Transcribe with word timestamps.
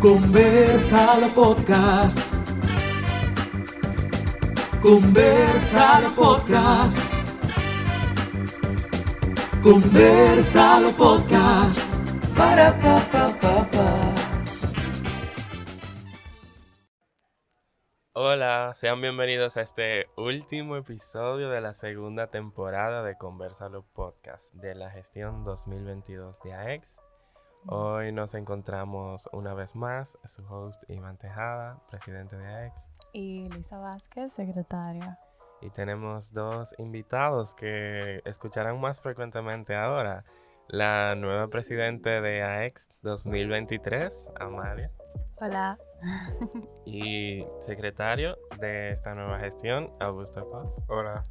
Conversalo 0.00 1.28
Podcast. 1.28 2.18
Conversalo 4.80 6.10
Podcast. 6.16 6.98
Conversalo 9.62 10.90
Podcast. 10.92 11.78
Para 12.34 12.72
pa 12.80 12.96
pa 13.12 13.28
pa 13.40 13.70
pa. 13.70 14.14
Hola, 18.14 18.72
sean 18.74 19.02
bienvenidos 19.02 19.58
a 19.58 19.60
este 19.60 20.06
último 20.16 20.76
episodio 20.76 21.50
de 21.50 21.60
la 21.60 21.74
segunda 21.74 22.28
temporada 22.28 23.02
de 23.02 23.16
Conversalo 23.16 23.84
Podcast 23.92 24.54
de 24.54 24.74
la 24.74 24.90
gestión 24.90 25.44
2022 25.44 26.40
de 26.42 26.54
AEX. 26.54 27.00
Hoy 27.66 28.10
nos 28.10 28.34
encontramos 28.34 29.28
una 29.32 29.52
vez 29.52 29.76
más, 29.76 30.18
su 30.24 30.42
host 30.46 30.82
Iván 30.88 31.18
Tejada, 31.18 31.78
presidente 31.90 32.36
de 32.36 32.46
AEX. 32.46 32.88
Y 33.12 33.48
Lisa 33.50 33.78
Vázquez, 33.78 34.32
secretaria. 34.32 35.18
Y 35.60 35.68
tenemos 35.70 36.32
dos 36.32 36.74
invitados 36.78 37.54
que 37.54 38.22
escucharán 38.24 38.80
más 38.80 39.02
frecuentemente 39.02 39.76
ahora. 39.76 40.24
La 40.68 41.14
nueva 41.20 41.48
presidente 41.48 42.20
de 42.22 42.42
AEX 42.42 42.90
2023, 43.02 44.30
Amalia. 44.40 44.90
Hola. 45.40 45.78
Y 46.86 47.44
secretario 47.58 48.38
de 48.58 48.90
esta 48.90 49.14
nueva 49.14 49.38
gestión, 49.38 49.92
Augusto 50.00 50.48
Paz. 50.50 50.80
Hola. 50.88 51.22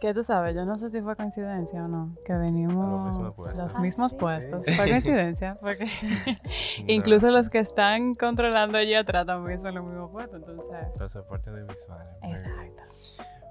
¿Qué 0.00 0.14
tú 0.14 0.22
sabes? 0.22 0.54
Yo 0.54 0.64
no 0.64 0.74
sé 0.76 0.90
si 0.90 1.00
fue 1.00 1.16
coincidencia 1.16 1.84
o 1.84 1.88
no, 1.88 2.14
que 2.24 2.32
venimos 2.34 2.86
A 2.86 2.90
los 2.90 3.00
mismos 3.02 3.34
puestos. 3.34 3.58
los 3.64 3.76
Ah, 3.76 3.80
mismos 3.80 4.10
sí. 4.12 4.16
puestos. 4.18 4.64
Fue 4.76 4.88
coincidencia, 4.90 5.56
porque 5.60 5.86
incluso 6.86 7.30
los 7.30 7.48
que 7.50 7.58
están 7.58 8.14
controlando 8.14 8.78
allí 8.78 8.94
atrás 8.94 9.26
también 9.26 9.60
son 9.60 9.74
los 9.74 9.84
mismos 9.84 10.10
puestos, 10.12 10.40
entonces... 10.40 11.00
Los 11.00 11.12
soportes 11.12 11.52
muy 11.52 11.62
bien. 11.62 11.76
Exacto. 12.22 12.82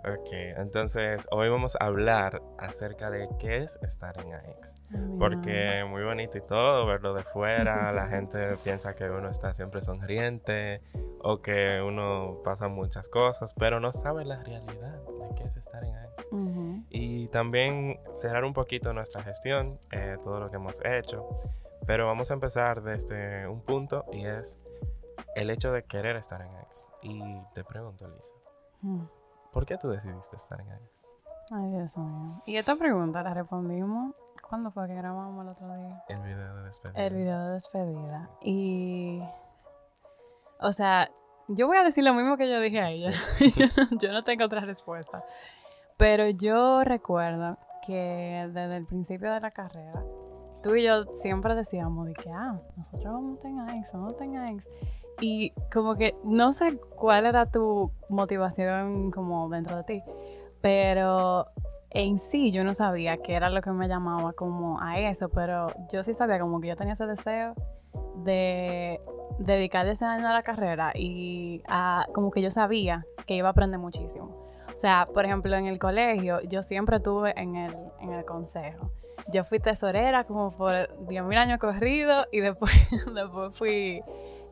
Ok, 0.09 0.29
entonces 0.31 1.27
hoy 1.31 1.49
vamos 1.49 1.75
a 1.79 1.85
hablar 1.85 2.41
acerca 2.59 3.09
de 3.09 3.27
qué 3.39 3.57
es 3.57 3.77
estar 3.81 4.17
en 4.19 4.33
AEX. 4.33 4.75
Porque 5.19 5.83
muy 5.89 6.03
bonito 6.03 6.37
y 6.37 6.41
todo, 6.41 6.85
verlo 6.85 7.13
de 7.13 7.23
fuera, 7.23 7.91
la 7.93 8.07
gente 8.07 8.53
piensa 8.63 8.95
que 8.95 9.09
uno 9.09 9.29
está 9.29 9.53
siempre 9.53 9.81
sonriente 9.81 10.81
o 11.21 11.41
que 11.41 11.81
uno 11.81 12.41
pasa 12.43 12.67
muchas 12.67 13.09
cosas, 13.09 13.53
pero 13.55 13.79
no 13.79 13.91
sabe 13.91 14.23
la 14.23 14.41
realidad 14.43 14.97
de 15.19 15.35
qué 15.35 15.43
es 15.43 15.57
estar 15.57 15.83
en 15.83 15.95
AEX. 15.95 16.27
Ujú. 16.31 16.83
Y 16.89 17.27
también 17.29 17.99
cerrar 18.13 18.45
un 18.45 18.53
poquito 18.53 18.93
nuestra 18.93 19.23
gestión, 19.23 19.77
eh, 19.91 20.17
todo 20.21 20.39
lo 20.39 20.49
que 20.49 20.55
hemos 20.55 20.81
hecho, 20.85 21.27
pero 21.85 22.05
vamos 22.05 22.31
a 22.31 22.35
empezar 22.35 22.81
desde 22.81 23.47
un 23.47 23.61
punto 23.61 24.05
y 24.11 24.25
es 24.25 24.59
el 25.35 25.49
hecho 25.49 25.71
de 25.71 25.83
querer 25.83 26.15
estar 26.15 26.41
en 26.41 26.49
AEX. 26.55 26.87
Y 27.01 27.21
te 27.53 27.63
pregunto, 27.63 28.07
Lisa, 28.07 28.33
Mm. 28.83 29.05
¿Por 29.57 29.65
qué 29.65 29.75
tú 29.75 29.89
decidiste 29.89 30.35
estar 30.35 30.61
en 30.61 30.69
AEX? 30.69 31.07
Ay, 31.51 31.71
Dios 31.71 31.97
mío. 31.97 32.43
Y 32.45 32.57
esta 32.57 32.75
pregunta 32.75 33.23
la 33.23 33.33
respondimos... 33.33 34.13
¿Cuándo 34.47 34.69
fue 34.69 34.85
que 34.85 34.93
grabamos 34.93 35.43
el 35.43 35.49
otro 35.49 35.75
día? 35.75 36.03
El 36.09 36.21
video 36.21 36.55
de 36.57 36.63
despedida. 36.63 37.03
El 37.03 37.13
video 37.15 37.39
de 37.39 37.53
despedida. 37.53 38.29
Y... 38.39 39.19
O 40.59 40.71
sea, 40.71 41.09
yo 41.47 41.65
voy 41.65 41.77
a 41.77 41.83
decir 41.83 42.03
lo 42.03 42.13
mismo 42.13 42.37
que 42.37 42.47
yo 42.47 42.59
dije 42.59 42.79
a 42.79 42.91
ella. 42.91 43.11
yo, 43.57 43.65
no, 43.75 43.97
yo 43.97 44.11
no 44.11 44.23
tengo 44.23 44.45
otra 44.45 44.61
respuesta. 44.61 45.17
Pero 45.97 46.29
yo 46.29 46.83
recuerdo 46.83 47.57
que 47.83 48.47
desde 48.53 48.77
el 48.77 48.85
principio 48.85 49.33
de 49.33 49.39
la 49.39 49.49
carrera, 49.49 50.03
tú 50.61 50.75
y 50.75 50.83
yo 50.83 51.05
siempre 51.13 51.55
decíamos 51.55 52.05
de 52.05 52.13
que, 52.13 52.29
ah, 52.29 52.61
nosotros 52.75 53.11
vamos 53.11 53.43
a 53.43 53.47
en 53.47 53.59
AIX, 53.59 53.91
vamos 53.91 54.13
a 54.21 54.23
en 54.23 54.37
AIX. 54.37 54.67
Y 55.19 55.51
como 55.73 55.95
que 55.95 56.15
no 56.23 56.53
sé 56.53 56.77
cuál 56.95 57.25
era 57.25 57.47
tu 57.47 57.91
motivación 58.09 59.11
como 59.11 59.49
dentro 59.49 59.77
de 59.77 59.83
ti, 59.83 60.03
pero 60.61 61.47
en 61.89 62.19
sí 62.19 62.51
yo 62.51 62.63
no 62.63 62.73
sabía 62.73 63.17
qué 63.17 63.33
era 63.33 63.49
lo 63.49 63.61
que 63.61 63.71
me 63.71 63.87
llamaba 63.87 64.33
como 64.33 64.79
a 64.81 64.99
eso, 64.99 65.29
pero 65.29 65.67
yo 65.91 66.03
sí 66.03 66.13
sabía 66.13 66.39
como 66.39 66.61
que 66.61 66.67
yo 66.67 66.75
tenía 66.75 66.93
ese 66.93 67.07
deseo 67.07 67.55
de 68.23 68.99
dedicarle 69.39 69.91
ese 69.91 70.05
año 70.05 70.27
a 70.27 70.33
la 70.33 70.43
carrera 70.43 70.91
y 70.95 71.61
a, 71.67 72.05
como 72.13 72.31
que 72.31 72.41
yo 72.41 72.51
sabía 72.51 73.05
que 73.25 73.35
iba 73.35 73.47
a 73.47 73.51
aprender 73.51 73.79
muchísimo. 73.79 74.47
O 74.73 74.77
sea, 74.77 75.07
por 75.11 75.25
ejemplo, 75.25 75.55
en 75.55 75.65
el 75.65 75.79
colegio 75.79 76.41
yo 76.41 76.61
siempre 76.61 76.97
estuve 76.97 77.33
en 77.39 77.55
el, 77.55 77.75
en 77.99 78.13
el 78.13 78.25
consejo. 78.25 78.91
Yo 79.33 79.43
fui 79.43 79.59
tesorera 79.59 80.23
como 80.23 80.51
por 80.51 80.73
10.000 81.07 81.37
años 81.37 81.59
corridos 81.59 82.27
y 82.31 82.41
después, 82.41 82.71
después 83.13 83.55
fui 83.57 84.03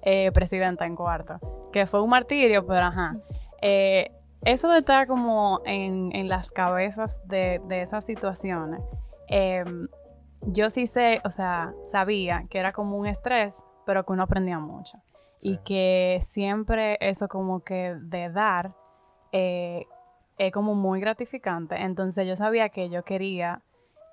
eh, 0.06 0.32
presidenta 0.32 0.86
en 0.86 0.96
cuarto, 0.96 1.70
que 1.74 1.86
fue 1.86 2.02
un 2.02 2.10
martirio, 2.10 2.66
pero 2.66 2.86
ajá. 2.86 3.16
Eh, 3.62 4.12
eso 4.44 4.70
de 4.70 4.80
estar 4.80 5.08
como 5.08 5.62
en, 5.66 6.16
en 6.16 6.30
las 6.30 6.52
cabezas 6.52 7.20
de, 7.28 7.60
de 7.68 7.82
esas 7.82 8.06
situaciones, 8.06 8.82
em, 9.28 9.88
yo 10.42 10.70
sí 10.70 10.86
sé, 10.86 11.20
o 11.26 11.30
sea, 11.32 11.74
sabía 11.86 12.46
que 12.50 12.60
era 12.60 12.72
como 12.72 12.98
un 12.98 13.08
estrés, 13.08 13.66
pero 13.86 14.06
que 14.06 14.14
uno 14.14 14.24
aprendía 14.24 14.60
mucho. 14.60 15.00
Y 15.42 15.58
que 15.66 16.20
siempre 16.22 16.98
eso 17.02 17.28
como 17.28 17.62
que 17.62 17.96
de 18.00 18.30
dar 18.30 18.74
eh, 19.32 19.86
es 20.38 20.52
como 20.54 20.76
muy 20.76 21.00
gratificante. 21.02 21.76
Entonces 21.82 22.28
yo 22.28 22.36
sabía 22.36 22.70
que 22.70 22.90
yo 22.90 23.04
quería 23.04 23.62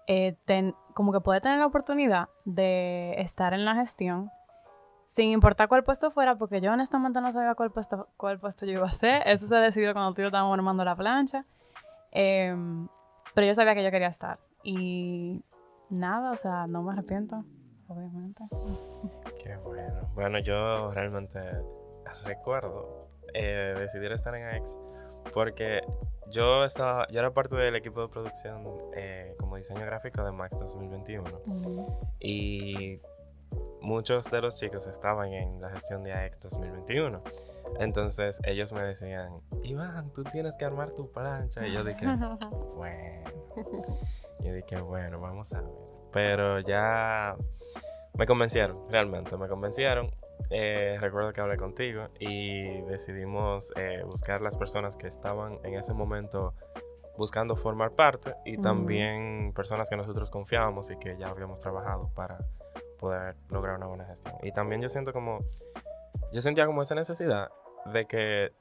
eh, 0.08 0.34
ten- 0.46 0.74
como 0.94 1.12
que 1.12 1.20
poder 1.20 1.42
tener 1.42 1.58
la 1.58 1.66
oportunidad 1.66 2.28
de 2.44 3.14
estar 3.18 3.52
en 3.54 3.64
la 3.64 3.74
gestión 3.76 4.30
sin 5.12 5.28
importar 5.30 5.68
cuál 5.68 5.84
puesto 5.84 6.10
fuera, 6.10 6.36
porque 6.36 6.62
yo 6.62 6.72
honestamente 6.72 7.20
no 7.20 7.30
sabía 7.32 7.54
cuál 7.54 7.70
puesto, 7.70 8.08
cuál 8.16 8.38
puesto 8.38 8.64
yo 8.64 8.72
iba 8.72 8.86
a 8.86 8.88
hacer. 8.88 9.22
Eso 9.26 9.46
se 9.46 9.56
decidió 9.56 9.92
cuando 9.92 10.14
tú 10.14 10.22
y 10.22 10.24
yo 10.24 10.28
estábamos 10.28 10.56
armando 10.56 10.86
la 10.86 10.96
plancha. 10.96 11.44
Em, 12.12 12.88
pero 13.34 13.46
yo 13.46 13.52
sabía 13.52 13.74
que 13.74 13.84
yo 13.84 13.90
quería 13.90 14.08
estar. 14.08 14.38
Y 14.62 15.44
nada, 15.90 16.30
o 16.30 16.36
sea, 16.36 16.66
no 16.66 16.82
me 16.82 16.92
arrepiento, 16.92 17.44
obviamente. 17.88 18.44
Qué 19.38 19.54
bueno. 19.58 20.08
Bueno, 20.14 20.38
yo 20.38 20.90
realmente 20.94 21.40
recuerdo 22.24 23.10
eh, 23.34 23.74
decidir 23.78 24.12
estar 24.12 24.34
en 24.34 24.46
AX 24.46 24.80
porque 25.34 25.82
yo 26.30 26.64
estaba, 26.64 27.06
yo 27.08 27.20
era 27.20 27.34
parte 27.34 27.54
del 27.54 27.76
equipo 27.76 28.00
de 28.00 28.08
producción 28.08 28.66
eh, 28.94 29.34
como 29.38 29.56
diseño 29.56 29.84
gráfico 29.84 30.24
de 30.24 30.32
Max 30.32 30.56
2021 30.58 31.24
y 32.18 32.98
muchos 33.80 34.30
de 34.30 34.40
los 34.40 34.58
chicos 34.58 34.86
estaban 34.86 35.32
en 35.32 35.60
la 35.60 35.70
gestión 35.70 36.02
de 36.02 36.12
AX 36.12 36.40
2021. 36.40 37.22
Entonces 37.80 38.40
ellos 38.44 38.72
me 38.72 38.82
decían, 38.82 39.40
Iván, 39.62 40.12
tú 40.12 40.24
tienes 40.24 40.56
que 40.56 40.64
armar 40.64 40.90
tu 40.92 41.10
plancha. 41.10 41.66
Y 41.66 41.72
yo 41.72 41.84
dije, 41.84 42.06
bueno. 42.76 43.30
Yo 44.40 44.52
dije, 44.52 44.80
bueno, 44.80 45.20
vamos 45.20 45.52
a 45.52 45.60
ver. 45.60 45.70
Pero 46.12 46.60
ya 46.60 47.36
me 48.14 48.26
convencieron, 48.26 48.90
realmente, 48.90 49.36
me 49.36 49.48
convencieron. 49.48 50.10
Eh, 50.50 50.98
recuerdo 51.00 51.32
que 51.32 51.40
hablé 51.40 51.56
contigo 51.56 52.08
y 52.18 52.82
decidimos 52.82 53.72
eh, 53.76 54.02
buscar 54.04 54.42
las 54.42 54.56
personas 54.56 54.96
que 54.96 55.06
estaban 55.06 55.58
en 55.62 55.74
ese 55.74 55.94
momento 55.94 56.54
buscando 57.16 57.56
formar 57.56 57.92
parte 57.92 58.34
y 58.44 58.58
también 58.58 59.52
personas 59.54 59.88
que 59.88 59.96
nosotros 59.96 60.30
confiábamos 60.30 60.90
y 60.90 60.96
que 60.96 61.16
ya 61.16 61.28
habíamos 61.28 61.60
trabajado 61.60 62.10
para 62.14 62.38
poder 63.02 63.34
lograr 63.50 63.76
una 63.76 63.86
buena 63.86 64.04
gestión. 64.06 64.34
Y 64.42 64.52
también 64.52 64.80
yo 64.80 64.88
siento 64.88 65.12
como, 65.12 65.40
yo 66.32 66.40
sentía 66.40 66.64
como 66.66 66.80
esa 66.82 66.94
necesidad 66.94 67.50
de 67.86 68.06
que 68.06 68.52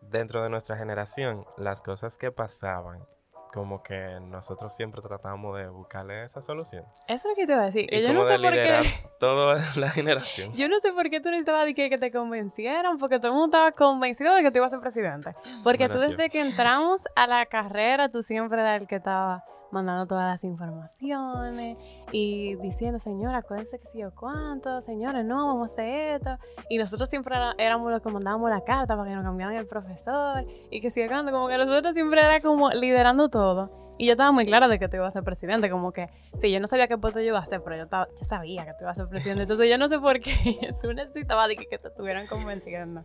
dentro 0.00 0.42
de 0.42 0.48
nuestra 0.50 0.76
generación 0.76 1.44
las 1.58 1.82
cosas 1.82 2.16
que 2.18 2.32
pasaban, 2.32 3.04
como 3.52 3.82
que 3.84 4.18
nosotros 4.20 4.74
siempre 4.74 5.00
tratamos 5.00 5.56
de 5.56 5.68
buscarle 5.68 6.24
esa 6.24 6.40
solución. 6.42 6.84
Eso 7.06 7.28
es 7.28 7.32
lo 7.32 7.34
que 7.36 7.46
te 7.46 7.52
iba 7.52 7.62
a 7.62 7.66
decir. 7.66 7.86
que 7.88 7.98
Y 7.98 8.02
yo 8.02 8.08
como 8.08 8.20
no 8.22 8.26
de 8.26 8.36
sé 8.36 8.42
por 8.42 8.52
qué. 8.52 9.08
toda 9.20 9.56
la 9.76 9.90
generación. 9.90 10.50
Yo 10.54 10.68
no 10.68 10.80
sé 10.80 10.92
por 10.92 11.08
qué 11.10 11.20
tú 11.20 11.28
necesitabas 11.28 11.64
de 11.66 11.74
que, 11.74 11.88
que 11.88 11.98
te 11.98 12.10
convencieran, 12.10 12.96
porque 12.98 13.18
todo 13.18 13.28
el 13.28 13.34
mundo 13.34 13.56
estaba 13.56 13.70
convencido 13.72 14.34
de 14.34 14.42
que 14.42 14.50
tú 14.50 14.58
ibas 14.58 14.72
a 14.72 14.76
ser 14.76 14.80
presidente. 14.80 15.34
Porque 15.62 15.86
Bueno, 15.86 15.94
tú 15.94 16.00
sí. 16.00 16.08
desde 16.10 16.30
que 16.30 16.40
entramos 16.40 17.04
a 17.14 17.26
la 17.28 17.46
carrera, 17.46 18.08
tú 18.08 18.22
siempre 18.24 18.60
eras 18.60 18.80
el 18.80 18.88
que 18.88 18.96
estaba 18.96 19.44
mandando 19.74 20.06
todas 20.06 20.30
las 20.30 20.44
informaciones 20.44 21.76
y 22.12 22.54
diciendo, 22.56 22.98
señora, 22.98 23.38
acuérdense 23.38 23.78
que 23.78 23.86
si 23.88 23.98
yo 23.98 24.14
cuánto, 24.14 24.80
señores, 24.80 25.24
no, 25.24 25.48
vamos 25.48 25.70
a 25.70 25.72
hacer 25.72 26.14
esto. 26.16 26.38
Y 26.70 26.78
nosotros 26.78 27.10
siempre 27.10 27.36
éramos 27.58 27.90
los 27.90 28.00
que 28.00 28.10
mandábamos 28.10 28.48
la 28.48 28.62
carta 28.62 28.96
para 28.96 29.10
que 29.10 29.16
nos 29.16 29.24
cambiaran 29.24 29.56
el 29.56 29.66
profesor 29.66 30.46
y 30.70 30.80
que 30.80 30.90
siga 30.90 31.08
cuando, 31.08 31.32
como 31.32 31.48
que 31.48 31.58
nosotros 31.58 31.92
siempre 31.92 32.20
era 32.20 32.40
como 32.40 32.70
liderando 32.70 33.28
todo. 33.28 33.84
Y 33.98 34.06
yo 34.06 34.12
estaba 34.12 34.32
muy 34.32 34.44
clara 34.44 34.66
de 34.66 34.78
que 34.78 34.88
tú 34.88 34.96
ibas 34.96 35.08
a 35.08 35.18
ser 35.18 35.24
presidente, 35.24 35.70
como 35.70 35.92
que, 35.92 36.08
sí, 36.34 36.50
yo 36.50 36.58
no 36.58 36.66
sabía 36.66 36.88
qué 36.88 36.98
puesto 36.98 37.20
yo 37.20 37.26
iba 37.26 37.38
a 37.38 37.42
hacer, 37.42 37.62
pero 37.62 37.76
yo, 37.76 37.84
estaba, 37.84 38.08
yo 38.08 38.24
sabía 38.24 38.64
que 38.64 38.72
tú 38.72 38.78
ibas 38.82 38.98
a 38.98 39.02
ser 39.02 39.08
presidente. 39.08 39.42
Entonces 39.42 39.70
yo 39.70 39.78
no 39.78 39.86
sé 39.86 39.98
por 39.98 40.20
qué 40.20 40.74
tú 40.82 40.92
necesitabas 40.92 41.48
de 41.48 41.56
que, 41.56 41.66
que 41.66 41.78
te 41.78 41.88
estuvieran 41.88 42.26
convenciendo. 42.26 43.04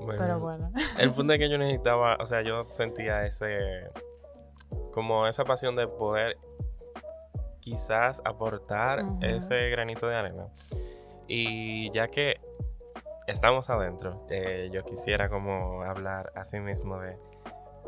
Bueno, 0.00 0.22
Pero 0.22 0.40
bueno. 0.40 0.68
El 0.98 1.10
punto 1.10 1.32
es 1.34 1.38
que 1.38 1.50
yo 1.50 1.58
necesitaba, 1.58 2.16
o 2.20 2.26
sea, 2.26 2.42
yo 2.42 2.64
sentía 2.68 3.26
ese, 3.26 3.90
como 4.92 5.26
esa 5.26 5.44
pasión 5.44 5.74
de 5.74 5.86
poder 5.88 6.36
quizás 7.60 8.20
aportar 8.24 9.04
ese 9.20 9.68
granito 9.70 10.08
de 10.08 10.16
arena. 10.16 10.48
Y 11.28 11.90
ya 11.92 12.08
que 12.08 12.40
estamos 13.26 13.70
adentro, 13.70 14.26
eh, 14.30 14.68
yo 14.72 14.84
quisiera 14.84 15.28
como 15.28 15.82
hablar 15.82 16.32
así 16.34 16.58
mismo 16.60 16.98
de 16.98 17.16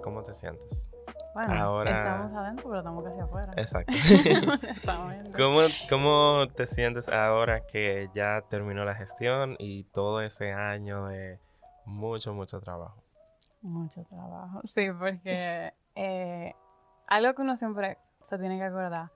cómo 0.03 0.23
te 0.23 0.33
sientes. 0.35 0.91
Bueno, 1.35 1.53
Ahora- 1.55 1.97
estamos 1.97 2.33
adentro, 2.37 2.65
pero 2.69 2.79
estamos 2.79 3.05
casi 3.05 3.21
afuera. 3.21 3.53
Exacto. 3.57 3.93
¿Cómo, 5.37 5.61
¿Cómo 5.91 6.47
te 6.55 6.67
sientes 6.67 7.09
ahora 7.09 7.67
que 7.67 8.09
ya 8.15 8.43
terminó 8.49 8.85
la 8.85 8.95
gestión 8.95 9.57
y 9.59 9.83
todo 9.85 10.21
ese 10.21 10.53
año 10.53 11.07
de 11.09 11.41
mucho, 11.85 12.33
mucho 12.35 12.61
trabajo? 12.61 13.03
Mucho 13.63 14.05
trabajo. 14.05 14.61
Sí, 14.65 14.89
porque 14.97 15.75
eh, 15.94 16.55
algo 17.06 17.35
que 17.35 17.43
uno 17.43 17.56
siempre 17.56 17.99
se 18.23 18.38
tiene 18.38 18.58
que 18.58 18.64
acordar. 18.64 19.11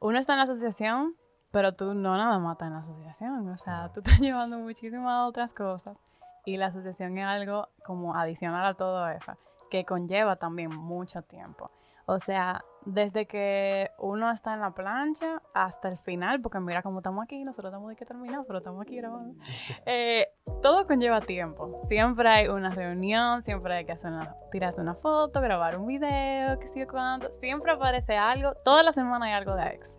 Uno 0.00 0.18
está 0.18 0.32
en 0.32 0.38
la 0.38 0.44
asociación, 0.44 1.16
pero 1.50 1.74
tú 1.74 1.94
no 1.94 2.16
nada 2.16 2.38
más 2.38 2.52
estás 2.54 2.68
en 2.68 2.74
la 2.74 2.80
asociación. 2.80 3.48
O 3.48 3.56
sea, 3.56 3.90
tú 3.92 4.00
estás 4.00 4.18
llevando 4.20 4.58
muchísimas 4.58 5.28
otras 5.28 5.52
cosas 5.52 6.02
y 6.44 6.56
la 6.56 6.66
asociación 6.66 7.18
es 7.18 7.26
algo 7.26 7.68
como 7.84 8.14
adicional 8.16 8.66
a 8.66 8.74
todo 8.74 9.08
eso, 9.08 9.36
que 9.70 9.84
conlleva 9.84 10.36
también 10.36 10.74
mucho 10.74 11.22
tiempo. 11.22 11.70
O 12.06 12.18
sea, 12.18 12.64
desde 12.84 13.26
que 13.26 13.90
uno 13.98 14.30
está 14.30 14.54
en 14.54 14.60
la 14.60 14.72
plancha 14.72 15.40
hasta 15.54 15.88
el 15.88 15.98
final, 15.98 16.40
porque 16.40 16.58
mira 16.58 16.82
cómo 16.82 16.98
estamos 16.98 17.22
aquí, 17.22 17.42
nosotros 17.44 17.70
estamos 17.70 17.88
de 17.90 17.96
que 17.96 18.04
terminar, 18.04 18.44
pero 18.46 18.58
estamos 18.58 18.82
aquí 18.82 18.96
grabando. 18.96 19.34
Eh, 19.86 20.28
todo 20.62 20.86
conlleva 20.86 21.20
tiempo. 21.20 21.80
Siempre 21.84 22.28
hay 22.28 22.48
una 22.48 22.70
reunión, 22.70 23.42
siempre 23.42 23.74
hay 23.74 23.84
que 23.84 23.92
hacer 23.92 24.12
una, 24.12 24.34
tirarse 24.50 24.80
una 24.80 24.94
foto, 24.94 25.40
grabar 25.40 25.76
un 25.76 25.86
video, 25.86 26.58
qué 26.58 26.68
sé 26.68 26.80
yo 26.80 26.86
cuánto. 26.86 27.32
Siempre 27.32 27.72
aparece 27.72 28.16
algo. 28.16 28.54
Toda 28.64 28.82
la 28.82 28.92
semana 28.92 29.26
hay 29.26 29.32
algo 29.32 29.54
de 29.54 29.66
ex. 29.66 29.98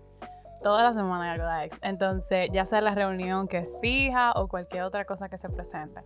Toda 0.62 0.84
la 0.84 0.94
semana 0.94 1.26
hay 1.26 1.40
algo 1.40 1.48
de 1.48 1.66
ex. 1.66 1.78
Entonces, 1.82 2.50
ya 2.52 2.66
sea 2.66 2.82
la 2.82 2.96
reunión 2.96 3.48
que 3.48 3.60
es 3.60 3.78
fija 3.82 4.32
o 4.34 4.48
cualquier 4.48 4.84
otra 4.84 5.06
cosa 5.06 5.28
que 5.30 5.38
se 5.38 5.50
presente. 5.50 6.02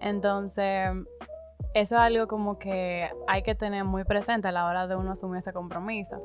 Entonces, 0.00 0.90
eso 1.74 1.96
es 1.96 2.00
algo 2.00 2.26
como 2.26 2.58
que 2.58 3.10
hay 3.26 3.42
que 3.42 3.54
tener 3.54 3.84
muy 3.84 4.04
presente 4.04 4.48
a 4.48 4.52
la 4.52 4.66
hora 4.66 4.86
de 4.86 4.96
uno 4.96 5.12
asumir 5.12 5.38
ese 5.38 5.52
compromiso. 5.52 6.20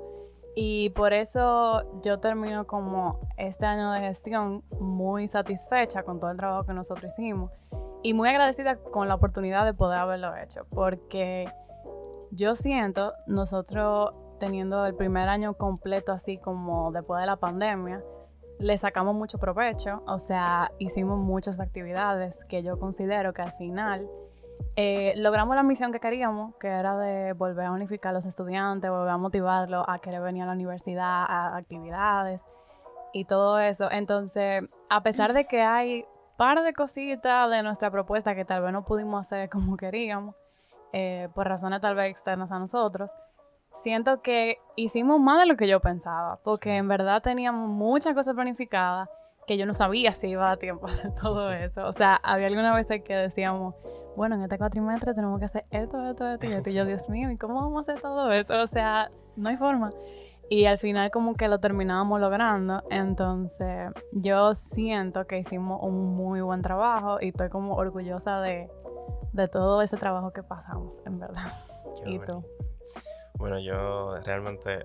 Y 0.56 0.90
por 0.90 1.14
eso 1.14 2.02
yo 2.02 2.20
termino 2.20 2.66
como 2.66 3.20
este 3.38 3.66
año 3.66 3.92
de 3.92 4.00
gestión 4.00 4.64
muy 4.80 5.28
satisfecha 5.28 6.04
con 6.04 6.20
todo 6.20 6.32
el 6.32 6.38
trabajo 6.38 6.66
que 6.66 6.74
nosotros 6.74 7.14
hicimos 7.14 7.52
y 8.02 8.14
muy 8.14 8.30
agradecida 8.30 8.78
con 8.78 9.08
la 9.08 9.16
oportunidad 9.16 9.66
de 9.66 9.74
poder 9.74 10.00
haberlo 10.00 10.36
hecho, 10.36 10.66
porque 10.70 11.52
yo 12.32 12.56
siento, 12.56 13.14
nosotros 13.28 14.14
teniendo 14.40 14.86
el 14.86 14.96
primer 14.96 15.30
año 15.30 15.54
completo 15.56 16.12
así 16.12 16.38
como 16.38 16.92
después 16.92 17.20
de 17.20 17.26
la 17.26 17.38
pandemia, 17.38 18.04
le 18.60 18.78
sacamos 18.78 19.16
mucho 19.16 19.38
provecho, 19.38 20.04
o 20.08 20.20
sea, 20.20 20.72
hicimos 20.80 21.20
muchas 21.20 21.60
actividades 21.60 22.44
que 22.46 22.64
yo 22.64 22.80
considero 22.80 23.34
que 23.34 23.44
al 23.44 23.54
final 23.54 24.10
eh, 24.76 25.14
logramos 25.18 25.56
la 25.56 25.64
misión 25.64 25.92
que 25.92 26.00
queríamos, 26.00 26.56
que 26.56 26.68
era 26.68 26.96
de 26.98 27.34
volver 27.34 27.66
a 27.66 27.72
unificar 27.72 28.12
a 28.12 28.14
los 28.14 28.26
estudiantes, 28.26 28.90
volver 28.90 29.10
a 29.10 29.18
motivarlos 29.18 29.84
a 29.88 29.98
querer 30.00 30.22
venir 30.22 30.44
a 30.44 30.46
la 30.46 30.52
universidad, 30.54 31.26
a 31.28 31.58
actividades 31.58 32.46
y 33.14 33.26
todo 33.26 33.60
eso. 33.60 33.90
Entonces, 33.92 34.64
a 34.90 35.02
pesar 35.02 35.34
de 35.34 35.46
que 35.46 35.62
hay 35.62 36.06
par 36.38 36.62
de 36.62 36.74
cositas 36.74 37.50
de 37.50 37.64
nuestra 37.64 37.90
propuesta 37.90 38.36
que 38.36 38.46
tal 38.46 38.62
vez 38.62 38.72
no 38.72 38.86
pudimos 38.86 39.22
hacer 39.22 39.50
como 39.50 39.78
queríamos, 39.78 40.36
eh, 40.94 41.28
por 41.34 41.48
razones 41.48 41.82
tal 41.82 41.96
vez 41.96 42.12
externas 42.12 42.52
a 42.52 42.60
nosotros, 42.60 43.12
siento 43.74 44.22
que 44.22 44.60
hicimos 44.76 45.20
más 45.20 45.40
de 45.40 45.48
lo 45.48 45.58
que 45.58 45.68
yo 45.68 45.80
pensaba, 45.80 46.40
porque 46.44 46.76
en 46.76 46.88
verdad 46.88 47.22
teníamos 47.22 47.70
muchas 47.70 48.14
cosas 48.14 48.36
planificadas 48.36 49.10
que 49.48 49.58
yo 49.58 49.66
no 49.66 49.74
sabía 49.74 50.14
si 50.14 50.28
iba 50.28 50.52
a 50.52 50.58
tiempo 50.58 50.88
a 50.88 50.92
hacer 50.92 51.16
todo 51.16 51.52
eso. 51.54 51.88
O 51.88 51.94
sea, 51.94 52.16
había 52.22 52.48
algunas 52.48 52.76
veces 52.76 53.02
que 53.02 53.16
decíamos, 53.16 53.76
bueno, 54.16 54.36
en 54.36 54.44
este 54.44 54.58
cuatrimestre 54.58 55.14
tenemos 55.14 55.40
que 55.40 55.46
hacer 55.46 55.66
esto, 55.72 56.06
esto, 56.06 56.28
esto 56.28 56.46
y 56.46 56.52
esto. 56.52 56.70
Y 56.70 56.74
yo, 56.74 56.86
Dios 56.86 57.10
mío, 57.10 57.32
¿y 57.32 57.38
cómo 57.38 57.56
vamos 57.56 57.88
a 57.88 57.92
hacer 57.92 58.02
todo 58.02 58.32
eso? 58.32 58.62
O 58.62 58.68
sea, 58.68 59.10
no 59.36 59.50
hay 59.50 59.58
forma. 59.58 59.90
Y 60.50 60.66
al 60.66 60.78
final 60.78 61.12
como 61.12 61.34
que 61.34 61.48
lo 61.48 61.60
terminábamos 61.60 62.20
logrando. 62.20 62.84
Entonces, 62.90 63.92
yo 64.12 64.54
siento 64.54 65.26
que 65.28 65.40
hicimos 65.40 65.80
un 65.82 66.16
muy 66.16 66.42
buen 66.42 66.62
trabajo 66.62 67.18
y 67.22 67.30
estoy 67.30 67.50
como 67.50 67.76
orgullosa 67.76 68.42
de, 68.42 68.70
de 69.32 69.48
todo 69.48 69.82
ese 69.82 69.98
trabajo 69.98 70.32
que 70.32 70.44
pasamos, 70.44 71.02
en 71.06 71.20
verdad. 71.20 71.52
Qué 72.04 72.12
¿Y 72.12 72.20
tú? 72.20 72.44
Bueno, 73.38 73.60
yo 73.60 74.10
realmente 74.26 74.84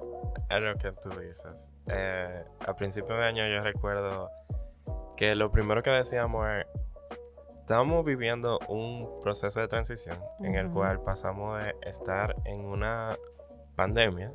es 0.51 0.61
lo 0.61 0.77
que 0.77 0.93
tú 0.93 1.11
dices. 1.19 1.73
Eh, 1.87 2.45
a 2.67 2.75
principio 2.75 3.17
de 3.17 3.25
año 3.25 3.47
yo 3.49 3.63
recuerdo 3.63 4.31
que 5.17 5.35
lo 5.35 5.51
primero 5.51 5.83
que 5.83 5.91
decíamos 5.91 6.47
es, 6.49 6.67
estamos 7.61 8.05
viviendo 8.05 8.59
un 8.69 9.21
proceso 9.21 9.61
de 9.61 9.69
transición 9.69 10.19
en 10.41 10.55
el 10.57 10.71
cual 10.71 11.01
pasamos 11.03 11.63
de 11.63 11.75
estar 11.83 12.37
en 12.45 12.65
una 12.65 13.17
pandemia 13.77 14.33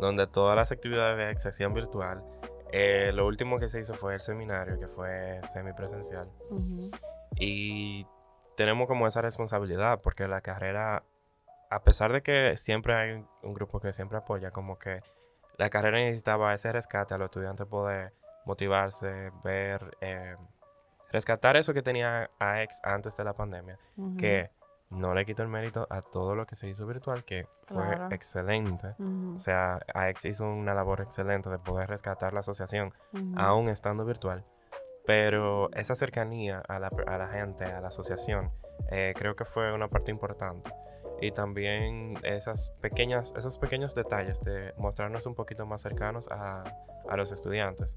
donde 0.00 0.26
todas 0.26 0.56
las 0.56 0.70
actividades 0.70 1.18
de 1.18 1.38
se 1.38 1.48
hacían 1.48 1.74
virtual. 1.74 2.22
Eh, 2.72 3.12
lo 3.12 3.26
último 3.26 3.58
que 3.58 3.68
se 3.68 3.80
hizo 3.80 3.94
fue 3.94 4.14
el 4.14 4.20
seminario, 4.20 4.78
que 4.78 4.88
fue 4.88 5.40
semipresencial. 5.44 6.28
Y 7.36 8.06
tenemos 8.56 8.88
como 8.88 9.06
esa 9.06 9.22
responsabilidad 9.22 10.00
porque 10.02 10.28
la 10.28 10.40
carrera, 10.40 11.04
a 11.74 11.82
pesar 11.82 12.12
de 12.12 12.20
que 12.20 12.56
siempre 12.56 12.94
hay 12.94 13.12
un- 13.42 13.54
grupo 13.54 13.80
que 13.80 13.92
siempre 13.92 14.18
apoya, 14.18 14.50
como 14.52 14.78
que 14.78 15.00
la 15.58 15.70
carrera 15.70 15.98
necesitaba 15.98 16.54
ese 16.54 16.72
rescate 16.72 17.14
a 17.14 17.18
los 17.18 17.26
estudiantes 17.26 17.66
poder 17.66 18.12
motivarse, 18.46 19.30
ver, 19.42 19.96
eh, 20.00 20.36
rescatar 21.10 21.56
eso 21.56 21.72
que 21.74 21.82
tenía 21.82 22.30
AEX 22.38 22.80
antes 22.84 23.16
de 23.16 23.24
la 23.24 23.32
pandemia, 23.34 23.78
Ujú. 23.96 24.16
que 24.16 24.50
no 24.90 25.14
le 25.14 25.24
quito 25.24 25.42
el 25.42 25.48
mérito 25.48 25.86
a 25.90 26.00
todo 26.00 26.34
lo 26.36 26.46
que 26.46 26.54
se 26.56 26.68
hizo 26.68 26.86
virtual, 26.86 27.24
que 27.24 27.48
fue 27.64 27.86
Claro. 27.96 28.08
excelente. 28.14 28.94
O 29.34 29.38
sea, 29.38 29.80
AEX 29.94 30.24
hizo 30.26 30.44
una 30.44 30.74
labor 30.74 31.00
excelente 31.00 31.50
de 31.50 31.58
poder 31.58 31.88
rescatar 31.88 32.32
la 32.32 32.40
asociación 32.40 32.92
Ujú. 33.12 33.32
aún 33.36 33.68
estando 33.68 34.04
virtual. 34.04 34.44
Pero 35.06 35.70
esa 35.72 35.94
cercanía 35.94 36.60
a 36.68 36.78
la, 36.78 36.90
a 37.06 37.18
la 37.18 37.28
gente, 37.28 37.64
a 37.64 37.80
la 37.80 37.88
asociación, 37.88 38.52
eh, 38.90 39.14
creo 39.16 39.34
que 39.36 39.44
fue 39.44 39.72
una 39.72 39.88
parte 39.88 40.10
importante. 40.10 40.70
Y 41.24 41.32
también 41.32 42.18
esas 42.22 42.72
pequeñas, 42.82 43.32
esos 43.34 43.58
pequeños 43.58 43.94
detalles 43.94 44.42
de 44.42 44.74
mostrarnos 44.76 45.24
un 45.24 45.34
poquito 45.34 45.64
más 45.64 45.80
cercanos 45.80 46.28
a, 46.30 46.64
a 47.08 47.16
los 47.16 47.32
estudiantes. 47.32 47.96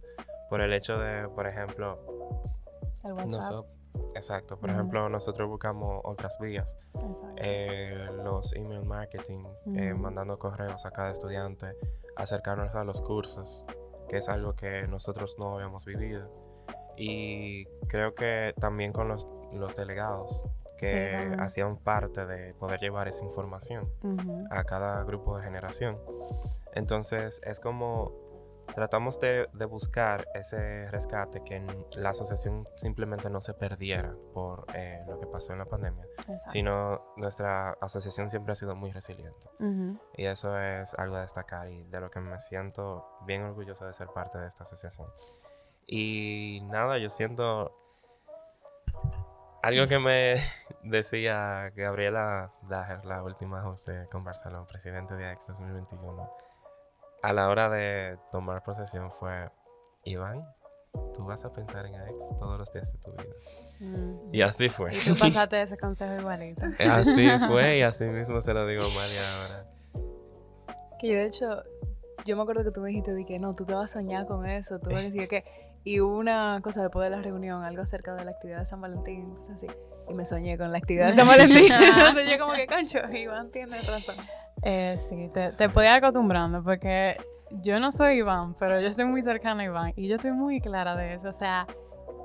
Por 0.50 0.62
el 0.62 0.71
hecho 0.71 0.97
de, 0.97 1.27
por 1.27 1.45
ejemplo, 1.45 2.00
El 3.03 3.12
WhatsApp. 3.12 3.27
noso- 3.27 3.65
exacto, 4.15 4.57
por 4.57 4.69
Ujú. 4.69 4.79
ejemplo, 4.79 5.10
nosotros 5.10 5.50
buscamos 5.50 6.00
otras 6.05 6.38
vías. 6.39 6.77
Eh, 7.36 8.07
los 8.24 8.55
email 8.55 8.86
marketing, 8.86 9.43
eh, 9.75 9.91
Ujú. 9.91 10.01
mandando 10.03 10.39
correos 10.39 10.86
a 10.86 10.91
cada 10.91 11.12
estudiante, 11.12 11.75
acercarnos 12.15 12.74
a 12.75 12.86
los 12.86 13.01
cursos, 13.01 13.65
que 14.07 14.15
es 14.17 14.29
algo 14.29 14.53
que 14.55 14.88
nosotros 14.88 15.36
no 15.38 15.55
habíamos 15.55 15.84
vivido. 15.84 16.31
Y 16.96 17.65
creo 17.89 18.15
que 18.15 18.53
también 18.57 18.93
con 18.93 19.10
los, 19.10 19.27
los 19.51 19.75
delegados, 19.75 20.46
que 20.77 21.36
hacían 21.39 21.77
parte 21.77 22.25
de 22.25 22.53
poder 22.53 22.79
llevar 22.79 23.07
esa 23.07 23.25
información 23.25 23.91
a 24.50 24.63
cada 24.63 25.03
grupo 25.03 25.38
de 25.38 25.43
generación. 25.43 25.98
Entonces 26.74 27.41
es 27.43 27.60
como 27.60 28.27
tratamos 28.74 29.19
de, 29.19 29.48
de 29.53 29.65
buscar 29.65 30.27
ese 30.34 30.89
rescate, 30.91 31.41
que 31.43 31.65
la 31.96 32.10
asociación 32.10 32.67
simplemente 32.75 33.29
no 33.29 33.41
se 33.41 33.53
perdiera 33.53 34.13
por 34.34 34.65
eh, 34.74 35.03
lo 35.07 35.19
que 35.19 35.25
pasó 35.25 35.53
en 35.53 35.60
la 35.60 35.65
pandemia 35.65 36.05
Exacto. 36.19 36.51
sino 36.51 37.13
nuestra 37.15 37.72
asociación 37.81 38.29
siempre 38.29 38.51
ha 38.51 38.55
sido 38.55 38.75
muy 38.75 38.91
resiliente. 38.91 39.48
Y 40.15 40.25
eso 40.25 40.60
es 40.60 40.93
algo 40.96 41.15
a 41.15 41.22
destacar 41.22 41.69
y 41.69 41.84
de 41.84 42.01
lo 42.01 42.12
que 42.12 42.19
me 42.19 42.38
siento 42.39 43.05
bien 43.25 43.43
orgulloso 43.43 43.86
de 43.86 43.93
ser 43.93 44.10
parte 44.10 44.38
de 44.38 44.48
esta 44.48 44.63
asociación. 44.63 45.07
Y 45.86 46.60
nada, 46.65 46.98
yo 46.98 47.10
siento 47.10 47.74
algo 49.61 49.87
que 49.87 49.99
me 49.99 50.35
decía 50.83 51.71
Gabriela 51.75 52.51
Dager, 52.69 53.05
la 53.05 53.23
última 53.23 53.67
host 53.67 53.87
de 53.89 54.07
Con 54.07 54.23
Barcelona, 54.23 54.65
presidente 54.67 55.15
de 55.15 55.25
AX 55.27 55.47
2021, 55.47 56.31
a 57.23 57.33
la 57.33 57.49
hora 57.49 57.69
de 57.69 58.17
tomar 58.31 58.63
posesión 58.63 59.11
fue, 59.11 59.49
Iván, 60.03 60.45
tú 61.13 61.25
vas 61.25 61.43
a 61.45 61.51
pensar 61.51 61.85
en 61.85 61.95
AX 61.95 62.35
todos 62.37 62.57
los 62.57 62.71
días 62.71 62.91
de 62.93 62.99
tu 62.99 63.11
vida. 63.11 63.35
Mm. 63.79 64.33
Y 64.33 64.41
así 64.41 64.69
fue. 64.69 64.95
Y 64.95 64.99
tú 64.99 65.15
pasaste 65.17 65.61
ese 65.61 65.77
consejo 65.77 66.19
igualito. 66.19 66.61
Así 66.79 67.29
fue 67.47 67.79
y 67.79 67.81
así 67.81 68.05
mismo 68.05 68.41
se 68.41 68.53
lo 68.53 68.65
digo 68.67 68.85
a 68.85 68.89
Mali 68.89 69.17
ahora. 69.17 69.65
Que 70.99 71.09
yo, 71.09 71.13
de 71.15 71.25
hecho, 71.27 71.63
yo 72.25 72.35
me 72.35 72.41
acuerdo 72.41 72.63
que 72.63 72.71
tú 72.71 72.81
me 72.81 72.89
dijiste 72.89 73.13
de 73.13 73.25
que 73.25 73.39
no, 73.39 73.55
tú 73.55 73.65
te 73.65 73.73
vas 73.73 73.91
a 73.91 73.99
soñar 73.99 74.25
con 74.25 74.45
eso, 74.45 74.79
tú 74.79 74.89
vas 74.89 74.99
a 74.99 75.03
decir 75.03 75.27
que. 75.27 75.66
Y 75.88 76.01
una 76.01 76.60
cosa 76.62 76.82
después 76.82 77.10
de 77.10 77.15
la 77.15 77.22
reunión, 77.22 77.63
algo 77.63 77.82
acerca 77.82 78.13
de 78.13 78.25
la 78.25 78.32
actividad 78.32 78.60
de 78.60 78.65
San 78.65 78.82
Valentín, 78.82 79.34
cosas 79.36 79.51
así. 79.51 79.67
Y 80.10 80.13
me 80.13 80.25
soñé 80.25 80.58
con 80.58 80.70
la 80.74 80.79
actividad 80.79 81.08
de 81.08 81.13
San 81.13 81.25
Valentín. 81.25 81.72
Entonces 81.98 82.29
yo, 82.29 82.38
como 82.38 82.51
que, 82.51 82.67
concho, 82.67 83.00
Iván 83.10 83.51
tiene 83.51 83.79
razón. 83.84 84.17
Eh, 84.63 85.00
sí, 85.08 85.29
te, 85.34 85.48
te 85.50 85.70
podía 85.70 85.91
ir 85.91 86.03
acostumbrando 86.03 86.62
porque 86.62 87.15
yo 87.63 87.79
no 87.79 87.91
soy 87.91 88.17
Iván, 88.17 88.53
pero 88.60 88.82
yo 88.82 88.91
soy 88.91 89.06
muy 89.06 89.22
cercana 89.22 89.62
a 89.62 89.65
Iván 89.65 89.94
y 89.96 90.10
yo 90.10 90.17
estoy 90.17 90.34
muy 90.34 90.60
clara 90.60 90.98
de 90.98 91.13
eso. 91.13 91.29
O 91.29 91.34
sea, 91.34 91.65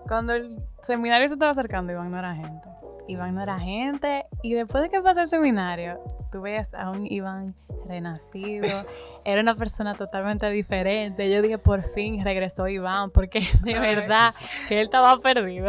cuando 0.06 0.34
el 0.34 0.60
seminario 0.80 1.28
se 1.28 1.34
estaba 1.34 1.52
acercando, 1.52 1.92
Iván 1.92 2.10
no 2.10 2.18
era 2.18 2.34
gente. 2.34 2.68
Iván 3.08 3.34
no 3.34 3.42
era 3.42 3.58
gente. 3.58 4.26
Y 4.42 4.54
después 4.54 4.82
de 4.82 4.90
que 4.90 5.00
pasó 5.00 5.20
el 5.20 5.28
seminario, 5.28 6.00
tú 6.30 6.40
veías 6.40 6.74
a 6.74 6.90
un 6.90 7.06
Iván 7.06 7.54
renacido. 7.86 8.68
Era 9.24 9.40
una 9.40 9.54
persona 9.54 9.94
totalmente 9.94 10.48
diferente. 10.50 11.30
Yo 11.30 11.42
dije, 11.42 11.58
por 11.58 11.82
fin 11.82 12.24
regresó 12.24 12.68
Iván, 12.68 13.10
porque 13.10 13.40
de 13.64 13.78
verdad 13.78 14.34
que 14.68 14.80
él 14.80 14.86
estaba 14.86 15.16
perdido. 15.18 15.68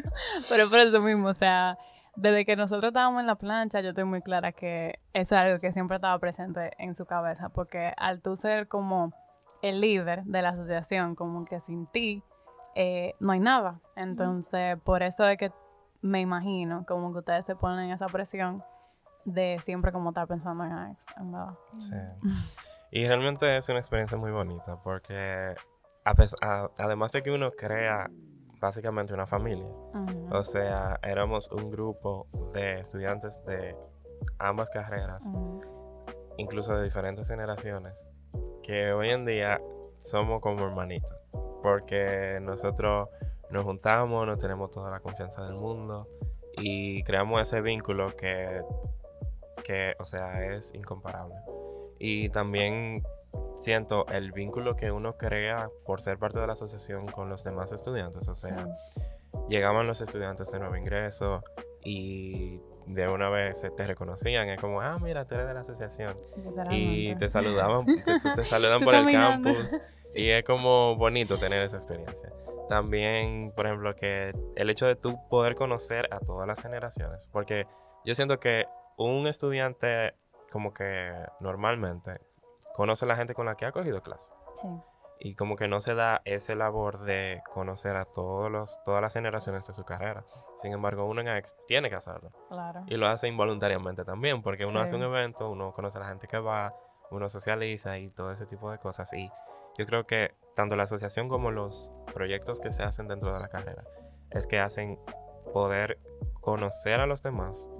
Pero 0.48 0.68
por 0.68 0.78
eso 0.78 1.00
mismo, 1.00 1.28
o 1.28 1.34
sea, 1.34 1.78
desde 2.16 2.44
que 2.44 2.56
nosotros 2.56 2.88
estábamos 2.88 3.20
en 3.20 3.26
la 3.26 3.36
plancha, 3.36 3.80
yo 3.80 3.90
estoy 3.90 4.04
muy 4.04 4.22
clara 4.22 4.52
que 4.52 5.00
eso 5.12 5.34
es 5.34 5.40
algo 5.40 5.58
que 5.58 5.72
siempre 5.72 5.96
estaba 5.96 6.18
presente 6.18 6.72
en 6.78 6.94
su 6.94 7.06
cabeza, 7.06 7.48
porque 7.48 7.92
al 7.96 8.20
tú 8.20 8.36
ser 8.36 8.68
como 8.68 9.12
el 9.62 9.80
líder 9.80 10.24
de 10.24 10.42
la 10.42 10.50
asociación, 10.50 11.14
como 11.14 11.44
que 11.44 11.60
sin 11.60 11.86
ti, 11.86 12.22
eh, 12.74 13.14
no 13.20 13.32
hay 13.32 13.40
nada. 13.40 13.80
Entonces, 13.96 14.78
por 14.82 15.02
eso 15.02 15.26
es 15.28 15.38
que 15.38 15.52
me 16.02 16.20
imagino 16.20 16.84
como 16.86 17.12
que 17.12 17.18
ustedes 17.20 17.46
se 17.46 17.56
ponen 17.56 17.90
esa 17.90 18.06
presión 18.06 18.62
de 19.24 19.58
siempre 19.64 19.90
como 19.92 20.10
estar 20.10 20.26
pensando 20.26 20.64
en 20.64 20.72
Alex, 20.72 21.06
en 21.16 21.32
verdad. 21.32 21.54
Sí. 21.78 21.96
Y 22.90 23.06
realmente 23.08 23.56
es 23.56 23.68
una 23.68 23.78
experiencia 23.78 24.18
muy 24.18 24.30
bonita 24.30 24.76
porque 24.82 25.54
a 26.04 26.14
pes- 26.14 26.36
a- 26.42 26.68
además 26.78 27.12
de 27.12 27.22
que 27.22 27.30
uno 27.30 27.50
crea 27.52 28.10
básicamente 28.60 29.12
una 29.14 29.26
familia, 29.26 29.66
o 30.30 30.42
sea, 30.44 30.98
éramos 31.02 31.50
un 31.50 31.70
grupo 31.70 32.26
de 32.52 32.80
estudiantes 32.80 33.42
de 33.46 33.76
ambas 34.38 34.70
carreras, 34.70 35.30
incluso 36.36 36.74
de 36.76 36.84
diferentes 36.84 37.28
generaciones, 37.28 38.06
que 38.62 38.92
hoy 38.92 39.10
en 39.10 39.24
día 39.26 39.60
somos 39.98 40.40
como 40.40 40.64
hermanitos, 40.66 41.14
porque 41.64 42.38
nosotros 42.42 43.08
nos 43.48 43.64
juntamos, 43.64 44.26
nos 44.26 44.38
tenemos 44.38 44.70
toda 44.70 44.90
la 44.90 45.00
confianza 45.00 45.42
del 45.46 45.54
mundo 45.54 46.06
y 46.58 47.02
creamos 47.04 47.40
ese 47.40 47.62
vínculo 47.62 48.14
que, 48.14 48.60
que 49.64 49.94
o 49.98 50.04
sea, 50.04 50.44
es 50.44 50.74
incomparable. 50.74 51.34
Y 51.98 52.28
también 52.28 53.02
siento 53.54 54.06
el 54.08 54.32
vínculo 54.32 54.76
que 54.76 54.92
uno 54.92 55.16
crea 55.16 55.70
por 55.86 56.02
ser 56.02 56.18
parte 56.18 56.38
de 56.38 56.46
la 56.46 56.52
asociación 56.52 57.06
con 57.06 57.30
los 57.30 57.44
demás 57.44 57.72
estudiantes, 57.72 58.28
o 58.28 58.34
sea, 58.34 58.62
Sí. 58.62 59.00
llegaban 59.48 59.86
los 59.86 60.02
estudiantes 60.02 60.52
de 60.52 60.58
nuevo 60.60 60.76
ingreso 60.76 61.42
y 61.82 62.60
de 62.86 63.08
una 63.08 63.30
vez 63.30 63.64
te 63.74 63.84
reconocían, 63.84 64.50
es 64.50 64.60
como, 64.60 64.82
ah, 64.82 64.98
mira, 65.00 65.24
tú 65.26 65.34
eres 65.36 65.46
de 65.46 65.54
la 65.54 65.60
asociación. 65.60 66.18
Y 66.70 67.16
te 67.16 67.30
saludaban, 67.30 67.86
te, 67.86 68.18
te- 68.34 68.44
saludan 68.44 68.80
por 68.84 68.94
el 68.94 69.10
campus. 69.10 69.70
Y 70.14 70.30
es 70.30 70.44
como 70.44 70.96
bonito 70.96 71.38
tener 71.38 71.62
esa 71.62 71.76
experiencia. 71.76 72.32
También, 72.68 73.52
por 73.54 73.66
ejemplo, 73.66 73.94
que 73.94 74.32
el 74.56 74.70
hecho 74.70 74.86
de 74.86 74.96
tú 74.96 75.18
poder 75.28 75.54
conocer 75.54 76.08
a 76.12 76.18
todas 76.20 76.46
las 76.46 76.62
generaciones. 76.62 77.28
Porque 77.32 77.66
yo 78.04 78.14
siento 78.14 78.40
que 78.40 78.66
un 78.96 79.26
estudiante, 79.26 80.14
como 80.50 80.72
que 80.72 81.12
normalmente, 81.40 82.20
conoce 82.74 83.04
a 83.04 83.08
la 83.08 83.16
gente 83.16 83.34
con 83.34 83.46
la 83.46 83.54
que 83.56 83.66
ha 83.66 83.72
cogido 83.72 84.02
clase. 84.02 84.32
Sí, 84.54 84.68
Y 85.20 85.34
como 85.36 85.56
que 85.56 85.68
no 85.68 85.80
se 85.80 85.94
da 85.94 86.22
ese 86.24 86.54
labor 86.56 87.00
de 87.00 87.42
conocer 87.50 87.96
a 87.96 88.04
todos 88.04 88.50
los, 88.50 88.82
todas 88.84 89.00
las 89.02 89.12
generaciones 89.14 89.66
de 89.66 89.74
su 89.74 89.84
carrera. 89.84 90.24
Sin 90.56 90.72
embargo, 90.72 91.04
uno 91.06 91.20
en 91.20 91.28
AX 91.28 91.56
tiene 91.66 91.88
que 91.90 91.96
hacerlo. 91.96 92.30
claro. 92.48 92.82
Y 92.86 92.96
lo 92.96 93.06
hace 93.06 93.28
involuntariamente 93.28 94.04
también, 94.04 94.42
porque 94.42 94.64
uno 94.66 94.80
Sí. 94.80 94.84
hace 94.84 94.96
un 94.96 95.02
evento, 95.02 95.50
uno 95.50 95.72
conoce 95.72 95.98
a 95.98 96.02
la 96.02 96.08
gente 96.08 96.26
que 96.28 96.38
va, 96.38 96.74
uno 97.10 97.28
socializa 97.28 97.98
y 97.98 98.10
todo 98.10 98.32
ese 98.32 98.46
tipo 98.46 98.70
de 98.70 98.78
cosas. 98.78 99.12
Y 99.12 99.30
yo 99.78 99.86
creo 99.86 100.06
que 100.06 100.34
tanto 100.56 100.76
la 100.76 100.84
asociación 100.84 101.28
como 101.28 101.50
los 101.50 101.92
proyectos 102.14 102.60
que 102.60 102.72
se 102.72 102.82
hacen 102.82 103.08
dentro 103.08 103.32
de 103.32 103.40
la 103.40 103.48
carrera 103.48 103.84
es 104.30 104.46
que 104.46 104.58
hacen 104.60 104.98
poder 105.52 105.98
conocer 106.40 107.00
a 107.00 107.06
los 107.06 107.22
demás, 107.22 107.70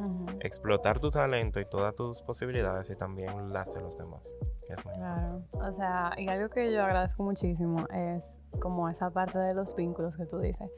explotar 0.40 0.98
tu 0.98 1.10
talento 1.10 1.60
y 1.60 1.66
todas 1.66 1.94
tus 1.94 2.22
posibilidades 2.22 2.88
y 2.90 2.96
también 2.96 3.52
las 3.52 3.74
de 3.74 3.82
los 3.82 3.96
demás. 3.98 4.36
que 4.66 4.72
es 4.74 4.84
muy 4.84 4.94
Claro, 4.94 5.42
o 5.52 5.72
sea, 5.72 6.12
y 6.16 6.28
algo 6.28 6.48
que 6.48 6.72
yo 6.72 6.82
agradezco 6.82 7.22
muchísimo 7.22 7.86
es 7.92 8.24
como 8.60 8.88
esa 8.88 9.10
parte 9.10 9.38
de 9.38 9.52
los 9.54 9.74
vínculos 9.76 10.16
que 10.16 10.24
tú 10.26 10.38
dices. 10.38 10.70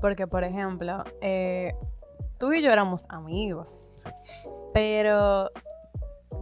Porque, 0.00 0.26
por 0.26 0.44
ejemplo, 0.44 1.02
eh, 1.20 1.74
tú 2.38 2.52
y 2.52 2.62
yo 2.62 2.70
éramos 2.70 3.06
amigos, 3.08 3.88
Sí. 3.94 4.10
pero 4.72 5.50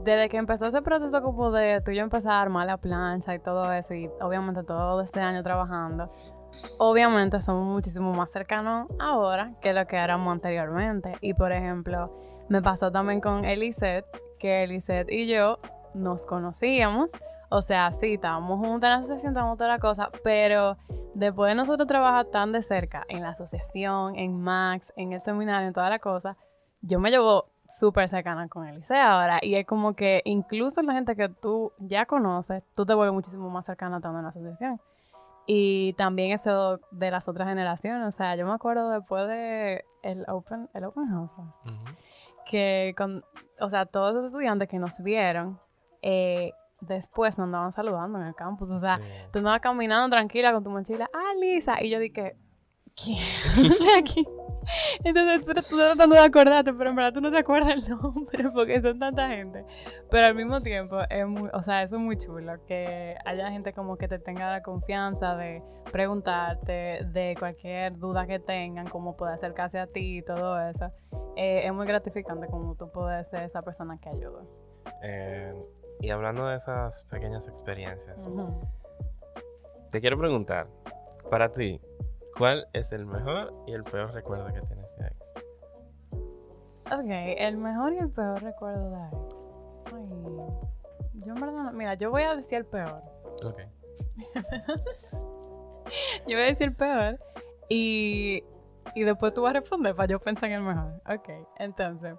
desde 0.04 0.28
que 0.28 0.37
empezó 0.37 0.66
ese 0.66 0.82
proceso 0.82 1.23
como 1.23 1.50
de 1.50 1.80
tú 1.82 1.90
y 1.90 1.97
yo 1.97 2.02
empezar 2.02 2.32
a 2.32 2.40
armar 2.42 2.66
la 2.66 2.76
plancha 2.76 3.35
y 3.35 3.38
todo 3.38 3.73
eso, 3.73 3.94
y 3.94 4.11
obviamente 4.20 4.62
todo 4.62 5.00
este 5.00 5.20
año 5.20 5.42
trabajando, 5.42 6.11
obviamente 6.78 7.40
somos 7.40 7.66
muchísimo 7.66 8.12
más 8.12 8.30
cercanos 8.30 8.88
ahora 8.99 9.54
que 9.61 9.73
lo 9.73 9.87
que 9.87 9.97
éramos 9.97 10.32
anteriormente. 10.32 11.12
Y, 11.20 11.35
por 11.35 11.52
ejemplo, 11.52 12.16
me 12.49 12.62
pasó 12.62 12.90
también 12.90 13.20
con 13.20 13.44
Elisette, 13.44 14.06
que 14.38 14.64
Elisette 14.64 15.11
y 15.12 15.26
yo 15.26 15.59
nos 15.94 16.26
conocíamos. 16.26 17.11
O 17.50 17.62
sea, 17.62 17.92
sí, 17.92 18.14
estábamos 18.14 18.59
juntas 18.61 18.88
en 18.88 18.92
la 18.92 18.99
asociación, 18.99 19.32
estábamos 19.32 19.59
toda 19.59 19.70
la 19.70 19.78
cosa, 19.80 20.09
pero 20.23 20.76
después 21.14 21.50
de 21.50 21.56
nosotros 21.56 21.88
trabajar 21.88 22.26
tan 22.26 22.52
de 22.52 22.62
cerca 22.62 23.04
en 23.09 23.23
la 23.23 23.30
asociación, 23.30 24.16
en 24.16 24.40
Max, 24.40 24.92
en 24.97 25.12
el 25.12 25.20
seminario, 25.20 25.66
en 25.66 25.75
toda 25.75 25.90
la 25.90 25.99
cosa, 25.99 26.37
yo 26.80 27.00
me 27.00 27.11
llevo 27.11 27.47
súper 27.70 28.08
cercana 28.08 28.48
con 28.48 28.66
Eliseo 28.66 29.02
ahora. 29.02 29.38
Y 29.42 29.54
es 29.54 29.66
como 29.66 29.94
que 29.94 30.22
incluso 30.24 30.82
la 30.82 30.92
gente 30.94 31.16
que 31.16 31.28
tú 31.28 31.72
ya 31.78 32.04
conoces, 32.06 32.62
tú 32.74 32.84
te 32.84 32.94
vuelves 32.94 33.14
muchísimo 33.14 33.48
más 33.50 33.64
cercana 33.66 33.96
estando 33.96 34.18
en 34.18 34.24
la 34.24 34.30
asociación. 34.30 34.80
Y 35.46 35.94
también 35.94 36.32
eso 36.32 36.80
de 36.90 37.10
las 37.10 37.28
otras 37.28 37.48
generaciones. 37.48 38.06
O 38.06 38.10
sea, 38.10 38.36
yo 38.36 38.46
me 38.46 38.52
acuerdo 38.52 38.90
después 38.90 39.26
de 39.28 39.84
el 40.02 40.24
Open, 40.28 40.68
el 40.74 40.84
open 40.84 41.06
House, 41.08 41.32
Ujú. 41.38 41.74
que 42.48 42.94
con, 42.96 43.24
o 43.60 43.68
sea, 43.70 43.86
todos 43.86 44.14
los 44.14 44.26
estudiantes 44.26 44.68
que 44.68 44.78
nos 44.78 45.02
vieron, 45.02 45.58
eh, 46.02 46.52
después 46.80 47.36
nos 47.38 47.46
andaban 47.46 47.72
saludando 47.72 48.18
en 48.20 48.26
el 48.26 48.34
campus. 48.34 48.70
O 48.70 48.78
sea, 48.78 48.96
Sí. 48.96 49.02
tú 49.32 49.38
andabas 49.40 49.60
caminando 49.60 50.14
tranquila 50.14 50.52
con 50.52 50.62
tu 50.64 50.70
mochila, 50.70 51.10
ah, 51.12 51.32
Lisa, 51.40 51.82
y 51.82 51.90
yo 51.90 51.98
dije, 51.98 52.36
¿quién? 52.94 53.18
O 53.70 53.74
sea, 53.74 54.02
¿quién? 54.02 54.26
Entonces 55.04 55.46
tú, 55.46 55.52
tú 55.68 55.76
tratando 55.76 56.14
de 56.14 56.22
acordarte, 56.22 56.72
pero 56.72 56.90
en 56.90 56.96
verdad 56.96 57.12
tú 57.12 57.20
no 57.20 57.30
te 57.30 57.38
acuerdas 57.38 57.88
el 57.88 57.98
nombre 58.02 58.50
porque 58.52 58.80
son 58.80 58.98
tanta 58.98 59.28
gente. 59.28 59.64
Pero 60.10 60.26
al 60.26 60.34
mismo 60.34 60.60
tiempo, 60.62 60.98
es 61.08 61.26
muy, 61.26 61.50
o 61.52 61.62
sea, 61.62 61.82
eso 61.82 61.96
es 61.96 62.02
muy 62.02 62.16
chulo, 62.16 62.64
que 62.66 63.16
haya 63.24 63.50
gente 63.50 63.72
como 63.72 63.96
que 63.96 64.08
te 64.08 64.18
tenga 64.18 64.50
la 64.50 64.62
confianza 64.62 65.36
de 65.36 65.62
preguntarte 65.90 67.04
de 67.04 67.34
cualquier 67.38 67.98
duda 67.98 68.26
que 68.26 68.38
tengan, 68.38 68.86
cómo 68.86 69.16
puede 69.16 69.34
acercarse 69.34 69.78
a 69.78 69.86
ti 69.86 70.18
y 70.18 70.22
todo 70.22 70.60
eso. 70.60 70.90
Eh, 71.36 71.62
es 71.64 71.72
muy 71.72 71.86
gratificante 71.86 72.46
como 72.48 72.74
tú 72.74 72.90
puedes 72.90 73.28
ser 73.30 73.44
esa 73.44 73.62
persona 73.62 73.98
que 73.98 74.08
ayuda. 74.08 74.42
Eh, 75.02 75.54
y 76.00 76.10
hablando 76.10 76.46
de 76.46 76.56
esas 76.56 77.04
pequeñas 77.04 77.48
experiencias, 77.48 78.28
te 79.90 80.00
quiero 80.00 80.18
preguntar, 80.18 80.68
para 81.30 81.50
ti, 81.50 81.80
¿cuál 82.40 82.66
es 82.73 82.90
el 82.92 83.04
mejor 83.06 83.52
y 83.66 83.73
el 83.73 83.85
peor 83.85 84.12
recuerdo 84.12 84.47
que 84.47 84.62
tienes 84.62 84.97
de 84.97 85.06
ex? 85.06 85.28
Ok, 86.87 87.04
el 87.06 87.59
mejor 87.59 87.92
y 87.92 87.99
el 87.99 88.11
peor 88.11 88.42
recuerdo 88.42 88.90
de 88.90 89.06
ex. 89.09 89.37
Ay, 89.94 90.09
yo 91.26 91.35
en 91.35 91.40
verdad 91.40 91.52
no- 91.64 91.73
Mira, 91.73 91.94
yo 91.94 92.11
voy 92.11 92.23
a 92.23 92.35
decir 92.35 92.56
el 92.59 92.64
peor. 92.66 93.02
Ok. 93.44 93.61
Yo 96.26 96.37
voy 96.37 96.42
a 96.42 96.47
decir 96.47 96.68
el 96.68 96.76
peor. 96.76 97.18
Y, 97.68 98.44
y 98.94 99.02
después 99.04 99.32
tú 99.35 99.42
vas 99.42 99.50
a 99.50 99.59
responder 99.61 99.94
para 99.97 100.06
yo 100.09 100.20
pensar 100.20 100.49
en 100.49 100.56
el 100.56 100.62
mejor. 100.62 101.02
Ok, 101.09 101.28
entonces. 101.59 102.16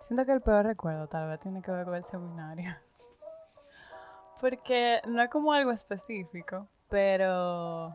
Siento 0.00 0.24
que 0.26 0.32
el 0.32 0.42
peor 0.42 0.66
recuerdo 0.66 1.06
tal 1.08 1.28
vez 1.28 1.40
tiene 1.40 1.62
que 1.62 1.70
ver 1.70 1.84
con 1.86 1.94
el 1.94 2.04
seminario. 2.04 2.70
Porque 4.40 5.00
no 5.06 5.22
es 5.22 5.30
como 5.30 5.52
algo 5.52 5.70
específico, 5.72 6.68
pero 6.90 7.90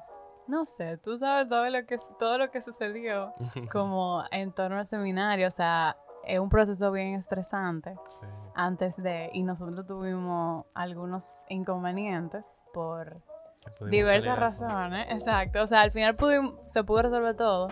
no 0.48 0.66
sé, 0.66 0.98
tú 0.98 1.18
sabes 1.18 1.48
todo 1.50 1.70
lo 1.70 1.86
que, 1.86 1.98
todo 2.20 2.38
lo 2.38 2.52
que 2.52 2.62
sucedió 2.62 3.34
como 3.72 4.24
en 4.32 4.52
torno 4.52 4.78
al 4.80 4.88
seminario, 4.88 5.48
o 5.48 5.52
sea, 5.52 5.98
es 6.26 6.40
un 6.40 6.50
proceso 6.50 6.92
bien 6.92 7.16
estresante 7.16 7.96
Sí. 8.08 8.26
antes 8.56 8.96
de, 9.02 9.30
y 9.34 9.44
nosotros 9.44 9.86
tuvimos 9.86 10.66
algunos 10.74 11.44
inconvenientes 11.50 12.46
por 12.74 13.22
diversas 13.90 14.38
razones, 14.40 15.08
exacto, 15.10 15.62
o 15.62 15.68
sea, 15.68 15.82
al 15.82 15.92
final 15.92 16.16
pudimos, 16.16 16.54
se 16.66 16.84
pudo 16.84 17.04
resolver 17.04 17.36
todo, 17.36 17.68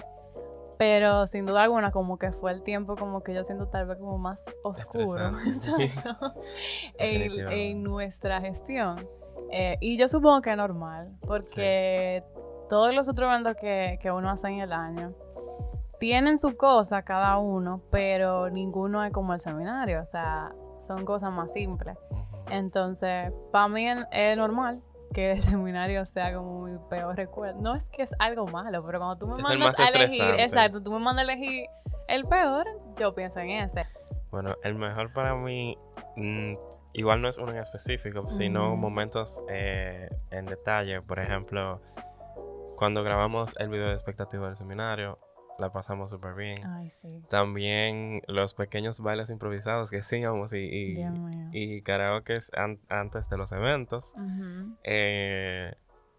pero 0.78 1.28
sin 1.28 1.46
duda 1.46 1.64
alguna 1.64 1.92
como 1.92 2.18
que 2.18 2.32
fue 2.32 2.52
el 2.52 2.64
tiempo 2.64 2.96
como 2.96 3.22
que 3.22 3.34
yo 3.34 3.44
siento 3.44 3.68
tal 3.68 3.86
vez 3.88 3.98
como 4.00 4.18
más 4.18 4.44
oscuro, 4.64 5.32
en 7.00 7.84
nuestra 7.84 8.42
gestión. 8.42 9.08
Eh, 9.52 9.78
y 9.82 9.98
yo 9.98 10.08
supongo 10.08 10.42
que 10.42 10.52
es 10.52 10.58
normal, 10.58 11.12
porque 11.28 12.24
todos 12.72 12.96
los 12.96 13.10
otros 13.10 13.30
eventos 13.30 13.58
que, 13.58 14.00
que 14.02 14.12
uno 14.12 14.30
hace 14.30 14.48
en 14.48 14.62
el 14.62 14.72
año 14.72 15.14
tienen 16.00 16.38
su 16.38 16.56
cosa 16.56 17.02
cada 17.02 17.38
uno, 17.38 17.82
pero 17.92 18.50
ninguno 18.50 19.04
es 19.04 19.12
como 19.12 19.34
el 19.34 19.42
seminario, 19.42 20.02
o 20.02 20.06
sea, 20.06 20.54
son 20.80 21.04
cosas 21.04 21.34
más 21.34 21.52
simples. 21.52 21.98
Entonces, 22.50 23.34
para 23.52 23.68
mí 23.68 23.90
es, 24.10 24.38
normal, 24.38 24.82
que 25.14 25.34
el 25.34 25.42
seminario 25.42 26.06
sea 26.06 26.34
como 26.34 26.62
mi 26.62 26.78
peor 26.90 27.18
recuerdo. 27.18 27.62
No 27.62 27.76
es 27.76 27.90
que 27.90 28.04
es 28.04 28.16
algo 28.20 28.48
malo, 28.48 28.82
pero 28.86 29.00
cuando 29.00 29.18
tú 29.18 29.28
me 29.28 29.34
Es 29.34 29.40
el 29.40 29.60
mandas 29.60 29.78
más 29.78 29.94
a 29.94 29.98
elegir, 29.98 30.24
exacto, 30.40 30.82
tú 30.82 30.94
me 30.94 31.00
mandas 31.00 31.28
a 31.28 31.34
elegir 31.34 31.66
el 32.08 32.26
peor, 32.26 32.66
yo 32.98 33.14
pienso 33.14 33.42
en 33.42 33.50
ese. 33.50 33.84
Bueno, 34.32 34.56
el 34.64 34.76
mejor 34.76 35.12
para 35.12 35.36
mí, 35.36 35.78
mm, 36.16 36.54
igual 36.94 37.22
no 37.22 37.28
es 37.28 37.38
uno 37.38 37.52
en 37.52 37.58
específico, 37.58 38.30
sino 38.30 38.78
momentos 38.78 39.44
eh, 39.50 40.08
en 40.30 40.46
detalle. 40.46 41.02
Por 41.02 41.20
ejemplo, 41.20 41.82
cuando 42.82 43.04
grabamos 43.04 43.54
el 43.60 43.70
video 43.70 43.90
de 43.90 43.94
expectativa 43.94 44.48
del 44.48 44.56
seminario, 44.56 45.20
la 45.60 45.72
pasamos 45.72 46.10
súper 46.10 46.34
bien. 46.34 46.56
Ay, 46.66 46.90
sí. 46.90 47.22
También 47.30 48.24
los 48.26 48.56
pequeños 48.56 49.02
bailes 49.02 49.30
improvisados 49.30 49.92
que 49.92 50.00
hacíamos 50.00 50.52
y, 50.54 50.58
y, 50.58 50.96
y 51.52 51.82
karaoke 51.84 52.40
antes 52.90 53.30
de 53.30 53.38
los 53.38 53.52
eventos. 53.52 54.16
Eh, 54.84 55.76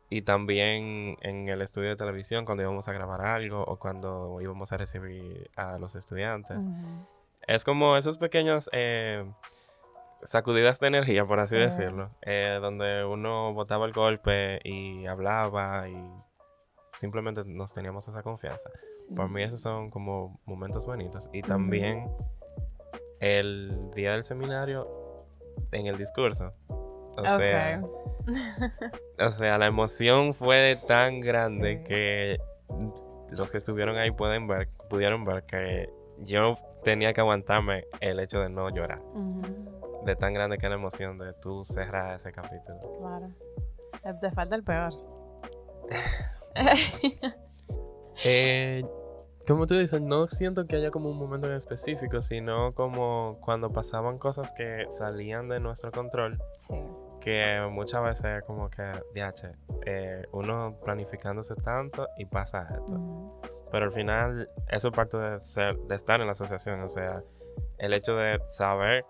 y 0.08 0.22
también 0.22 1.16
en 1.22 1.48
el 1.48 1.62
estudio 1.62 1.88
de 1.88 1.96
televisión 1.96 2.44
cuando 2.44 2.62
íbamos 2.62 2.86
a 2.86 2.92
grabar 2.92 3.22
algo 3.22 3.64
o 3.64 3.80
cuando 3.80 4.40
íbamos 4.40 4.70
a 4.70 4.76
recibir 4.76 5.50
a 5.56 5.78
los 5.78 5.96
estudiantes. 5.96 6.64
Es 7.48 7.64
como 7.64 7.96
esos 7.96 8.18
pequeños 8.18 8.70
eh, 8.72 9.24
sacudidas 10.22 10.78
de 10.78 10.86
energía, 10.86 11.26
por 11.26 11.40
así 11.40 11.56
Sí. 11.56 11.60
decirlo, 11.62 12.10
eh, 12.22 12.58
donde 12.60 13.04
uno 13.04 13.52
botaba 13.52 13.84
el 13.86 13.92
golpe 13.92 14.60
y 14.62 15.06
hablaba 15.06 15.88
y 15.88 15.96
simplemente 16.94 17.42
nos 17.44 17.72
teníamos 17.72 18.06
esa 18.08 18.22
confianza. 18.22 18.70
Sí. 18.98 19.14
Por 19.14 19.28
mí 19.30 19.42
esos 19.42 19.60
son 19.60 19.90
como 19.90 20.40
momentos 20.46 20.86
bonitos. 20.86 21.28
Y 21.32 21.42
también 21.42 22.10
el 23.20 23.90
día 23.94 24.12
del 24.12 24.24
seminario 24.24 25.26
en 25.72 25.86
el 25.86 25.98
discurso. 25.98 26.52
O 27.18 27.26
sea, 27.26 27.82
o 29.18 29.30
sea, 29.30 29.58
la 29.58 29.66
emoción 29.66 30.32
fue 30.32 30.78
tan 30.88 31.20
grande 31.20 31.78
Sí. 31.78 31.84
que 31.84 32.38
los 33.36 33.52
que 33.52 33.58
estuvieron 33.58 33.96
ahí 33.96 34.10
pueden 34.10 34.46
ver, 34.46 34.68
pudieron 34.88 35.24
ver 35.24 35.44
que 35.44 35.90
yo 36.18 36.54
tenía 36.84 37.12
que 37.12 37.20
aguantarme 37.20 37.84
el 38.00 38.18
hecho 38.20 38.40
de 38.40 38.48
no 38.48 38.70
llorar. 38.70 39.02
De 40.04 40.16
tan 40.16 40.32
grande 40.32 40.56
que 40.58 40.66
era 40.66 40.74
la 40.76 40.80
emoción 40.80 41.18
de 41.18 41.32
tú 41.34 41.62
cerrar 41.64 42.14
ese 42.14 42.32
capítulo. 42.32 42.78
Claro. 42.98 44.18
Te 44.20 44.30
falta 44.32 44.56
el 44.56 44.64
peor. 44.64 44.92
Eh, 48.24 48.84
como 49.48 49.66
tú 49.66 49.74
dices, 49.74 50.00
no 50.00 50.28
siento 50.28 50.66
que 50.66 50.76
haya 50.76 50.90
como 50.90 51.10
un 51.10 51.18
momento 51.18 51.48
en 51.48 51.54
específico, 51.54 52.20
sino 52.20 52.74
como 52.74 53.38
cuando 53.40 53.72
pasaban 53.72 54.18
cosas 54.18 54.52
que 54.52 54.84
salían 54.88 55.48
de 55.48 55.58
nuestro 55.58 55.90
control, 55.90 56.40
sí. 56.56 56.76
que 57.20 57.66
muchas 57.70 58.02
veces 58.04 58.44
como 58.46 58.70
que, 58.70 58.82
DH, 59.14 59.56
eh, 59.86 60.24
uno 60.32 60.78
planificándose 60.84 61.54
tanto 61.56 62.06
y 62.16 62.26
pasa 62.26 62.68
esto. 62.70 63.40
Pero 63.72 63.86
al 63.86 63.92
final, 63.92 64.48
eso 64.68 64.88
es 64.88 64.94
parte 64.94 65.16
de, 65.16 65.42
ser, 65.42 65.76
de 65.76 65.94
estar 65.96 66.20
en 66.20 66.26
la 66.26 66.32
asociación. 66.32 66.82
O 66.82 66.88
sea, 66.88 67.24
el 67.78 67.94
hecho 67.94 68.14
de 68.14 68.38
saber 68.46 69.04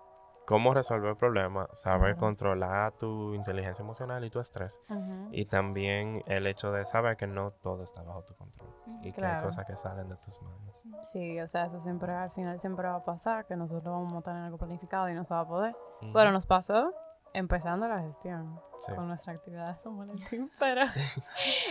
cómo 0.53 0.75
resolver 0.75 1.09
el 1.13 1.17
problema, 1.17 1.67
saber 1.73 2.15
controlar 2.17 2.93
tu 2.99 3.33
inteligencia 3.33 3.83
emocional 3.83 4.23
y 4.23 4.29
tu 4.29 4.39
estrés. 4.39 4.83
Y 5.31 5.47
también 5.47 6.23
el 6.27 6.47
hecho 6.47 6.71
de 6.73 6.85
saber 6.85 7.17
que 7.17 7.27
no 7.27 7.53
todo 7.53 7.83
está 7.85 8.03
bajo 8.03 8.23
tu 8.25 8.35
control. 8.37 8.69
Y 9.03 9.13
que 9.13 9.25
hay 9.25 9.43
cosas 9.43 9.65
que 9.65 9.77
salen 9.77 10.11
de 10.11 10.17
tus 10.17 10.43
manos. 10.43 10.77
Sí, 11.11 11.41
o 11.41 11.49
sea, 11.49 11.65
eso 11.65 11.81
siempre 11.81 12.13
al 12.13 12.31
final 12.33 12.61
siempre 12.61 12.87
va 12.87 12.97
a 12.97 13.05
pasar, 13.05 13.47
que 13.47 13.57
nosotros 13.57 13.85
vamos 13.95 14.13
a 14.13 14.21
tener 14.21 14.43
algo 14.43 14.59
planificado 14.59 15.09
y 15.09 15.15
no 15.15 15.25
se 15.25 15.33
va 15.33 15.41
a 15.41 15.49
poder. 15.49 15.75
Ujú. 16.03 16.13
Pero 16.13 16.33
nos 16.33 16.45
pasó 16.45 16.93
empezando 17.33 17.89
la 17.89 18.01
gestión 18.03 18.61
Sí. 18.77 18.95
con 18.95 19.09
nuestra 19.09 19.33
actividad 19.33 19.69
de 19.75 19.83
San 19.83 19.97
Valentín. 19.97 20.51
Pero 20.59 20.83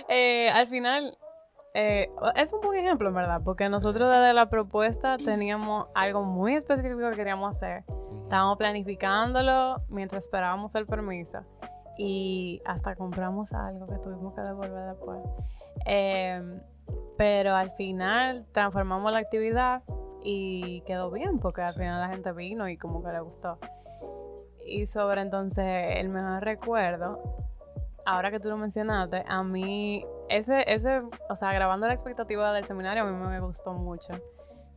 eh, 0.10 0.50
al 0.50 0.66
final 0.66 1.16
eh, 1.76 2.10
es 2.36 2.52
un 2.52 2.62
buen 2.62 2.80
ejemplo, 2.80 3.10
en 3.10 3.14
verdad, 3.16 3.42
porque 3.46 3.70
nosotros 3.70 4.10
desde 4.10 4.34
la 4.34 4.50
propuesta 4.50 5.18
teníamos 5.18 5.88
algo 5.94 6.24
muy 6.24 6.56
específico 6.56 6.98
que 7.12 7.16
queríamos 7.16 7.56
hacer. 7.56 7.84
Estábamos 8.32 8.58
planificándolo 8.60 9.82
mientras 9.90 10.24
esperábamos 10.24 10.74
el 10.76 10.86
permiso 10.86 11.40
y 11.98 12.62
hasta 12.64 12.96
compramos 12.96 13.52
algo 13.52 13.88
que 13.88 13.98
tuvimos 13.98 14.34
que 14.34 14.40
devolver 14.40 14.86
después. 14.96 15.20
Em, 15.86 16.62
pero 17.18 17.54
al 17.54 17.72
final 17.72 18.46
transformamos 18.54 19.12
la 19.12 19.20
actividad 19.20 19.84
y 20.24 20.80
quedó 20.86 21.12
bien 21.12 21.40
porque 21.40 21.60
al 21.64 21.68
Sí. 21.68 21.80
final 21.80 22.00
la 22.00 22.08
gente 22.08 22.32
vino 22.32 22.70
y 22.70 22.78
como 22.78 23.04
que 23.04 23.12
le 23.12 23.20
gustó. 23.20 23.58
Y 24.66 24.86
sobre 24.86 25.20
entonces 25.20 25.98
el 25.98 26.08
mejor 26.08 26.42
recuerdo, 26.42 27.20
ahora 28.06 28.32
que 28.32 28.40
tú 28.40 28.48
lo 28.48 28.56
mencionaste, 28.56 29.26
a 29.28 29.44
mí 29.44 30.06
ese, 30.30 30.64
ese, 30.74 31.02
o 31.30 31.36
sea, 31.36 31.52
grabando 31.52 31.86
la 31.86 31.92
expectativa 31.94 32.54
del 32.54 32.64
seminario 32.64 33.04
a 33.04 33.08
mí 33.08 33.14
me 33.14 33.42
gustó 33.42 33.74
mucho. 33.74 34.14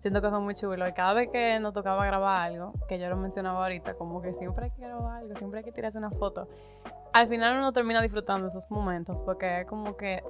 Siento 0.05 0.21
que 0.21 0.29
fue 0.29 0.39
muy 0.39 0.53
chulo 0.53 0.87
y 0.87 0.93
cada 0.93 1.15
vez 1.15 1.31
que 1.31 1.59
nos 1.61 1.73
tocaba 1.73 2.05
grabar 2.05 2.53
algo, 2.53 2.75
que 2.87 2.99
yo 2.99 3.09
lo 3.09 3.17
mencionaba 3.17 3.63
ahorita, 3.63 3.95
como 3.95 4.21
que 4.21 4.35
siempre 4.35 4.67
hay 4.67 4.71
que 4.73 4.83
grabar 4.83 5.23
algo, 5.23 5.35
siempre 5.37 5.61
hay 5.61 5.65
que 5.65 5.73
tirarse 5.73 5.97
una 5.97 6.11
foto. 6.11 6.47
Al 7.15 7.27
final 7.27 7.57
uno 7.57 7.73
termina 7.73 8.03
disfrutando 8.03 8.49
esos 8.49 8.71
momentos 8.71 9.23
porque 9.23 9.63
es 9.63 9.67
como 9.67 9.97
que 9.97 10.23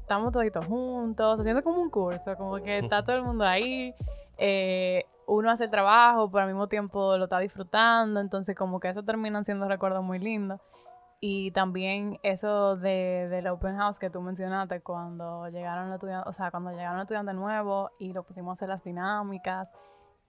estamos 0.00 0.32
toditos 0.32 0.66
juntos, 0.66 1.36
se 1.36 1.44
siente 1.44 1.62
como 1.62 1.80
un 1.80 1.90
curso, 1.90 2.36
como 2.36 2.56
que 2.56 2.78
está 2.78 3.04
todo 3.04 3.14
el 3.14 3.22
mundo 3.22 3.44
ahí, 3.44 3.94
eh, 4.36 5.04
uno 5.28 5.48
hace 5.52 5.66
el 5.66 5.70
trabajo, 5.70 6.28
pero 6.28 6.42
al 6.42 6.48
mismo 6.48 6.66
tiempo 6.66 7.16
lo 7.16 7.22
está 7.26 7.38
disfrutando, 7.38 8.18
entonces 8.18 8.56
como 8.56 8.80
que 8.80 8.88
eso 8.88 9.04
terminan 9.04 9.44
siendo 9.44 9.68
recuerdos 9.68 10.02
muy 10.02 10.18
lindos. 10.18 10.60
Y 11.22 11.50
también 11.50 12.18
eso 12.22 12.76
de, 12.76 13.28
del 13.30 13.46
open 13.48 13.76
house 13.76 13.98
que 13.98 14.08
tú 14.08 14.22
mencionaste 14.22 14.80
cuando 14.80 15.48
llegaron 15.48 15.88
los 15.88 15.96
estudiantes, 15.96 16.28
o 16.28 16.32
sea, 16.32 16.50
cuando 16.50 16.70
llegaron 16.70 16.96
los 16.96 17.04
estudiantes 17.04 17.34
nuevos 17.34 17.90
y 17.98 18.12
lo 18.14 18.22
pusimos 18.22 18.50
a 18.50 18.52
hacer 18.54 18.68
las 18.70 18.84
dinámicas 18.84 19.70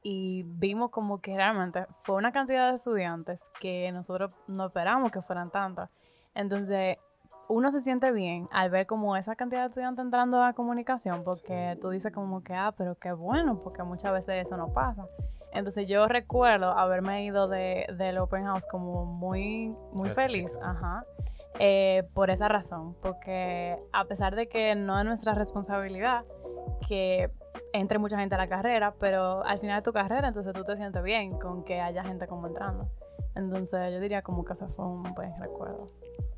y 0.04 0.44
vimos 0.46 0.90
como 0.90 1.22
que 1.22 1.36
realmente 1.36 1.86
fue 2.02 2.16
una 2.16 2.34
cantidad 2.34 2.70
de 2.70 2.76
estudiantes 2.76 3.50
que 3.62 3.92
nosotros 3.94 4.32
no 4.48 4.66
esperamos 4.66 5.12
que 5.12 5.22
fueran 5.22 5.50
tantas. 5.50 5.90
Entonces, 6.34 6.98
uno 7.48 7.70
se 7.70 7.82
siente 7.82 8.12
bien 8.12 8.48
al 8.52 8.70
ver 8.70 8.88
como 8.88 9.16
esa 9.16 9.36
cantidad 9.36 9.62
de 9.62 9.68
estudiantes 9.68 10.04
entrando 10.04 10.44
a 10.44 10.54
comunicación, 10.54 11.24
porque 11.24 11.78
tú 11.82 11.90
dices 11.90 12.12
como 12.12 12.44
que, 12.44 12.54
ah, 12.54 12.74
pero 12.78 12.96
qué 12.96 13.12
bueno, 13.12 13.62
porque 13.62 13.84
muchas 13.84 14.12
veces 14.14 14.48
eso 14.48 14.58
no 14.58 14.74
pasa. 14.74 15.08
Entonces 15.54 15.88
yo 15.88 16.08
recuerdo 16.08 16.70
haberme 16.78 17.26
ido 17.26 17.48
de, 17.48 17.88
del 17.98 18.18
open 18.18 18.46
house 18.46 18.66
como 18.68 19.06
muy, 19.06 19.76
muy 19.94 20.10
feliz, 20.12 20.58
ajá, 20.62 21.06
eh, 21.60 22.04
por 22.14 22.30
esa 22.30 22.48
razón, 22.48 22.96
porque 23.02 23.78
a 23.92 24.06
pesar 24.06 24.36
de 24.36 24.48
que 24.48 24.76
no 24.76 24.98
es 24.98 25.06
nuestra 25.06 25.34
responsabilidad 25.34 26.24
que 26.88 27.30
entre 27.74 28.00
mucha 28.00 28.18
gente 28.18 28.36
a 28.36 28.38
la 28.38 28.48
carrera, 28.48 28.94
pero 29.00 29.44
al 29.44 29.60
final 29.60 29.82
de 29.82 29.84
tu 29.84 29.94
carrera, 29.94 30.28
entonces 30.28 30.54
tú 30.54 30.64
te 30.64 30.76
sientes 30.76 31.04
bien 31.04 31.38
con 31.38 31.64
que 31.64 31.82
haya 31.82 32.04
gente 32.04 32.28
como 32.28 32.48
entrando. 32.48 32.90
Entonces 33.36 33.94
yo 33.94 34.00
diría 34.00 34.22
como 34.22 34.44
que 34.44 34.54
ese 34.54 34.68
fue 34.68 34.86
un 34.86 35.04
buen 35.14 35.40
recuerdo. 35.40 35.90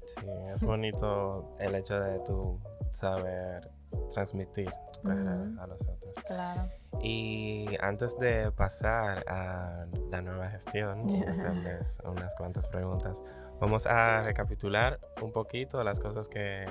Sí, 0.06 0.28
es 0.54 0.64
bonito 0.64 1.52
el 1.60 1.76
hecho 1.76 2.00
de 2.00 2.20
tú 2.20 2.60
saber 2.90 3.72
transmitir 4.14 4.70
tu 5.04 5.10
carrera 5.10 5.36
Ujú. 5.36 5.62
a 5.62 5.68
los 5.68 5.88
otros. 5.88 6.16
Claro. 6.26 6.70
Y 7.02 7.68
antes 7.82 8.18
de 8.18 8.52
pasar 8.52 9.24
a 9.30 9.86
la 10.10 10.22
nueva 10.22 10.50
gestión 10.50 11.10
y 11.10 11.24
hacerles 11.24 12.00
unas 12.06 12.36
cuantas 12.36 12.68
preguntas, 12.68 13.22
vamos 13.60 13.86
a 13.86 14.22
recapitular 14.24 15.00
un 15.22 15.32
poquito 15.32 15.84
las 15.84 16.00
cosas 16.00 16.28
que 16.30 16.66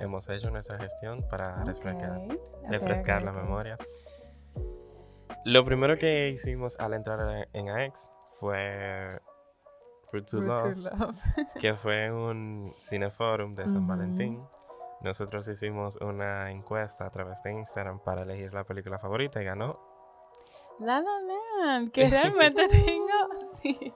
hemos 0.00 0.28
hecho 0.28 0.48
en 0.48 0.52
nuestra 0.54 0.78
gestión 0.78 1.26
para 1.28 1.64
refrescar, 1.64 2.18
Ok, 2.18 2.32
ok, 2.32 2.70
refrescar 2.70 3.22
la 3.22 3.30
ok. 3.32 3.36
memoria. 3.38 3.78
Lo 5.44 5.64
primero 5.64 5.96
que 5.98 6.28
hicimos 6.30 6.78
al 6.80 6.92
entrar 6.94 7.48
en 7.52 7.68
AX 7.70 8.10
fue 8.32 9.20
Fruit 10.08 10.26
to 10.28 10.38
Love, 10.42 10.74
to 10.74 10.80
Love. 10.80 11.16
que 11.60 11.74
fue 11.74 12.10
un 12.12 12.74
cineforum 12.78 13.54
de 13.54 13.66
San 13.68 13.78
Ujú. 13.84 13.86
Valentín. 13.88 14.42
Nosotros 15.00 15.46
hicimos 15.48 15.96
una 16.00 16.50
encuesta 16.50 17.06
a 17.06 17.10
través 17.10 17.42
de 17.42 17.52
Instagram 17.52 18.00
para 18.00 18.22
elegir 18.22 18.52
la 18.54 18.64
película 18.64 18.98
favorita 18.98 19.40
y 19.40 19.44
ganó 19.44 19.78
La 20.80 21.00
La 21.00 21.20
Land, 21.20 21.92
que 21.92 22.08
realmente 22.10 22.66
tengo, 22.68 23.44
sí. 23.60 23.92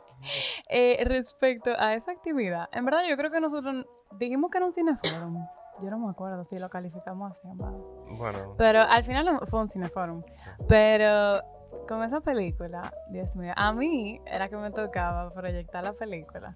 Eh, 0.68 1.02
respecto 1.06 1.70
a 1.78 1.94
esa 1.94 2.12
actividad, 2.12 2.68
en 2.72 2.84
verdad 2.84 3.00
yo 3.08 3.16
creo 3.16 3.30
que 3.30 3.40
nosotros 3.40 3.86
dijimos 4.18 4.50
que 4.50 4.58
era 4.58 4.66
un 4.66 4.72
cineforum. 4.72 5.46
Yo 5.82 5.88
no 5.88 5.98
me 5.98 6.10
acuerdo 6.10 6.44
si 6.44 6.58
lo 6.58 6.68
calificamos 6.68 7.30
así, 7.32 7.48
verdad. 7.54 7.72
Bueno, 8.18 8.54
Pero 8.58 8.80
al 8.82 9.02
final 9.02 9.40
fue 9.48 9.60
un 9.60 9.68
cineforum. 9.68 10.22
sí. 10.36 10.50
Pero 10.68 11.40
con 11.88 12.02
esa 12.02 12.20
película, 12.20 12.92
Dios 13.08 13.34
mío, 13.36 13.54
a 13.56 13.72
mí 13.72 14.20
era 14.26 14.48
que 14.50 14.56
me 14.56 14.70
tocaba 14.70 15.32
proyectar 15.32 15.82
la 15.82 15.94
película. 15.94 16.54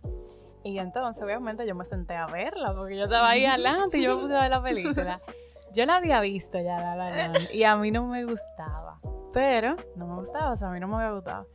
Y 0.64 0.78
entonces, 0.78 1.22
obviamente, 1.22 1.66
yo 1.66 1.74
me 1.74 1.84
senté 1.84 2.16
a 2.16 2.26
verla 2.26 2.74
porque 2.74 2.96
yo 2.96 3.04
estaba 3.04 3.28
ahí 3.30 3.44
adelante 3.44 3.98
y 3.98 4.02
yo 4.02 4.16
me 4.16 4.22
puse 4.22 4.34
a 4.34 4.40
ver 4.40 4.50
la 4.50 4.62
película. 4.62 5.20
Yo 5.72 5.84
la 5.84 5.96
había 5.96 6.20
visto 6.20 6.58
ya, 6.58 6.78
La 6.80 6.96
La 6.96 7.32
y 7.52 7.64
a 7.64 7.76
mí 7.76 7.90
no 7.90 8.06
me 8.06 8.24
gustaba. 8.24 8.98
Pero, 9.34 9.76
no 9.96 10.06
me 10.06 10.14
gustaba, 10.16 10.52
o 10.52 10.56
sea, 10.56 10.68
a 10.68 10.70
mí 10.70 10.80
no 10.80 10.88
me 10.88 10.94
había 10.94 11.10
gustado. 11.10 11.46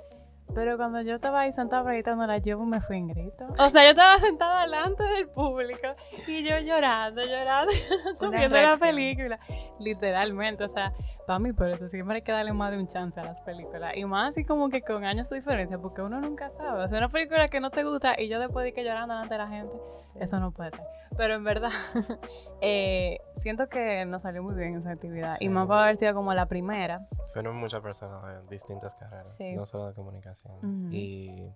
Pero 0.54 0.78
cuando 0.78 1.02
yo 1.02 1.16
estaba 1.16 1.42
ahí 1.42 1.52
sentada 1.52 1.84
proyectándola, 1.84 2.38
yo 2.40 2.60
me 2.60 2.82
fui 2.82 2.98
en 2.98 3.08
grito. 3.08 3.48
O 3.58 3.70
sea, 3.70 3.84
yo 3.84 3.92
estaba 3.92 4.18
sentada 4.20 4.62
delante 4.62 5.04
del 5.04 5.30
público 5.30 5.88
y 6.28 6.44
yo 6.44 6.60
llorando, 6.60 7.24
llorando, 7.24 7.72
viendo 8.32 8.58
la 8.58 8.78
película. 8.78 9.40
Literalmente, 9.80 10.64
o 10.64 10.68
sea, 10.68 10.94
para 11.30 11.38
mí 11.38 11.54
por 11.54 11.70
eso 11.70 11.88
siempre 11.90 12.16
hay 12.16 12.22
que 12.24 12.32
darle 12.32 12.54
más 12.54 12.72
de 12.72 12.80
un 12.80 12.88
chance 12.88 13.20
a 13.20 13.24
las 13.24 13.40
películas. 13.42 13.94
Y 13.96 14.04
más 14.04 14.30
así 14.30 14.44
como 14.44 14.68
que 14.70 14.82
con 14.82 15.06
años 15.06 15.30
de 15.30 15.36
diferencia, 15.36 15.78
porque 15.78 16.02
uno 16.02 16.20
nunca 16.20 16.50
sabe. 16.50 16.84
O 16.84 16.88
sea, 16.88 16.98
una 16.98 17.10
película 17.10 17.48
que 17.48 17.60
no 17.60 17.70
te 17.70 17.84
gusta 17.84 18.20
y 18.20 18.28
yo 18.30 18.40
después 18.40 18.64
de 18.64 18.74
que 18.74 18.84
llorando 18.84 19.14
delante 19.14 19.36
de 19.36 19.38
la 19.38 19.48
gente, 19.48 19.78
eso 20.20 20.40
no 20.40 20.52
puede 20.52 20.72
ser. 20.72 20.82
Pero 21.16 21.36
en 21.36 21.44
verdad, 21.44 21.70
eh, 22.62 23.20
siento 23.38 23.70
que 23.70 24.06
nos 24.06 24.24
salió 24.24 24.42
muy 24.42 24.56
bien 24.56 24.76
esa 24.78 24.90
actividad. 24.90 25.34
Sí. 25.34 25.46
Y 25.46 25.50
más 25.50 25.68
para 25.68 25.84
haber 25.84 25.98
sido 25.98 26.16
como 26.16 26.34
la 26.34 26.48
primera. 26.48 27.08
Fueron 27.32 27.58
muchas 27.58 27.82
personas 27.82 28.24
de 28.24 28.50
distintas 28.50 28.96
carreras, 28.96 29.36
Sí. 29.36 29.54
no 29.54 29.68
solo 29.68 29.86
de 29.86 29.94
comunicación. 29.94 30.90
Y 30.92 31.48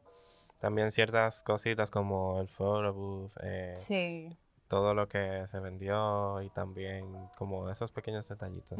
también 0.59 0.91
ciertas 0.91 1.41
cositas 1.41 1.89
como 1.89 2.39
el 2.41 2.47
photo 2.47 2.93
booth, 2.93 3.31
eh, 3.41 3.73
Sí. 3.75 4.38
todo 4.67 4.93
lo 4.93 5.07
que 5.07 5.47
se 5.47 5.59
vendió 5.59 6.43
y 6.43 6.51
también 6.51 7.05
como 7.39 7.71
esos 7.71 7.91
pequeños 7.91 8.29
detallitos. 8.29 8.79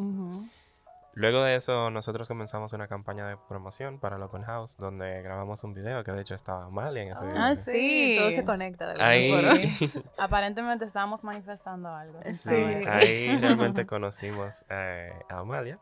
Luego 1.16 1.44
de 1.44 1.56
eso, 1.56 1.92
nosotros 1.92 2.28
comenzamos 2.28 2.74
una 2.74 2.88
campaña 2.88 3.28
de 3.28 3.38
promoción 3.48 4.00
para 4.00 4.16
el 4.16 4.24
Open 4.24 4.42
House, 4.44 4.78
donde 4.78 5.22
grabamos 5.22 5.64
un 5.64 5.74
video 5.76 6.04
que 6.04 6.12
de 6.12 6.22
hecho 6.22 6.34
estaba 6.34 6.70
mal 6.70 6.98
en 6.98 7.10
ese 7.10 7.26
video. 7.26 7.40
Ah, 7.40 7.54
Sí, 7.56 8.16
todo 8.18 8.32
se 8.32 8.44
conecta. 8.44 8.88
de 8.88 9.02
alguna 9.02 9.52
Ahí. 9.54 9.70
Aparentemente 10.18 10.86
estábamos 10.86 11.24
manifestando 11.24 11.90
algo. 11.90 12.20
Sí. 12.24 12.50
ahí 12.54 13.38
realmente 13.42 13.86
conocimos 13.86 14.66
eh, 14.70 15.12
a 15.30 15.40
Amalia 15.40 15.78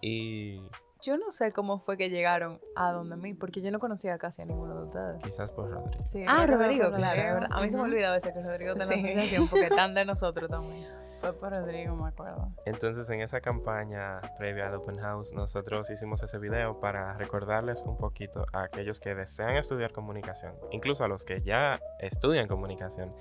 y 0.00 0.60
Yo 1.02 1.16
no 1.18 1.32
sé 1.32 1.50
cómo 1.52 1.80
fue 1.80 1.96
que 1.96 2.08
llegaron 2.08 2.60
a 2.76 2.92
donde 2.92 3.16
mí, 3.16 3.34
porque 3.34 3.60
yo 3.60 3.70
no 3.72 3.80
conocía 3.80 4.16
casi 4.18 4.42
a 4.42 4.44
ninguno 4.46 4.76
de 4.76 4.84
ustedes. 4.84 5.22
quizás 5.22 5.50
por 5.50 5.68
Rodrigo. 5.70 6.04
Sí, 6.06 6.24
Ah, 6.28 6.46
Rodrigo, 6.46 6.92
claro. 6.92 7.46
A 7.50 7.60
mí 7.60 7.70
se 7.70 7.76
me 7.76 7.82
Ujú. 7.82 7.90
olvida 7.92 8.10
a 8.10 8.12
veces 8.14 8.32
que 8.32 8.40
Rodrigo 8.40 8.74
tiene 8.76 8.94
Sí. 8.94 9.02
la 9.02 9.08
sensación 9.08 9.48
porque 9.48 9.66
están 9.66 9.94
de 9.94 10.04
nosotros 10.04 10.48
también. 10.48 10.86
Fue 11.24 11.32
por 11.32 11.52
Rodrigo, 11.52 11.96
me 11.96 12.08
acuerdo. 12.08 12.52
Entonces, 12.66 13.08
en 13.08 13.22
esa 13.22 13.40
campaña 13.40 14.20
previa 14.36 14.66
al 14.66 14.74
Open 14.74 14.96
House, 14.96 15.32
nosotros 15.32 15.88
hicimos 15.90 16.22
ese 16.22 16.38
video 16.38 16.80
para 16.80 17.14
recordarles 17.14 17.84
un 17.84 17.96
poquito 17.96 18.44
a 18.52 18.64
aquellos 18.64 19.00
que 19.00 19.14
desean 19.14 19.56
estudiar 19.56 19.92
comunicación, 19.92 20.54
incluso 20.70 21.02
a 21.02 21.08
los 21.08 21.24
que 21.24 21.40
ya 21.40 21.80
estudian 21.98 22.46
comunicación, 22.46 23.14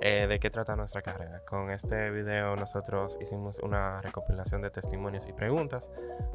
eh, 0.00 0.28
de 0.28 0.38
qué 0.38 0.50
trata 0.50 0.76
nuestra 0.76 1.02
carrera. 1.02 1.40
Con 1.46 1.72
este 1.72 2.10
video 2.10 2.54
nosotros 2.54 3.18
hicimos 3.20 3.58
una 3.58 3.98
recopilación 3.98 4.62
de 4.62 4.70
testimonios 4.70 5.26
y 5.26 5.32
preguntas, 5.32 5.90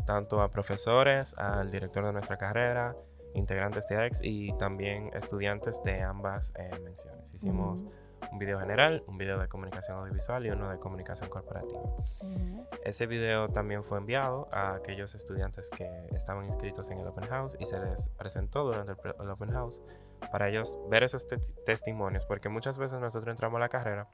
tanto 0.06 0.42
a 0.42 0.50
profesores, 0.50 1.38
al 1.38 1.72
director 1.72 2.06
de 2.06 2.12
nuestra 2.12 2.36
carrera, 2.36 2.98
integrantes 3.34 3.88
de 3.88 3.96
AX 3.96 4.20
y 4.22 4.52
también 4.58 5.10
estudiantes 5.14 5.82
de 5.84 6.02
ambas 6.02 6.54
eh, 6.58 6.78
menciones. 6.84 7.34
Hicimos 7.34 7.84
Ujú. 7.84 7.92
Un 8.32 8.40
video 8.40 8.60
general, 8.60 9.04
un 9.08 9.18
video 9.18 9.38
de 9.40 9.48
comunicación 9.48 9.98
audiovisual 9.98 10.46
y 10.46 10.50
uno 10.50 10.70
de 10.70 10.80
comunicación 10.80 11.30
corporativa. 11.30 11.82
Ese 12.84 13.06
video 13.08 13.50
también 13.50 13.84
fue 13.84 13.98
enviado 13.98 14.48
a 14.52 14.76
aquellos 14.76 15.16
estudiantes 15.16 15.70
que 15.70 15.90
estaban 16.12 16.46
inscritos 16.46 16.90
en 16.92 17.00
el 17.00 17.08
Open 17.08 17.28
House 17.28 17.56
y 17.60 17.66
se 17.66 17.80
les 17.80 18.10
presentó 18.10 18.64
durante 18.64 18.94
el, 19.22 19.30
Open 19.30 19.52
House 19.52 19.82
para 20.32 20.50
ellos 20.50 20.78
ver 20.90 21.04
esos 21.04 21.28
tes- 21.28 21.54
testimonios, 21.66 22.26
porque 22.26 22.50
muchas 22.50 22.78
veces 22.78 23.00
nosotros 23.00 23.32
entramos 23.34 23.58
a 23.58 23.62
la 23.62 23.70
carrera 23.70 24.08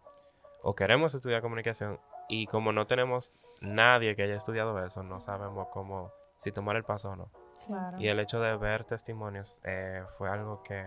o 0.62 0.76
queremos 0.76 1.14
estudiar 1.14 1.42
comunicación 1.42 2.00
y 2.28 2.46
como 2.48 2.74
no 2.74 2.86
tenemos 2.88 3.34
nadie 3.62 4.16
que 4.16 4.24
haya 4.24 4.36
estudiado 4.36 4.84
eso, 4.86 5.04
no 5.04 5.20
sabemos 5.20 5.68
cómo, 5.72 6.12
si 6.36 6.52
tomar 6.52 6.76
el 6.76 6.84
paso 6.84 7.12
o 7.12 7.16
no. 7.16 7.32
Claro. 7.66 7.98
Y 8.00 8.08
el 8.08 8.20
hecho 8.20 8.40
de 8.40 8.56
ver 8.58 8.84
testimonios 8.86 9.62
eh, 9.66 10.04
fue 10.18 10.30
algo 10.30 10.62
que 10.64 10.86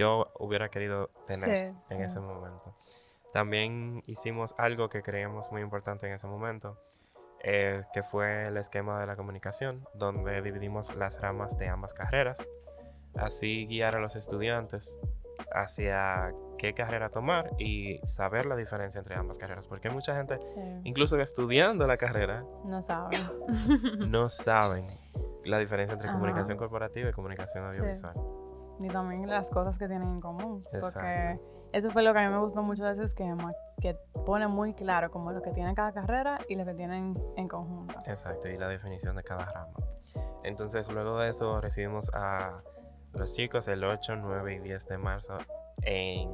yo 0.00 0.32
hubiera 0.38 0.68
querido 0.70 1.08
tener 1.26 1.44
Sí, 1.44 1.94
en 1.94 1.98
sí. 1.98 2.02
ese 2.02 2.20
momento. 2.20 2.74
También 3.32 4.02
hicimos 4.06 4.54
algo 4.58 4.88
que 4.88 5.02
creíamos 5.02 5.52
muy 5.52 5.60
importante 5.62 6.06
en 6.08 6.14
ese 6.14 6.26
momento, 6.26 6.76
eh, 7.42 7.82
que 7.92 8.02
fue 8.02 8.44
el 8.44 8.56
esquema 8.56 8.98
de 9.00 9.06
la 9.06 9.14
comunicación, 9.16 9.86
donde 9.94 10.42
dividimos 10.42 10.94
las 10.96 11.20
ramas 11.20 11.56
de 11.58 11.68
ambas 11.68 11.94
carreras. 11.94 12.46
Así 13.14 13.66
guiar 13.66 13.96
a 13.96 14.00
los 14.00 14.16
estudiantes 14.16 14.98
hacia 15.52 16.32
qué 16.58 16.74
carrera 16.74 17.08
tomar 17.08 17.50
y 17.58 17.98
saber 18.04 18.46
la 18.46 18.56
diferencia 18.56 18.98
entre 18.98 19.16
ambas 19.16 19.38
carreras, 19.38 19.66
porque 19.66 19.90
mucha 19.90 20.14
gente, 20.14 20.38
Sí. 20.42 20.60
incluso 20.84 21.18
estudiando 21.20 21.86
la 21.86 21.96
carrera, 21.96 22.44
No 22.64 22.82
saben. 22.82 23.20
no 24.10 24.28
saben 24.28 24.86
la 25.44 25.58
diferencia 25.58 25.94
entre 25.94 26.08
Ajá. 26.08 26.18
comunicación 26.18 26.58
corporativa 26.58 27.08
y 27.08 27.12
comunicación 27.12 27.64
audiovisual. 27.64 28.14
Ni 28.80 28.88
también 28.88 29.28
las 29.28 29.50
cosas 29.50 29.78
que 29.78 29.86
tienen 29.86 30.08
en 30.08 30.20
común. 30.20 30.62
Porque 30.62 30.78
Exacto. 30.78 31.42
eso 31.72 31.90
fue 31.90 32.02
lo 32.02 32.14
que 32.14 32.18
a 32.18 32.28
mí 32.28 32.34
me 32.34 32.40
gustó 32.40 32.62
mucho 32.62 32.84
de 32.84 32.92
ese 32.92 33.04
esquema, 33.04 33.52
que 33.80 33.94
pone 34.24 34.48
muy 34.48 34.72
claro 34.72 35.10
como 35.10 35.32
lo 35.32 35.42
que 35.42 35.52
tiene 35.52 35.74
cada 35.74 35.92
carrera 35.92 36.38
y 36.48 36.56
lo 36.56 36.64
que 36.64 36.72
tienen 36.74 37.14
en 37.36 37.46
conjunto. 37.46 37.94
Exacto, 38.06 38.48
y 38.48 38.56
la 38.56 38.68
definición 38.68 39.16
de 39.16 39.22
cada 39.22 39.44
rama. 39.44 39.74
Entonces, 40.44 40.90
luego 40.90 41.18
de 41.18 41.28
eso, 41.28 41.58
recibimos 41.58 42.10
a 42.14 42.62
los 43.12 43.34
chicos 43.34 43.68
el 43.68 43.84
8, 43.84 44.16
9 44.16 44.54
y 44.54 44.58
10 44.60 44.86
de 44.86 44.98
marzo 44.98 45.36
en, 45.82 46.30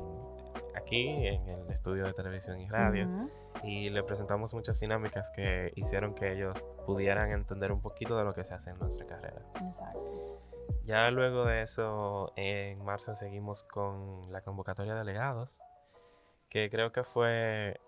aquí 0.77 1.09
en 1.27 1.49
el 1.51 1.71
estudio 1.71 2.05
de 2.05 2.13
televisión 2.13 2.61
y 2.61 2.69
radio. 2.69 3.09
Ujú. 3.09 3.31
Y 3.65 3.91
le 3.91 4.05
presentamos 4.05 4.55
muchas 4.55 4.79
dinámicas 4.79 5.31
que 5.35 5.73
hicieron 5.75 6.15
que 6.15 6.33
ellos 6.33 6.63
pudieran 6.85 7.33
entender 7.33 7.73
un 7.73 7.81
poquito 7.81 8.17
de 8.17 8.25
lo 8.25 8.33
que 8.33 8.45
se 8.45 8.55
hace 8.55 8.71
en 8.71 8.79
nuestra 8.79 9.07
carrera. 9.07 9.43
Exacto. 9.67 10.37
Ya 10.85 11.11
luego 11.11 11.45
de 11.45 11.63
eso, 11.63 12.33
en 12.37 12.85
marzo 12.85 13.15
seguimos 13.15 13.65
con 13.65 14.23
la 14.31 14.41
convocatoria 14.43 14.93
de 14.95 15.01
delegados, 15.01 15.61
que 16.49 16.71
creo 16.71 16.93
que 16.93 17.03
fue 17.03 17.81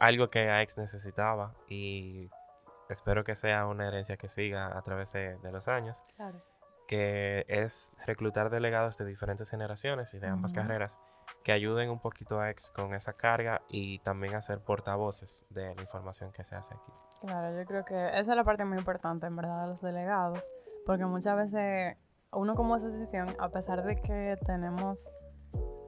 algo 0.00 0.28
que 0.28 0.50
AEX 0.50 0.76
necesitaba 0.76 1.54
y 1.68 2.30
espero 2.90 3.24
que 3.24 3.34
sea 3.34 3.66
una 3.66 3.88
herencia 3.88 4.16
que 4.18 4.28
siga 4.28 4.76
a 4.76 4.82
través 4.82 5.12
de, 5.12 5.38
de 5.38 5.50
los 5.52 5.68
años, 5.68 6.02
Claro. 6.16 6.42
que 6.86 7.46
es 7.48 7.94
reclutar 8.06 8.50
delegados 8.50 8.98
de 8.98 9.06
diferentes 9.06 9.50
generaciones 9.50 10.12
y 10.14 10.18
de 10.18 10.28
ambas 10.28 10.52
Ujú. 10.52 10.60
carreras 10.62 10.98
que 11.42 11.52
ayuden 11.52 11.90
un 11.90 12.00
poquito 12.00 12.38
a 12.40 12.44
AEX 12.46 12.70
con 12.70 12.92
esa 12.94 13.14
carga 13.14 13.62
y 13.68 13.98
también 14.00 14.34
a 14.34 14.42
ser 14.42 14.60
portavoces 14.60 15.46
de 15.50 15.74
la 15.74 15.80
información 15.80 16.32
que 16.32 16.44
se 16.44 16.54
hace 16.54 16.74
aquí. 16.74 16.92
Claro, 17.20 17.56
yo 17.58 17.66
creo 17.66 17.84
que 17.84 18.08
esa 18.10 18.18
es 18.32 18.36
la 18.36 18.44
parte 18.44 18.64
muy 18.64 18.76
importante, 18.78 19.26
en 19.26 19.36
verdad, 19.36 19.62
de 19.62 19.68
los 19.68 19.80
delegados, 19.80 20.52
porque 20.84 21.06
muchas 21.06 21.36
veces 21.36 21.96
uno 22.36 22.54
como 22.54 22.74
asociación, 22.74 23.34
a 23.38 23.48
pesar 23.48 23.84
de 23.84 23.96
que 23.96 24.36
tenemos 24.44 25.14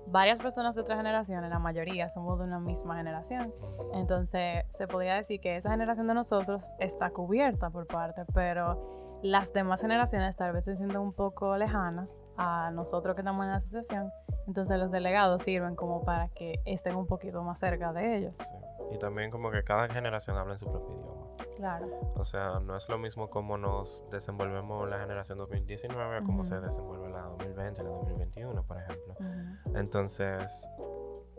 varias 0.06 0.38
personas 0.38 0.74
de 0.74 0.80
otras 0.80 0.96
generaciones, 0.96 1.50
la 1.50 1.58
mayoría 1.58 2.08
somos 2.08 2.38
de 2.38 2.44
una 2.44 2.58
misma 2.58 2.96
generación, 2.96 3.52
entonces 3.92 4.64
se 4.70 4.88
podría 4.88 5.16
decir 5.16 5.40
que 5.40 5.56
esa 5.56 5.70
generación 5.70 6.06
de 6.06 6.14
nosotros 6.14 6.64
está 6.78 7.10
cubierta 7.10 7.70
por 7.70 7.86
parte, 7.86 8.24
pero 8.32 9.20
las 9.22 9.52
demás 9.52 9.82
generaciones 9.82 10.36
tal 10.36 10.52
vez 10.52 10.64
se 10.64 10.76
sienten 10.76 10.98
un 10.98 11.12
poco 11.12 11.56
lejanas 11.56 12.22
a 12.36 12.70
nosotros 12.70 13.14
que 13.14 13.20
estamos 13.20 13.44
en 13.44 13.50
la 13.50 13.56
asociación, 13.56 14.10
entonces 14.46 14.78
los 14.78 14.90
delegados 14.90 15.42
sirven 15.42 15.76
como 15.76 16.02
para 16.02 16.28
que 16.28 16.54
estén 16.64 16.96
un 16.96 17.06
poquito 17.06 17.42
más 17.42 17.58
cerca 17.58 17.92
de 17.92 18.16
ellos. 18.16 18.34
Sí. 18.38 18.94
Y 18.94 18.98
también 18.98 19.30
como 19.30 19.50
que 19.50 19.62
cada 19.62 19.88
generación 19.88 20.36
habla 20.38 20.54
en 20.54 20.58
su 20.58 20.66
propio 20.70 20.94
idioma. 20.94 21.26
Claro. 21.58 21.86
O 22.16 22.24
sea, 22.24 22.60
no 22.60 22.76
es 22.76 22.88
lo 22.88 22.98
mismo 22.98 23.28
cómo 23.28 23.58
nos 23.58 24.06
desenvolvemos 24.10 24.88
la 24.88 24.98
generación 25.00 25.38
2019 25.38 26.16
a 26.18 26.22
cómo 26.22 26.44
se 26.44 26.54
Ujú. 26.54 26.64
desenvuelve 26.64 27.10
la 27.10 27.22
2020 27.22 27.82
y 27.82 27.84
la 27.84 27.90
2021, 27.90 28.62
por 28.62 28.78
ejemplo. 28.78 29.14
Ujú. 29.18 29.76
Entonces, 29.76 30.70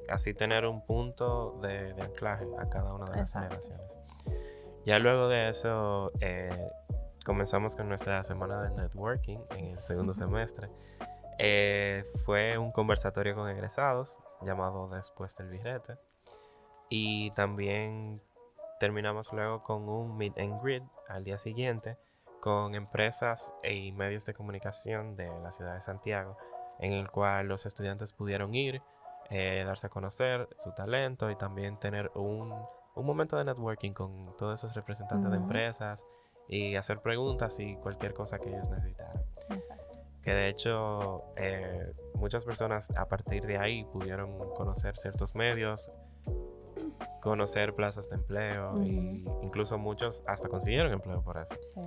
así 0.09 0.33
tener 0.33 0.65
un 0.65 0.85
punto 0.85 1.57
de, 1.61 1.93
de 1.93 2.01
anclaje 2.01 2.45
a 2.57 2.67
cada 2.69 2.93
una 2.93 3.05
de 3.05 3.11
las 3.11 3.29
Exacto. 3.29 3.47
generaciones. 3.47 3.97
Ya 4.85 4.99
luego 4.99 5.27
de 5.29 5.49
eso, 5.49 6.11
eh, 6.19 6.69
comenzamos 7.25 7.75
con 7.75 7.87
nuestra 7.87 8.21
semana 8.23 8.61
de 8.61 8.71
networking 8.71 9.39
en 9.51 9.65
el 9.75 9.79
segundo 9.79 10.13
semestre. 10.13 10.69
Eh, 11.37 12.03
fue 12.25 12.57
un 12.57 12.71
conversatorio 12.73 13.35
con 13.35 13.47
egresados 13.49 14.19
llamado 14.41 14.89
Después 14.89 15.33
del 15.37 15.47
Birrete. 15.49 15.97
Y 16.89 17.31
también 17.31 18.21
terminamos 18.79 19.31
luego 19.33 19.61
con 19.63 19.87
un 19.87 20.17
meet 20.17 20.37
and 20.37 20.61
greet 20.63 20.83
al 21.07 21.23
día 21.23 21.37
siguiente 21.37 21.97
con 22.39 22.73
empresas 22.73 23.53
y 23.63 23.91
medios 23.91 24.25
de 24.25 24.33
comunicación 24.33 25.15
de 25.15 25.27
la 25.41 25.51
ciudad 25.51 25.73
de 25.73 25.81
Santiago, 25.81 26.37
en 26.79 26.93
el 26.93 27.11
cual 27.11 27.47
los 27.47 27.65
estudiantes 27.65 28.13
pudieron 28.13 28.55
ir, 28.55 28.81
eh, 29.29 29.63
darse 29.65 29.87
a 29.87 29.89
conocer 29.89 30.47
su 30.57 30.71
talento 30.71 31.29
y 31.29 31.35
también 31.35 31.77
tener 31.77 32.09
un, 32.15 32.53
un 32.95 33.05
momento 33.05 33.37
de 33.37 33.43
networking 33.43 33.91
con 33.91 34.35
todos 34.37 34.63
esos 34.63 34.73
representantes 34.75 35.29
de 35.29 35.37
Ujú. 35.37 35.45
empresas 35.45 36.05
y 36.47 36.75
hacer 36.75 36.99
preguntas 37.01 37.59
y 37.59 37.75
cualquier 37.75 38.13
cosa 38.13 38.39
que 38.39 38.49
ellos 38.49 38.69
necesitaran. 38.69 39.21
Exacto. 39.49 39.85
Que 40.21 40.33
de 40.33 40.47
hecho 40.47 41.23
eh, 41.35 41.93
muchas 42.15 42.45
personas 42.45 42.89
a 42.97 43.07
partir 43.07 43.45
de 43.45 43.57
ahí 43.57 43.83
pudieron 43.83 44.37
conocer 44.53 44.97
ciertos 44.97 45.35
medios 45.35 45.91
conocer 47.21 47.75
plazas 47.75 48.09
de 48.09 48.15
empleo 48.15 48.81
y 48.81 49.25
incluso 49.41 49.77
muchos 49.77 50.23
hasta 50.27 50.47
consiguieron 50.47 50.91
empleo 50.91 51.21
por 51.21 51.37
eso. 51.37 51.55
Sí. 51.61 51.81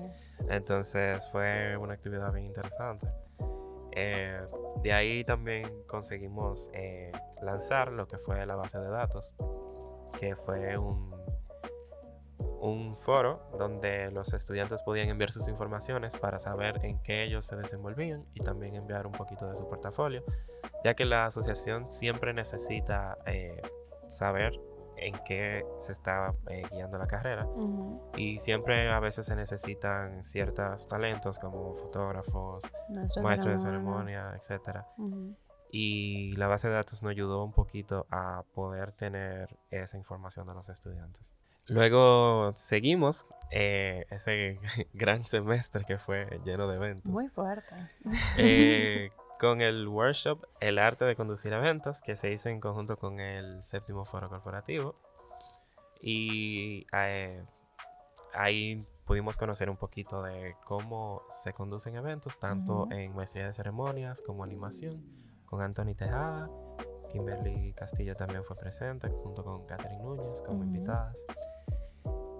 Entonces 0.49 1.31
fue 1.31 1.77
una 1.77 1.95
actividad 1.95 2.33
bien 2.33 2.47
interesante. 2.47 3.09
Eh, 3.95 4.41
de 4.83 4.93
ahí 4.93 5.25
también 5.25 5.71
conseguimos 5.87 6.71
eh, 6.73 7.13
lanzar 7.43 7.93
lo 7.93 8.09
que 8.09 8.19
fue 8.19 8.45
la 8.47 8.57
base 8.57 8.79
de 8.79 8.89
datos, 8.89 9.35
que 10.19 10.35
fue 10.35 10.79
un, 10.79 11.15
un 12.61 12.97
foro 12.97 13.43
donde 13.59 14.11
los 14.11 14.33
estudiantes 14.33 14.83
podían 14.83 15.09
enviar 15.09 15.31
sus 15.31 15.49
informaciones 15.49 16.17
para 16.17 16.39
saber 16.39 16.85
en 16.85 17.03
qué 17.03 17.25
ellos 17.25 17.45
se 17.45 17.57
desenvolvían 17.57 18.25
y 18.35 18.41
también 18.41 18.77
enviar 18.77 19.07
un 19.07 19.13
poquito 19.13 19.47
de 19.47 19.57
su 19.57 19.69
portafolio, 19.69 20.25
ya 20.85 20.95
que 20.95 21.05
la 21.05 21.27
asociación 21.27 21.89
siempre 21.89 22.33
necesita 22.33 23.19
eh, 23.27 23.61
saber 24.07 24.59
en 25.07 25.19
qué 25.25 25.65
se 25.79 25.93
está 25.93 26.35
eh, 26.49 26.63
guiando 26.71 26.99
la 26.99 27.07
carrera. 27.07 27.47
Y 28.17 28.39
siempre 28.39 28.91
a 28.91 29.01
veces 29.01 29.27
se 29.27 29.37
necesitan 29.37 30.25
ciertos 30.25 30.87
talentos 30.87 31.39
como 31.39 31.75
fotógrafos, 31.75 32.71
Maestros 32.89 33.25
maestros 33.25 33.53
de 33.55 33.59
ceremonia. 33.71 34.35
etc. 34.37 34.79
Ujú. 34.99 35.37
Y 35.71 36.37
la 36.37 36.49
base 36.49 36.69
de 36.69 36.75
datos 36.75 37.03
nos 37.03 37.11
ayudó 37.11 37.43
un 37.45 37.53
poquito 37.53 38.07
a 38.11 38.45
poder 38.55 38.93
tener 38.93 39.49
esa 39.71 39.97
información 39.97 40.47
de 40.47 40.55
los 40.55 40.69
estudiantes. 40.69 41.35
Luego 41.67 42.53
seguimos 42.55 43.27
eh, 43.51 44.05
ese 44.11 44.59
gran 44.93 45.25
semestre 45.25 45.85
que 45.85 45.97
fue 45.97 46.41
lleno 46.45 46.69
de 46.69 46.77
eventos. 46.77 47.11
Muy 47.11 47.29
fuerte. 47.29 47.75
Eh, 48.37 49.09
con 49.43 49.61
el 49.61 49.89
workshop 49.89 50.47
El 50.61 50.79
arte 50.79 51.05
de 51.05 51.17
conducir 51.17 51.53
eventos, 51.53 52.01
que 52.01 52.15
se 52.15 52.31
hizo 52.31 52.49
en 52.49 52.61
conjunto 52.61 52.97
con 52.97 53.19
el 53.19 53.61
séptimo 53.65 54.05
foro 54.05 54.29
corporativo. 54.29 54.95
Y 56.01 56.87
eh, 56.93 57.45
ahí 58.35 58.87
pudimos 59.05 59.37
conocer 59.37 59.69
un 59.69 59.77
poquito 59.77 60.23
de 60.23 60.55
cómo 60.65 61.23
se 61.29 61.53
conducen 61.53 61.97
eventos, 61.97 62.39
tanto 62.39 62.87
en 62.93 63.17
maestría 63.17 63.47
de 63.47 63.53
ceremonias 63.53 64.23
como 64.23 64.45
animación, 64.45 65.05
con 65.45 65.61
Anthony 65.61 65.97
Tejada. 65.97 66.49
Kimberly 67.11 67.73
Castillo 67.73 68.15
también 68.15 68.45
fue 68.45 68.55
presente, 68.55 69.09
junto 69.09 69.43
con 69.43 69.67
Catherine 69.67 70.05
Núñez 70.05 70.41
como 70.43 70.63
invitadas. 70.63 71.21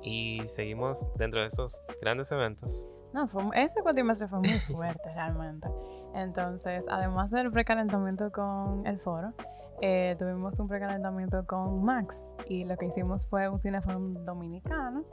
Y 0.03 0.43
seguimos 0.47 1.05
dentro 1.17 1.41
de 1.41 1.49
esos 1.49 1.83
grandes 2.01 2.31
eventos. 2.31 2.89
No, 3.13 3.27
fue, 3.27 3.43
ese 3.55 3.83
cuatrimestre 3.83 4.29
fue 4.29 4.39
muy 4.39 4.49
fuerte 4.61 5.13
realmente. 5.13 5.69
Entonces, 6.15 6.85
además 6.89 7.31
del 7.31 7.51
precalentamiento 7.51 8.31
con 8.31 8.87
el 8.87 9.01
foro, 9.01 9.33
eh, 9.81 10.15
tuvimos 10.19 10.59
un 10.61 10.69
precalentamiento 10.69 11.45
con 11.47 11.83
Max 11.83 12.33
y 12.49 12.65
lo 12.65 12.77
que 12.77 12.87
hicimos 12.87 13.27
fue 13.27 13.49
un 13.49 13.59
cineforum 13.59 14.25
dominicano 14.25 15.05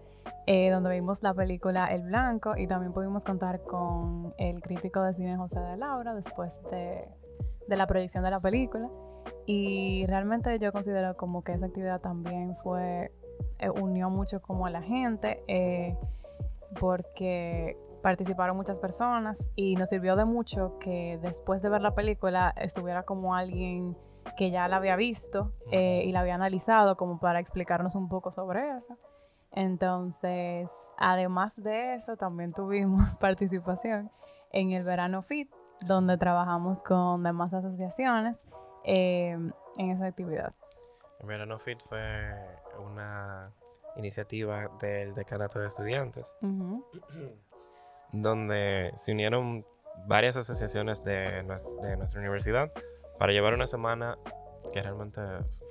eh, 0.45 0.69
donde 0.69 0.91
vimos 0.91 1.23
la 1.23 1.33
película 1.33 1.87
El 1.87 2.03
Blanco 2.03 2.55
y 2.55 2.67
también 2.67 2.93
pudimos 2.93 3.23
contar 3.23 3.63
con 3.63 4.33
el 4.37 4.61
crítico 4.61 5.01
de 5.01 5.15
cine 5.15 5.37
José 5.37 5.59
de 5.59 5.77
Laura 5.77 6.13
después 6.13 6.61
de, 6.69 7.07
de 7.67 7.75
la 7.75 7.87
proyección 7.87 8.23
de 8.23 8.31
la 8.31 8.39
película. 8.39 8.89
Y 9.45 10.05
realmente 10.05 10.59
yo 10.59 10.71
considero 10.71 11.17
como 11.17 11.43
que 11.43 11.53
esa 11.53 11.65
actividad 11.65 11.99
también 12.01 12.55
fue, 12.57 13.11
eh, 13.57 13.69
unió 13.69 14.11
mucho 14.11 14.39
como 14.41 14.67
a 14.67 14.69
la 14.69 14.81
gente 14.81 15.43
porque 16.79 17.75
participaron 18.01 18.55
muchas 18.55 18.79
personas 18.79 19.49
y 19.55 19.75
nos 19.75 19.89
sirvió 19.89 20.15
de 20.15 20.25
mucho 20.25 20.77
que 20.79 21.19
después 21.21 21.61
de 21.61 21.69
ver 21.69 21.81
la 21.81 21.95
película 21.95 22.53
estuviera 22.57 23.03
como 23.03 23.35
alguien 23.35 23.97
que 24.37 24.51
ya 24.51 24.67
la 24.67 24.77
había 24.77 24.95
visto 24.95 25.53
eh, 25.71 26.03
y 26.05 26.11
la 26.11 26.21
había 26.21 26.35
analizado 26.35 26.95
como 26.95 27.19
para 27.19 27.39
explicarnos 27.39 27.95
un 27.95 28.09
poco 28.09 28.31
sobre 28.31 28.77
eso. 28.77 28.97
Entonces, 29.51 30.71
además 30.97 31.61
de 31.61 31.95
eso, 31.95 32.17
también 32.17 32.53
tuvimos 32.53 33.15
participación 33.19 34.11
en 34.51 34.71
el 34.71 34.83
Verano 34.83 35.21
Fit, 35.21 35.49
donde 35.87 36.17
trabajamos 36.17 36.83
con 36.83 37.23
demás 37.23 37.53
asociaciones 37.53 38.43
eh, 38.83 39.37
en 39.77 39.89
esa 39.89 40.05
actividad. 40.05 40.53
El 41.19 41.27
Verano 41.27 41.57
Fit 41.59 41.81
fue 41.87 42.33
una 42.79 43.49
iniciativa 43.95 44.69
del 44.79 45.13
Decanato 45.13 45.59
de 45.59 45.67
Estudiantes, 45.67 46.37
donde 48.11 48.91
se 48.95 49.11
unieron 49.11 49.65
varias 50.07 50.35
asociaciones 50.37 51.03
de, 51.03 51.43
nues- 51.45 51.63
de 51.81 51.97
nuestra 51.97 52.19
universidad 52.19 52.71
para 53.17 53.31
llevar 53.33 53.53
una 53.53 53.67
semana 53.67 54.17
que 54.73 54.81
realmente 54.81 55.19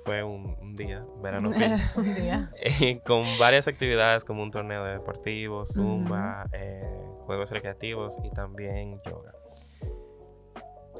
fue 0.03 0.23
un, 0.23 0.57
un 0.59 0.75
día, 0.75 1.05
Verano 1.21 1.49
un 1.97 2.15
día. 2.15 2.51
eh, 2.61 3.01
con 3.05 3.23
varias 3.39 3.67
actividades 3.67 4.25
como 4.25 4.43
un 4.43 4.51
torneo 4.51 4.83
de 4.83 4.93
deportivo, 4.93 5.63
zumba, 5.65 6.45
eh, 6.53 6.83
juegos 7.25 7.51
recreativos 7.51 8.17
y 8.23 8.29
también 8.31 8.97
yoga. 9.05 9.33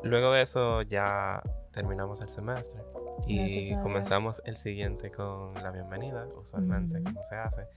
Luego 0.03 0.31
de 0.31 0.41
eso 0.43 0.81
ya 0.83 1.41
terminamos 1.71 2.21
el 2.23 2.29
semestre 2.29 2.81
y 3.27 3.75
comenzamos 3.81 4.41
el 4.45 4.55
siguiente 4.55 5.11
con 5.11 5.53
la 5.55 5.71
bienvenida, 5.71 6.25
usualmente 6.35 6.99
Ujú. 7.01 7.03
como 7.03 7.23
se 7.25 7.35
hace, 7.35 7.67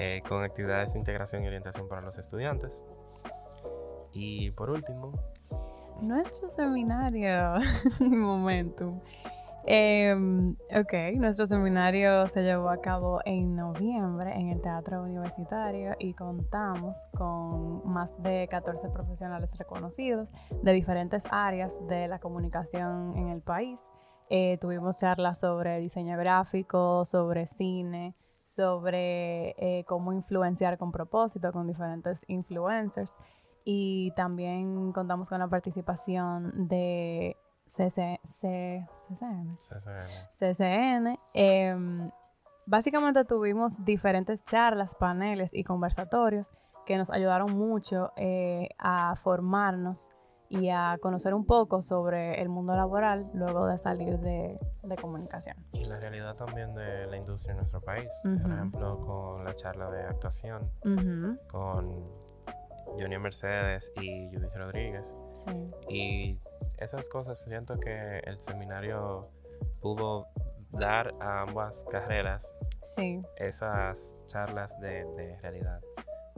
eh, 0.00 0.22
con 0.28 0.44
actividades 0.44 0.92
de 0.92 1.00
integración 1.00 1.42
y 1.42 1.48
orientación 1.48 1.88
para 1.88 2.00
los 2.02 2.18
estudiantes. 2.18 2.84
Y 4.12 4.52
por 4.52 4.70
último, 4.70 5.12
Nuestro 6.00 6.48
seminario, 6.48 7.54
Momentum. 8.00 9.00
Em, 9.66 10.52
ok, 10.70 11.18
nuestro 11.18 11.46
seminario 11.46 12.26
se 12.28 12.42
llevó 12.42 12.70
a 12.70 12.80
cabo 12.80 13.20
en 13.24 13.56
noviembre 13.56 14.32
en 14.32 14.50
el 14.50 14.62
Teatro 14.62 15.02
Universitario 15.02 15.96
y 15.98 16.14
contamos 16.14 16.96
con 17.16 17.82
más 17.92 18.14
de 18.22 18.46
14 18.48 18.88
profesionales 18.90 19.58
reconocidos 19.58 20.30
de 20.62 20.72
diferentes 20.72 21.24
áreas 21.30 21.74
de 21.88 22.06
la 22.06 22.20
comunicación 22.20 23.16
en 23.16 23.28
el 23.28 23.42
país. 23.42 23.90
Eh, 24.30 24.56
tuvimos 24.60 25.00
charlas 25.00 25.40
sobre 25.40 25.80
diseño 25.80 26.16
gráfico, 26.16 27.04
sobre 27.04 27.46
cine, 27.46 28.14
sobre 28.58 29.50
eh, 29.56 29.84
cómo 29.86 30.12
influenciar 30.12 30.78
con 30.78 30.90
propósito 30.90 31.52
con 31.52 31.68
diferentes 31.68 32.24
influencers 32.26 33.16
y 33.64 34.10
también 34.16 34.90
contamos 34.92 35.28
con 35.28 35.38
la 35.38 35.46
participación 35.46 36.66
de 36.66 37.36
CC, 37.66 38.18
C- 38.24 38.84
CCN. 39.08 39.56
CCN. 39.58 40.08
CCN. 40.32 41.18
Em, 41.34 42.10
básicamente 42.66 43.24
tuvimos 43.24 43.72
diferentes 43.84 44.42
charlas, 44.44 44.96
paneles 44.96 45.54
y 45.54 45.62
conversatorios 45.62 46.48
que 46.84 46.96
nos 46.96 47.10
ayudaron 47.10 47.56
mucho 47.56 48.10
eh, 48.16 48.70
a 48.78 49.14
formarnos 49.14 50.10
y 50.50 50.70
a 50.70 50.96
conocer 51.00 51.34
un 51.34 51.44
poco 51.44 51.82
sobre 51.82 52.40
el 52.40 52.48
mundo 52.48 52.74
laboral 52.74 53.26
luego 53.34 53.66
de 53.66 53.76
salir 53.78 54.18
de, 54.18 54.58
de 54.82 54.96
comunicación. 54.96 55.56
y 55.72 55.84
la 55.84 55.98
realidad 56.00 56.34
también 56.36 56.74
de 56.74 57.06
la 57.06 57.16
industria 57.16 57.52
en 57.52 57.58
nuestro 57.58 57.80
país. 57.80 58.08
Por 58.22 58.32
Ujú. 58.32 58.52
ejemplo, 58.52 59.00
con 59.00 59.44
la 59.44 59.54
charla 59.54 59.90
de 59.90 60.02
actuación 60.04 60.70
Ujú, 60.84 61.38
con 61.48 62.04
Junior 62.98 63.20
Mercedes 63.20 63.92
y 63.96 64.28
Judith 64.34 64.54
Rodríguez. 64.54 65.16
sí. 65.34 65.70
Y 65.88 66.40
esas 66.78 67.08
cosas 67.08 67.38
siento 67.42 67.78
que 67.78 68.20
el 68.24 68.40
seminario 68.40 69.28
pudo 69.80 70.26
dar 70.70 71.14
a 71.20 71.42
ambas 71.42 71.84
carreras 71.90 72.54
Sí. 72.82 73.20
esas 73.36 74.16
charlas 74.26 74.78
de, 74.80 75.04
de 75.16 75.36
realidad, 75.40 75.80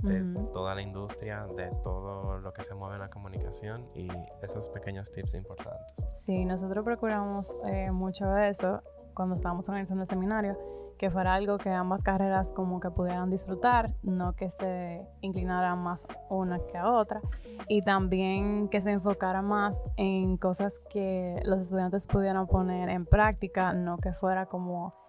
de 0.03 0.23
toda 0.53 0.75
la 0.75 0.83
industria, 0.83 1.47
de 1.57 1.71
todo 1.83 2.39
lo 2.39 2.53
que 2.53 2.63
se 2.63 2.75
mueve 2.75 2.95
en 2.95 3.01
la 3.01 3.11
comunicación 3.11 3.87
y 3.95 4.09
esos 4.43 4.69
pequeños 4.69 5.11
tips 5.11 5.35
importantes. 5.35 6.07
Sí, 6.13 6.45
nosotros 6.45 6.85
procuramos 6.85 7.57
eh, 7.67 7.91
mucho 7.91 8.37
eso 8.37 8.83
cuando 9.15 9.35
estábamos 9.35 9.69
organizando 9.69 10.03
el 10.03 10.07
seminario, 10.07 10.59
que 10.99 11.11
fuera 11.11 11.35
algo 11.35 11.57
que 11.57 11.71
ambas 11.71 12.03
carreras 12.03 12.53
como 12.53 12.79
que 12.79 12.91
pudieran 12.91 13.31
disfrutar, 13.31 13.91
no 14.03 14.35
que 14.35 14.51
se 14.51 15.07
inclinaran 15.23 15.79
más 15.79 16.07
una 16.29 16.59
que 16.59 16.77
a 16.77 16.91
otra, 16.91 17.23
y 17.69 17.83
también 17.83 18.69
que 18.69 18.81
se 18.81 18.91
enfocara 18.91 19.41
más 19.41 19.77
en 19.97 20.37
cosas 20.37 20.79
que 20.91 21.41
los 21.45 21.63
estudiantes 21.63 22.07
pudieran 22.07 22.47
poner 22.47 22.91
en 22.91 23.07
práctica, 23.07 23.73
no 23.73 23.97
que 23.97 24.13
fuera 24.13 24.47
como 24.47 25.00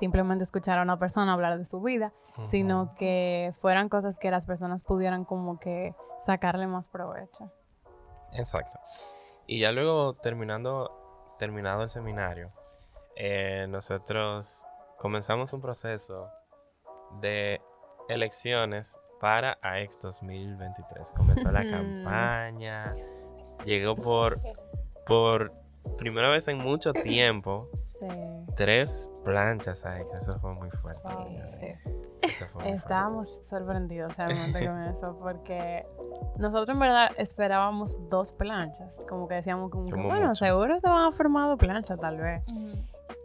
simplemente 0.00 0.42
escuchar 0.44 0.78
a 0.78 0.82
una 0.82 0.98
persona 0.98 1.34
hablar 1.34 1.58
de 1.58 1.66
su 1.66 1.82
vida, 1.82 2.12
sino 2.42 2.94
que 2.94 3.52
fueran 3.60 3.90
cosas 3.90 4.18
que 4.18 4.30
las 4.30 4.46
personas 4.46 4.82
pudieran 4.82 5.26
como 5.26 5.60
que 5.60 5.94
sacarle 6.24 6.66
más 6.66 6.88
provecho. 6.88 7.52
Exacto. 8.32 8.78
Y 9.46 9.60
ya 9.60 9.72
luego 9.72 10.14
terminando, 10.14 11.34
terminado 11.38 11.82
el 11.82 11.90
seminario, 11.90 12.50
eh, 13.14 13.66
nosotros 13.68 14.66
comenzamos 14.98 15.52
un 15.52 15.60
proceso 15.60 16.28
de 17.20 17.60
elecciones 18.08 18.98
para 19.20 19.58
AEX 19.60 19.98
2023. 20.00 21.12
Comenzó 21.14 21.52
la 21.52 21.68
campaña, 21.68 22.94
llegó 23.66 23.96
por, 23.96 24.40
por 25.04 25.59
primera 25.98 26.28
vez 26.30 26.48
en 26.48 26.58
mucho 26.58 26.92
tiempo, 26.92 27.68
Sí. 27.76 28.06
tres 28.56 29.10
planchas 29.24 29.84
ahí. 29.86 30.02
Eso 30.14 30.38
fue 30.40 30.54
muy 30.54 30.70
fuerte. 30.70 31.02
Sí. 31.16 31.24
Sí. 31.44 31.66
Eso 32.22 32.46
fue 32.46 32.62
muy 32.62 32.70
fuerte. 32.70 32.70
Estábamos 32.74 33.38
sorprendidos 33.42 34.16
realmente 34.16 34.66
con 34.66 34.82
eso 34.84 35.18
porque 35.20 35.86
nosotros 36.38 36.68
en 36.70 36.78
verdad 36.80 37.08
esperábamos 37.18 38.00
dos 38.08 38.32
planchas. 38.32 39.04
Como 39.08 39.28
que 39.28 39.34
decíamos 39.36 39.70
como, 39.70 39.84
que, 39.84 39.94
bueno, 39.94 40.28
mucho. 40.28 40.34
seguro 40.34 40.78
se 40.78 40.88
van 40.88 41.06
a 41.08 41.12
formar 41.12 41.48
dos 41.48 41.58
planchas 41.58 41.98
tal 42.00 42.18
vez. 42.18 42.42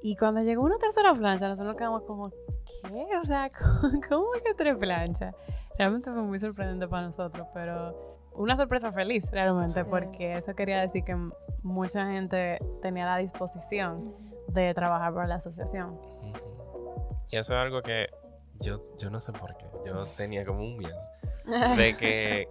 Y 0.02 0.15
cuando 0.18 0.41
llegó 0.41 0.63
una 0.63 0.78
tercera 0.78 1.13
plancha, 1.13 1.48
nosotros 1.48 1.74
nos 1.74 1.78
quedamos 1.78 2.04
como, 2.04 2.30
¿qué? 2.30 3.08
O 3.20 3.24
sea, 3.24 3.50
¿cómo, 3.82 4.00
cómo 4.08 4.28
que 4.44 4.54
tres 4.54 4.78
planchas? 4.78 5.36
Realmente 5.78 6.12
fue 6.12 6.22
muy 6.22 6.39
sorprendente 6.39 6.88
para 6.88 7.04
nosotros, 7.08 7.48
pero 7.54 8.14
una 8.38 8.56
sorpresa 8.56 8.91
feliz 8.91 9.30
realmente, 9.32 9.69
Sí. 9.69 9.82
porque 9.89 10.38
eso 10.38 10.54
quería 10.56 10.82
decir 10.82 11.04
que 11.04 11.15
mucha 11.63 12.06
gente 12.08 12.60
tenía 12.82 13.06
la 13.06 13.17
disposición 13.17 14.13
de 14.50 14.74
trabajar 14.74 15.13
para 15.13 15.28
la 15.28 15.36
asociación. 15.36 16.00
Y 17.32 17.38
eso 17.38 17.54
es 17.54 17.60
algo 17.60 17.82
que 17.82 18.10
yo, 18.60 18.82
yo 18.98 19.10
no 19.10 19.19
sé 19.19 19.32
por 19.34 19.56
qué. 19.58 19.65
Yo 19.86 20.06
tenía 20.17 20.45
como 20.45 20.60
un 20.60 20.78
miedo 20.78 20.98
de 21.78 21.95
que, 21.98 22.48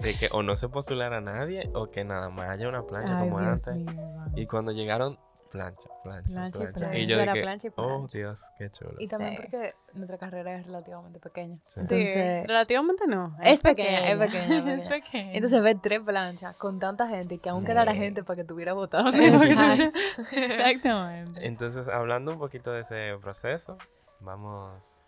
de 0.00 0.16
que 0.16 0.28
o 0.32 0.42
no 0.42 0.56
se 0.56 0.68
postulara 0.68 1.20
nadie 1.20 1.70
o 1.74 1.90
que 1.90 2.04
nada 2.04 2.28
más 2.28 2.50
haya 2.50 2.68
una 2.68 2.82
plancha 2.82 3.18
Ay, 3.18 3.28
como 3.28 3.40
Dios 3.40 3.66
antes. 3.68 3.84
mío. 3.94 4.02
Y 4.36 4.46
cuando 4.46 4.72
llegaron, 4.72 5.18
plancha, 5.50 5.88
plancha, 6.02 6.32
Plancha 6.32 6.58
plancha. 6.60 6.76
y 6.78 6.80
plancha. 6.80 6.98
Y 6.98 7.06
yo 7.06 7.18
dije, 7.18 7.42
plancha 7.42 7.66
y 7.68 7.72
oh. 7.76 8.06
Dios, 8.12 8.50
qué 8.58 8.70
chulo. 8.70 8.94
Y 8.98 9.08
también 9.08 9.32
Sí. 9.32 9.36
porque 9.42 9.74
nuestra 9.94 10.18
carrera 10.18 10.54
es 10.56 10.66
relativamente 10.66 11.18
pequeña. 11.20 11.58
Sí. 11.66 11.80
Relativamente 11.88 13.06
no. 13.06 13.36
Es 13.42 13.62
pequeña, 13.62 14.10
es 14.10 14.18
pequeña, 14.18 14.74
es 14.74 14.82
es 14.84 14.88
pequeña. 14.88 15.04
pequeña. 15.04 15.32
entonces 15.34 15.62
ver 15.62 15.78
tres 15.80 16.00
planchas 16.00 16.56
con 16.56 16.78
tanta 16.78 17.06
gente 17.08 17.38
que 17.42 17.48
aún 17.50 17.64
quedara 17.64 17.94
gente 17.94 18.22
para 18.24 18.36
que 18.36 18.44
tuviera 18.44 18.72
votado. 18.74 19.08
Exacto. 19.14 19.98
Exactamente. 20.32 21.46
Entonces, 21.46 21.88
hablando 21.88 22.32
un 22.32 22.38
poquito 22.38 22.72
de 22.72 22.80
ese 22.80 23.16
proceso, 23.20 23.78
vamos, 24.20 25.04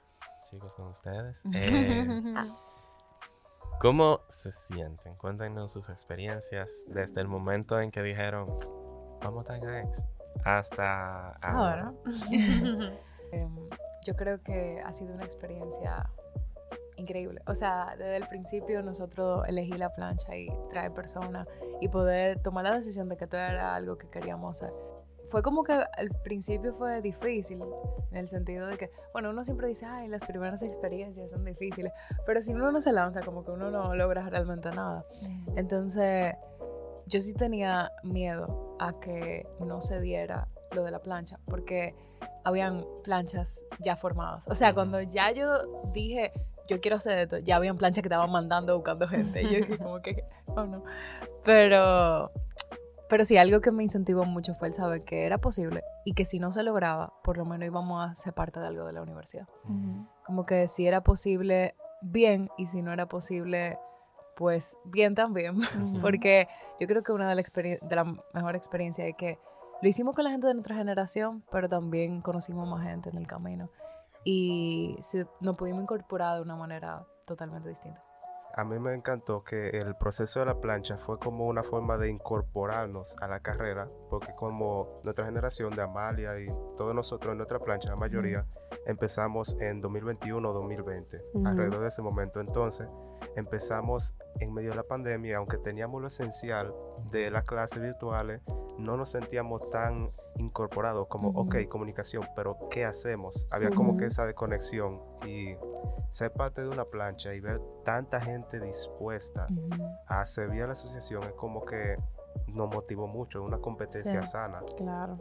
chicos, 0.48 0.74
con 0.74 0.86
ustedes. 0.88 1.44
Eh, 1.54 2.06
¿Cómo 3.80 4.20
se 4.28 4.50
sienten? 4.50 5.14
Cuéntenos 5.16 5.72
sus 5.72 5.88
experiencias 5.88 6.84
desde 6.88 7.20
el 7.22 7.28
momento 7.28 7.80
en 7.80 7.90
que 7.90 8.02
dijeron, 8.02 8.46
vamos 9.22 9.48
a 9.48 9.54
estar 9.54 9.68
en 9.70 9.86
X, 9.86 10.04
hasta 10.44 11.32
ahora. 11.42 11.92
Ahora. 11.92 11.94
Em, 13.32 13.68
yo 14.04 14.16
creo 14.16 14.42
que 14.42 14.82
ha 14.84 14.92
sido 14.92 15.14
una 15.14 15.24
experiencia 15.24 16.10
increíble. 16.96 17.40
O 17.46 17.54
sea, 17.54 17.94
desde 17.98 18.16
el 18.16 18.26
principio 18.28 18.82
nosotros 18.82 19.46
elegí 19.48 19.72
la 19.72 19.90
plancha 19.90 20.36
y 20.36 20.48
traer 20.68 20.92
personas 20.92 21.46
y 21.80 21.88
poder 21.88 22.40
tomar 22.42 22.64
la 22.64 22.74
decisión 22.74 23.08
de 23.08 23.16
que 23.16 23.26
todo 23.26 23.40
era 23.40 23.74
algo 23.74 23.98
que 23.98 24.06
queríamos 24.08 24.62
hacer. 24.62 24.74
Fue 25.28 25.42
como 25.42 25.62
que 25.62 25.72
al 25.72 26.10
principio 26.24 26.74
fue 26.74 27.00
difícil, 27.00 27.62
en 28.10 28.16
el 28.16 28.26
sentido 28.26 28.66
de 28.66 28.76
que, 28.76 28.90
bueno, 29.12 29.30
uno 29.30 29.44
siempre 29.44 29.68
dice, 29.68 29.86
ay, 29.86 30.08
las 30.08 30.24
primeras 30.24 30.60
experiencias 30.62 31.30
son 31.30 31.44
difíciles, 31.44 31.92
pero 32.26 32.42
si 32.42 32.52
uno 32.52 32.72
no 32.72 32.80
se 32.80 32.92
lanza, 32.92 33.22
como 33.22 33.44
que 33.44 33.52
uno 33.52 33.70
no 33.70 33.94
logra 33.94 34.28
realmente 34.28 34.70
nada. 34.70 35.04
Entonces, 35.54 36.34
yo 37.10 37.20
sí 37.20 37.34
tenía 37.34 37.90
miedo 38.02 38.76
a 38.78 38.98
que 39.00 39.46
no 39.58 39.80
se 39.80 40.00
diera 40.00 40.48
lo 40.72 40.84
de 40.84 40.92
la 40.92 41.02
plancha, 41.02 41.38
porque 41.46 41.94
habían 42.44 42.86
planchas 43.02 43.66
ya 43.80 43.96
formadas. 43.96 44.46
O 44.48 44.54
sea, 44.54 44.72
cuando 44.72 45.00
ya 45.02 45.32
yo 45.32 45.82
dije, 45.92 46.32
yo 46.68 46.80
quiero 46.80 46.96
hacer 46.96 47.18
esto, 47.18 47.38
ya 47.38 47.56
habían 47.56 47.76
planchas 47.76 48.02
que 48.02 48.08
estaban 48.08 48.30
mandando 48.30 48.76
buscando 48.76 49.08
gente. 49.08 49.42
Y 49.42 49.44
yo 49.46 49.56
dije, 49.58 49.78
como 49.78 50.00
que, 50.00 50.24
oh 50.46 50.64
no. 50.64 50.84
Pero, 51.44 52.30
pero 53.08 53.24
sí, 53.24 53.36
algo 53.36 53.60
que 53.60 53.72
me 53.72 53.82
incentivó 53.82 54.24
mucho 54.24 54.54
fue 54.54 54.68
el 54.68 54.74
saber 54.74 55.04
que 55.04 55.26
era 55.26 55.38
posible 55.38 55.82
y 56.04 56.14
que 56.14 56.24
si 56.24 56.38
no 56.38 56.52
se 56.52 56.62
lograba, 56.62 57.12
por 57.24 57.36
lo 57.36 57.44
menos 57.44 57.66
íbamos 57.66 58.08
a 58.08 58.14
ser 58.14 58.34
parte 58.34 58.60
de 58.60 58.68
algo 58.68 58.86
de 58.86 58.92
la 58.92 59.02
universidad. 59.02 59.48
Como 60.24 60.46
que 60.46 60.68
si 60.68 60.86
era 60.86 61.02
posible, 61.02 61.74
bien, 62.02 62.50
y 62.56 62.68
si 62.68 62.82
no 62.82 62.92
era 62.92 63.08
posible, 63.08 63.78
pues 64.40 64.78
bien 64.84 65.14
también. 65.14 65.56
Porque 66.00 66.48
yo 66.80 66.86
creo 66.86 67.02
que 67.02 67.12
una 67.12 67.28
de 67.28 67.34
las 67.34 67.44
experien- 67.44 67.78
de 67.82 67.94
la 67.94 68.04
mejor 68.32 68.56
experiencias 68.56 69.06
es 69.06 69.14
que 69.14 69.38
lo 69.82 69.88
hicimos 69.88 70.14
con 70.14 70.24
la 70.24 70.30
gente 70.30 70.46
de 70.46 70.54
nuestra 70.54 70.74
generación, 70.76 71.44
pero 71.50 71.68
también 71.68 72.22
conocimos 72.22 72.66
más 72.66 72.82
gente 72.82 73.10
en 73.10 73.18
el 73.18 73.26
camino. 73.26 73.68
Y 74.24 74.96
se- 75.00 75.26
nos 75.40 75.56
pudimos 75.56 75.82
incorporar 75.82 76.36
de 76.36 76.42
una 76.42 76.56
manera 76.56 77.06
totalmente 77.26 77.68
distinta. 77.68 78.02
A 78.54 78.64
mí 78.64 78.78
me 78.78 78.94
encantó 78.94 79.44
que 79.44 79.68
el 79.68 79.94
proceso 79.94 80.40
de 80.40 80.46
la 80.46 80.58
plancha 80.58 80.96
fue 80.96 81.18
como 81.18 81.46
una 81.46 81.62
forma 81.62 81.98
de 81.98 82.08
incorporarnos 82.10 83.16
a 83.20 83.28
la 83.28 83.40
carrera, 83.40 83.88
porque 84.08 84.34
como 84.34 85.00
nuestra 85.04 85.26
generación 85.26 85.76
de 85.76 85.82
Amalia 85.82 86.40
y 86.40 86.46
todos 86.78 86.94
nosotros 86.94 87.32
en 87.32 87.38
nuestra 87.38 87.58
plancha, 87.60 87.90
la 87.90 87.96
mayoría, 87.96 88.46
empezamos 88.86 89.54
en 89.60 89.80
2021-2020, 89.82 91.22
Ujú. 91.34 91.46
alrededor 91.46 91.80
de 91.82 91.88
ese 91.88 92.02
momento. 92.02 92.40
Entonces, 92.40 92.88
empezamos 93.36 94.14
en 94.40 94.52
medio 94.52 94.70
de 94.70 94.76
la 94.76 94.82
pandemia, 94.82 95.38
aunque 95.38 95.58
teníamos 95.58 96.00
lo 96.00 96.06
esencial 96.08 96.74
de 97.10 97.30
las 97.30 97.44
clases 97.44 97.82
virtuales, 97.82 98.40
no 98.78 98.96
nos 98.96 99.10
sentíamos 99.10 99.68
tan 99.70 100.10
incorporados 100.36 101.06
como, 101.08 101.28
Ujú. 101.30 101.40
ok, 101.40 101.56
comunicación, 101.68 102.26
pero 102.34 102.56
¿qué 102.70 102.84
hacemos? 102.84 103.46
Había 103.50 103.70
como 103.70 103.96
que 103.96 104.06
esa 104.06 104.24
desconexión 104.24 105.00
y 105.26 105.54
ser 106.08 106.32
parte 106.32 106.62
de 106.62 106.68
una 106.68 106.84
plancha 106.86 107.34
y 107.34 107.40
ver 107.40 107.60
tanta 107.84 108.20
gente 108.20 108.58
dispuesta 108.60 109.46
a 110.06 110.24
servir 110.24 110.62
a 110.62 110.66
la 110.66 110.72
asociación 110.72 111.24
es 111.24 111.32
como 111.34 111.64
que 111.64 111.96
nos 112.46 112.70
motivó 112.70 113.06
mucho, 113.06 113.42
una 113.42 113.58
competencia 113.58 114.24
Sí. 114.24 114.30
sana. 114.30 114.62
Claro. 114.76 115.18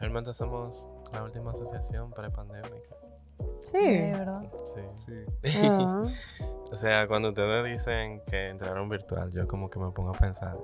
Realmente 0.00 0.32
somos 0.32 0.88
la 1.12 1.22
última 1.22 1.52
asociación 1.52 2.10
prepandémica. 2.12 2.96
Sí. 3.60 3.78
Eh, 3.78 4.14
¿verdad? 4.16 4.42
Sí. 4.64 4.80
Sí. 4.94 5.12
O 6.72 6.74
sea, 6.74 7.06
cuando 7.06 7.28
ustedes 7.28 7.66
dicen 7.66 8.22
que 8.30 8.48
entraron 8.48 8.88
virtual, 8.88 9.30
yo 9.30 9.46
como 9.46 9.68
que 9.68 9.78
me 9.78 9.90
pongo 9.90 10.08
a 10.08 10.18
pensar 10.18 10.56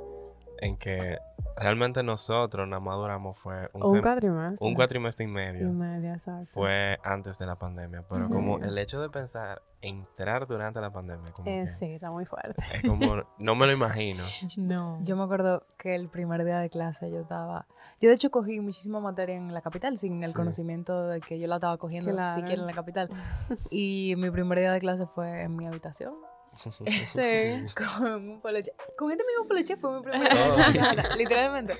en 0.61 0.77
que 0.77 1.19
realmente 1.57 2.03
nosotros 2.03 2.67
nada 2.69 2.81
más 2.81 2.97
duramos 2.97 3.37
fue 3.39 3.69
un, 3.73 3.85
un 3.87 4.01
cuatrimestre. 4.01 4.57
un 4.67 4.75
cuatrimestre 4.75 5.25
y 5.25 5.29
Y 5.29 5.33
medio. 5.33 5.69
media, 5.73 6.15
exacto. 6.15 6.47
Fue 6.47 6.99
antes 7.03 7.39
de 7.39 7.47
la 7.47 7.57
pandemia, 7.57 8.05
pero 8.09 8.29
como 8.29 8.59
el 8.59 8.77
hecho 8.79 9.01
de 9.01 9.09
pensar 9.11 9.63
entrar 9.81 10.47
durante 10.47 10.81
la 10.81 10.91
pandemia, 10.91 11.31
como 11.33 11.49
Eh, 11.49 11.65
que 11.65 11.71
sí, 11.71 11.87
está 11.95 12.11
muy 12.11 12.25
fuerte. 12.25 12.63
es 12.75 12.83
como, 12.89 13.23
no 13.39 13.55
me 13.55 13.67
lo 13.67 13.73
imagino. 13.73 14.25
No. 14.59 14.99
Yo 15.05 15.17
me 15.17 15.23
acuerdo 15.25 15.65
que 15.79 15.95
el 15.95 16.09
primer 16.09 16.45
día 16.45 16.59
de 16.59 16.69
clase 16.71 17.11
yo 17.11 17.21
estaba... 17.21 17.67
Yo 18.01 18.09
de 18.09 18.15
hecho 18.15 18.31
cogí 18.31 18.61
muchísima 18.61 19.01
materia 19.01 19.37
en 19.37 19.53
la 19.53 19.61
capital 19.61 19.97
sin 19.97 20.23
el 20.23 20.29
Sí. 20.31 20.35
conocimiento 20.35 21.07
de 21.09 21.21
que 21.21 21.39
yo 21.41 21.47
la 21.49 21.57
estaba 21.57 21.77
cogiendo 21.79 22.11
Claro. 22.13 22.35
siquiera 22.35 22.61
en 22.61 22.67
la 22.67 22.73
capital. 22.75 23.09
Y 23.71 24.15
mi 24.19 24.31
primer 24.31 24.59
día 24.59 24.73
de 24.73 24.79
clase 24.81 25.07
fue 25.07 25.43
en 25.43 25.57
mi 25.57 25.67
habitación. 25.67 26.15
Sí. 27.09 27.75
con 28.03 28.13
un 28.13 28.41
poloche. 28.41 28.73
Con 28.97 29.11
este 29.11 29.25
mismo 29.25 29.47
poloche 29.49 29.77
fue 29.77 29.93
mi 29.97 30.03
primer 30.03 30.21
día 30.33 30.45
Oh. 30.53 30.57
de 30.57 30.79
clase, 30.79 31.17
literalmente. 31.17 31.75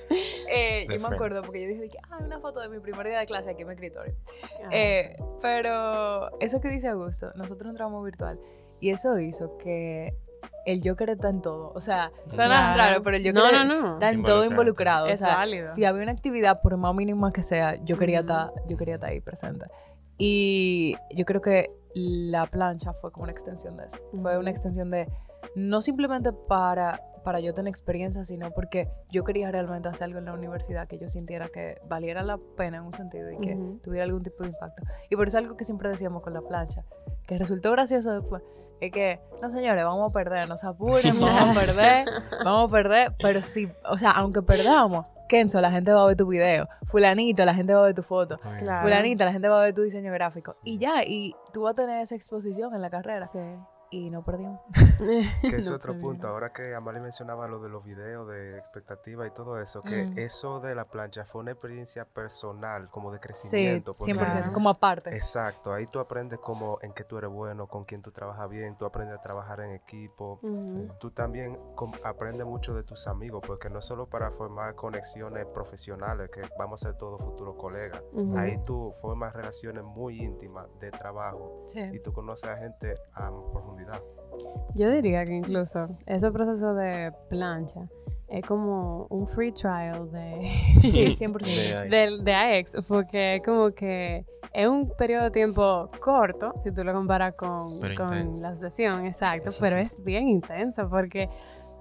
Eh, 0.49 0.87
yo 0.91 0.99
me 0.99 1.15
acuerdo 1.15 1.41
porque 1.43 1.61
yo 1.63 1.67
dije, 1.69 1.89
que, 1.89 1.97
ah, 2.09 2.17
una 2.23 2.39
foto 2.39 2.59
de 2.61 2.69
mi 2.69 2.79
primer 2.79 3.07
día 3.07 3.19
de 3.19 3.25
clase 3.25 3.49
aquí 3.51 3.61
en 3.63 3.67
mi 3.67 3.73
escritorio. 3.75 4.13
Ah, 4.63 4.69
Eh, 4.71 5.15
pero 5.41 6.39
eso 6.39 6.59
que 6.61 6.69
dice 6.69 6.87
Augusto, 6.87 7.31
nosotros 7.35 7.69
entramos 7.71 8.03
virtual 8.05 8.39
y 8.79 8.91
eso 8.91 9.19
hizo 9.19 9.57
que 9.57 10.15
el 10.65 10.81
Joker 10.83 11.09
está 11.09 11.29
en 11.29 11.41
todo. 11.41 11.71
O 11.75 11.81
sea, 11.81 12.11
suena 12.29 12.73
Claro. 12.75 12.77
raro, 12.77 13.03
pero 13.03 13.17
el 13.17 13.23
Joker 13.23 13.53
No, 13.53 13.65
no, 13.65 13.81
no. 13.81 13.93
está 13.95 14.11
en 14.11 14.23
todo 14.23 14.45
Involucrado. 14.45 15.05
involucrado. 15.05 15.05
O 15.07 15.09
Es 15.09 15.19
sea, 15.19 15.35
válido. 15.35 15.67
si 15.67 15.83
había 15.85 16.03
una 16.03 16.11
actividad, 16.11 16.61
por 16.61 16.77
más 16.77 16.93
mínima 16.95 17.31
que 17.33 17.43
sea, 17.43 17.75
yo 17.83 17.97
quería, 17.97 18.19
estar, 18.21 18.51
yo 18.67 18.77
quería 18.77 18.95
estar 18.95 19.09
ahí 19.09 19.19
presente. 19.19 19.65
Y 20.17 20.95
yo 21.11 21.25
creo 21.25 21.41
que 21.41 21.71
la 21.93 22.45
plancha 22.45 22.93
fue 22.93 23.11
como 23.11 23.23
una 23.23 23.31
extensión 23.31 23.77
de 23.77 23.85
eso. 23.85 23.97
Fue 24.21 24.37
una 24.37 24.49
extensión 24.49 24.91
de, 24.91 25.07
no 25.55 25.81
simplemente 25.81 26.31
para, 26.33 27.01
para 27.23 27.39
yo 27.39 27.53
tener 27.53 27.69
experiencia, 27.69 28.23
sino 28.23 28.51
porque 28.51 28.89
yo 29.11 29.23
quería 29.23 29.51
realmente 29.51 29.89
hacer 29.89 30.05
algo 30.05 30.19
en 30.19 30.25
la 30.25 30.33
universidad 30.33 30.87
que 30.87 30.99
yo 30.99 31.07
sintiera 31.07 31.49
que 31.49 31.79
valiera 31.87 32.23
la 32.23 32.37
pena 32.57 32.77
en 32.77 32.83
un 32.83 32.91
sentido 32.93 33.31
y 33.31 33.37
que 33.39 33.57
tuviera 33.81 34.05
algún 34.05 34.23
tipo 34.23 34.43
de 34.43 34.49
impacto. 34.49 34.83
Y 35.09 35.15
por 35.15 35.27
eso 35.27 35.37
algo 35.37 35.57
que 35.57 35.63
siempre 35.63 35.89
decíamos 35.89 36.21
con 36.21 36.33
la 36.33 36.41
plancha, 36.41 36.85
que 37.27 37.37
resultó 37.37 37.71
gracioso 37.71 38.11
después, 38.13 38.43
es 38.81 38.91
que, 38.91 39.19
no 39.41 39.49
señores, 39.49 39.83
vamos 39.83 40.09
a 40.09 40.13
perder, 40.13 40.47
no 40.47 40.57
se 40.57 40.67
apuren, 40.67 41.13
vamos 41.19 41.57
a 41.57 41.59
perder, 41.59 42.05
vamos 42.43 42.69
a 42.69 42.71
perder, 42.71 43.15
pero 43.21 43.41
sí, 43.41 43.71
o 43.85 43.97
sea, 43.97 44.11
aunque 44.11 44.41
perdamos, 44.41 45.05
Kenzo, 45.27 45.61
la 45.61 45.69
gente 45.71 45.91
va 45.93 46.03
a 46.03 46.07
ver 46.07 46.15
tu 46.15 46.27
video, 46.27 46.67
fulanito, 46.85 47.45
la 47.45 47.53
gente 47.53 47.73
va 47.73 47.81
a 47.81 47.85
ver 47.85 47.93
tu 47.95 48.01
foto, 48.03 48.39
Claro. 48.57 48.81
fulanita, 48.81 49.25
la 49.25 49.31
gente 49.31 49.47
va 49.47 49.61
a 49.61 49.65
ver 49.65 49.73
tu 49.75 49.83
diseño 49.83 50.11
gráfico, 50.11 50.53
y 50.63 50.77
ya, 50.79 51.03
y 51.05 51.35
tú 51.53 51.63
vas 51.63 51.73
a 51.73 51.75
tener 51.75 52.01
esa 52.01 52.15
exposición 52.15 52.73
en 52.73 52.81
la 52.81 52.89
carrera. 52.89 53.23
Sí. 53.27 53.39
Y 53.91 54.09
no 54.09 54.23
perdimos. 54.23 54.59
Que 55.41 55.55
es 55.57 55.69
No 55.69 55.75
otro 55.77 55.99
punto, 55.99 56.27
ahora 56.27 56.51
que 56.51 56.75
Amalie 56.75 56.99
mencionaba 57.01 57.47
lo 57.47 57.59
de 57.59 57.69
los 57.69 57.83
videos 57.83 58.27
de 58.27 58.57
expectativa 58.57 59.25
y 59.25 59.31
todo 59.31 59.59
eso, 59.59 59.81
que 59.81 60.05
Mm. 60.05 60.19
eso 60.19 60.59
de 60.59 60.75
la 60.75 60.85
plancha 60.85 61.25
fue 61.25 61.41
una 61.41 61.51
experiencia 61.51 62.05
personal, 62.05 62.89
como 62.89 63.11
de 63.11 63.17
Sí, 63.17 63.21
crecimiento. 63.21 63.95
porque- 63.95 64.13
100%, 64.13 64.37
Claro. 64.43 64.53
como 64.53 64.69
aparte. 64.69 65.15
Exacto, 65.15 65.73
ahí 65.73 65.87
tú 65.87 65.99
aprendes 65.99 66.39
como 66.39 66.77
en 66.81 66.93
qué 66.93 67.03
tú 67.03 67.17
eres 67.17 67.29
bueno, 67.31 67.67
con 67.67 67.85
quién 67.85 68.01
tú 68.01 68.11
trabajas 68.11 68.49
bien, 68.49 68.77
tú 68.77 68.85
aprendes 68.85 69.17
a 69.17 69.21
trabajar 69.21 69.61
en 69.61 69.71
equipo. 69.71 70.39
Ujú. 70.41 70.89
Tú 70.99 71.11
también 71.11 71.57
aprendes 72.03 72.45
mucho 72.45 72.73
de 72.75 72.83
tus 72.83 73.07
amigos, 73.07 73.41
porque 73.45 73.69
no 73.69 73.81
solo 73.81 74.07
para 74.07 74.29
formar 74.31 74.75
conexiones 74.75 75.45
profesionales, 75.47 76.29
que 76.29 76.41
vamos 76.57 76.83
a 76.83 76.89
ser 76.89 76.97
todos 76.97 77.21
futuros 77.21 77.55
colegas. 77.55 78.01
Ahí 78.35 78.61
tú 78.65 78.91
formas 79.01 79.33
relaciones 79.33 79.83
muy 79.83 80.21
íntimas 80.21 80.67
de 80.79 80.91
trabajo 80.91 81.63
y 81.65 81.69
Sí. 81.69 81.99
tú 82.03 82.11
conoces 82.13 82.49
a 82.49 82.57
gente 82.57 82.95
a 83.13 83.29
profundidad. 83.51 83.78
Yo 84.75 84.89
diría 84.91 85.25
que 85.25 85.33
incluso 85.35 85.87
ese 86.05 86.31
proceso 86.31 86.73
de 86.75 87.11
plancha 87.29 87.81
es 88.27 88.45
como 88.45 89.07
un 89.09 89.27
free 89.27 89.51
trial 89.51 90.11
de, 90.11 90.49
Sí, 90.81 91.15
100%. 91.19 91.39
De- 91.83 91.89
del- 91.89 92.23
de 92.23 92.33
AX, 92.35 92.75
porque 92.87 93.37
es 93.37 93.43
como 93.43 93.71
que 93.71 94.23
es 94.53 94.67
un 94.67 94.89
periodo 94.97 95.23
de 95.25 95.31
tiempo 95.31 95.89
corto, 95.99 96.53
si 96.63 96.71
tú 96.71 96.83
lo 96.83 96.93
comparas 96.93 97.33
con, 97.35 97.79
con 97.95 98.41
la 98.41 98.55
sesión, 98.55 99.05
exacto, 99.05 99.51
pero 99.59 99.77
es 99.77 100.01
bien 100.03 100.27
intenso 100.29 100.87
porque 100.89 101.27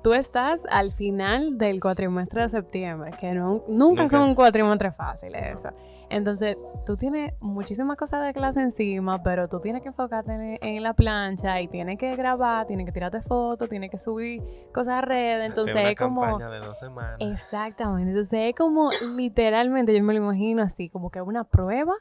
tú 0.03 0.15
estás 0.15 0.65
al 0.71 0.91
final 0.93 1.59
del 1.59 1.81
cuatrimestre 1.81 2.43
de 2.43 2.49
septiembre, 2.49 3.11
que 3.21 3.33
no, 3.33 3.65
nunca, 3.69 4.03
Nunca 4.03 4.09
son 4.09 4.23
es- 4.23 4.29
un 4.31 4.35
cuatrimestre 4.35 4.93
fácil 4.93 5.35
eso. 5.35 5.69
Entonces, 6.11 6.57
tú 6.87 6.97
tienes 6.97 7.35
muchísimas 7.41 7.97
cosas 7.97 8.25
de 8.25 8.33
clase 8.33 8.61
encima, 8.61 9.23
pero 9.23 9.49
tú 9.49 9.61
tienes 9.61 9.83
que 9.83 9.89
enfocarte 9.89 10.33
en, 10.33 10.59
en 10.63 10.83
la 10.83 10.95
plancha 10.95 11.61
y 11.61 11.69
tienes 11.69 11.99
que 11.99 12.17
grabar, 12.17 12.67
tienes 12.67 12.87
que 12.87 12.93
tirarte 12.93 13.21
fotos, 13.21 13.69
tienes 13.69 13.91
que 13.91 13.99
subir 13.99 14.43
cosas 14.73 14.95
a 14.95 15.01
redes, 15.03 15.47
entonces 15.51 15.75
Hacer 15.75 15.83
una 15.85 15.91
es 15.93 15.99
como... 15.99 16.21
campaña 16.23 16.51
de 16.51 16.59
dos 16.61 16.79
semanas. 16.79 17.17
Exactamente, 17.21 18.11
entonces 18.11 18.39
es 18.51 18.55
como 18.55 18.91
literalmente, 19.17 19.95
yo 19.97 20.03
me 20.03 20.15
lo 20.15 20.21
imagino 20.21 20.63
así, 20.63 20.89
como 20.89 21.11
que 21.11 21.21
una 21.21 21.45
prueba 21.45 21.93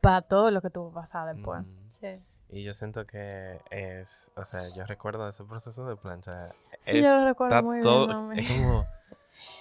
para 0.00 0.22
todo 0.22 0.50
lo 0.50 0.62
que 0.62 0.70
tú 0.70 0.90
vas 0.92 1.14
a 1.14 1.26
después. 1.26 1.62
Mm. 1.62 1.90
Sí. 1.90 2.22
Y 2.52 2.64
yo 2.64 2.72
siento 2.72 3.06
que 3.06 3.60
es, 3.70 4.32
o 4.36 4.44
sea, 4.44 4.62
yo 4.74 4.84
recuerdo 4.84 5.28
ese 5.28 5.44
proceso 5.44 5.84
de 5.86 5.96
plancha. 5.96 6.50
Sí, 6.80 6.98
es- 6.98 7.04
yo 7.04 7.16
lo 7.16 7.24
recuerdo 7.26 7.62
muy 7.62 7.80
todo, 7.80 8.06
bien. 8.06 8.18
mami. 8.18 8.40
es 8.40 8.48
como, 8.48 8.84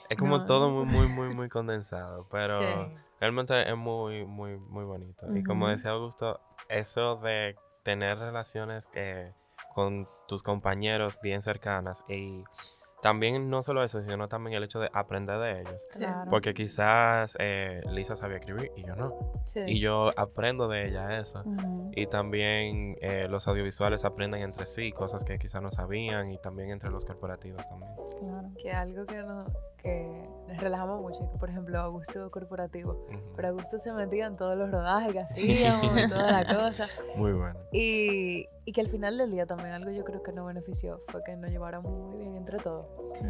es 0.09 0.17
como 0.17 0.39
No, 0.39 0.45
todo 0.45 0.69
muy, 0.71 0.85
muy, 0.85 1.07
muy, 1.07 1.29
muy 1.29 1.49
condensado, 1.49 2.27
pero 2.29 2.91
Sí. 2.93 2.99
realmente 3.19 3.69
es 3.69 3.77
muy, 3.77 4.25
muy, 4.25 4.57
muy 4.57 4.85
bonito. 4.85 5.35
Y 5.35 5.43
como 5.43 5.67
decía 5.67 5.91
Augusto, 5.91 6.41
eso 6.67 7.17
de 7.17 7.57
tener 7.83 8.17
relaciones 8.19 8.87
que, 8.87 9.33
con 9.67 10.09
tus 10.27 10.43
compañeros 10.43 11.19
bien 11.21 11.41
cercanas 11.41 12.03
y 12.07 12.43
también 13.01 13.49
no 13.49 13.61
solo 13.61 13.83
eso, 13.83 14.01
sino 14.03 14.27
también 14.27 14.55
el 14.57 14.63
hecho 14.63 14.79
de 14.79 14.89
aprender 14.93 15.39
de 15.39 15.61
ellos. 15.61 15.85
Sí. 15.89 15.99
Claro. 15.99 16.29
Porque 16.29 16.53
quizás 16.53 17.37
eh, 17.39 17.81
Lisa 17.91 18.15
sabía 18.15 18.37
escribir 18.37 18.71
y 18.75 18.85
yo 18.85 18.95
no. 18.95 19.33
Sí. 19.45 19.61
Y 19.67 19.79
yo 19.79 20.11
aprendo 20.17 20.67
de 20.67 20.87
ella 20.87 21.17
eso. 21.17 21.43
Y 21.91 22.07
también 22.07 22.97
eh, 23.01 23.27
los 23.29 23.47
audiovisuales 23.47 24.05
aprenden 24.05 24.41
entre 24.41 24.65
sí 24.65 24.91
cosas 24.91 25.23
que 25.23 25.37
quizás 25.37 25.61
no 25.61 25.71
sabían 25.71 26.31
y 26.31 26.37
también 26.37 26.69
entre 26.69 26.89
los 26.89 27.05
corporativos 27.05 27.67
también. 27.67 27.91
Claro. 28.19 28.49
Que 28.61 28.71
algo 28.71 29.05
que, 29.05 29.17
no, 29.17 29.45
que 29.77 30.27
nos 30.47 30.57
relajamos 30.57 31.01
mucho, 31.01 31.31
que 31.31 31.37
por 31.37 31.49
ejemplo 31.49 31.79
Augusto 31.79 32.29
corporativo, 32.31 33.05
Ujú. 33.09 33.33
pero 33.35 33.49
Augusto 33.49 33.79
se 33.79 33.93
metía 33.93 34.27
en 34.27 34.35
todos 34.35 34.57
los 34.57 34.69
rodajes 34.69 35.13
que 35.13 35.19
hacíamos 35.21 35.97
y 35.97 36.07
toda 36.07 36.43
la 36.43 36.53
cosa. 36.53 36.87
Muy 37.15 37.31
bueno. 37.31 37.59
Y, 37.71 38.47
y 38.65 38.71
que 38.73 38.81
al 38.81 38.87
final 38.89 39.17
del 39.17 39.31
día 39.31 39.45
también 39.45 39.71
algo 39.71 39.91
yo 39.91 40.03
creo 40.03 40.21
que 40.23 40.31
nos 40.31 40.45
benefició 40.47 41.01
fue 41.09 41.23
que 41.23 41.35
nos 41.35 41.49
lleváramos 41.49 41.91
muy 41.91 42.17
bien 42.17 42.35
entre 42.35 42.57
todos. 42.59 42.85
Sí. 43.13 43.25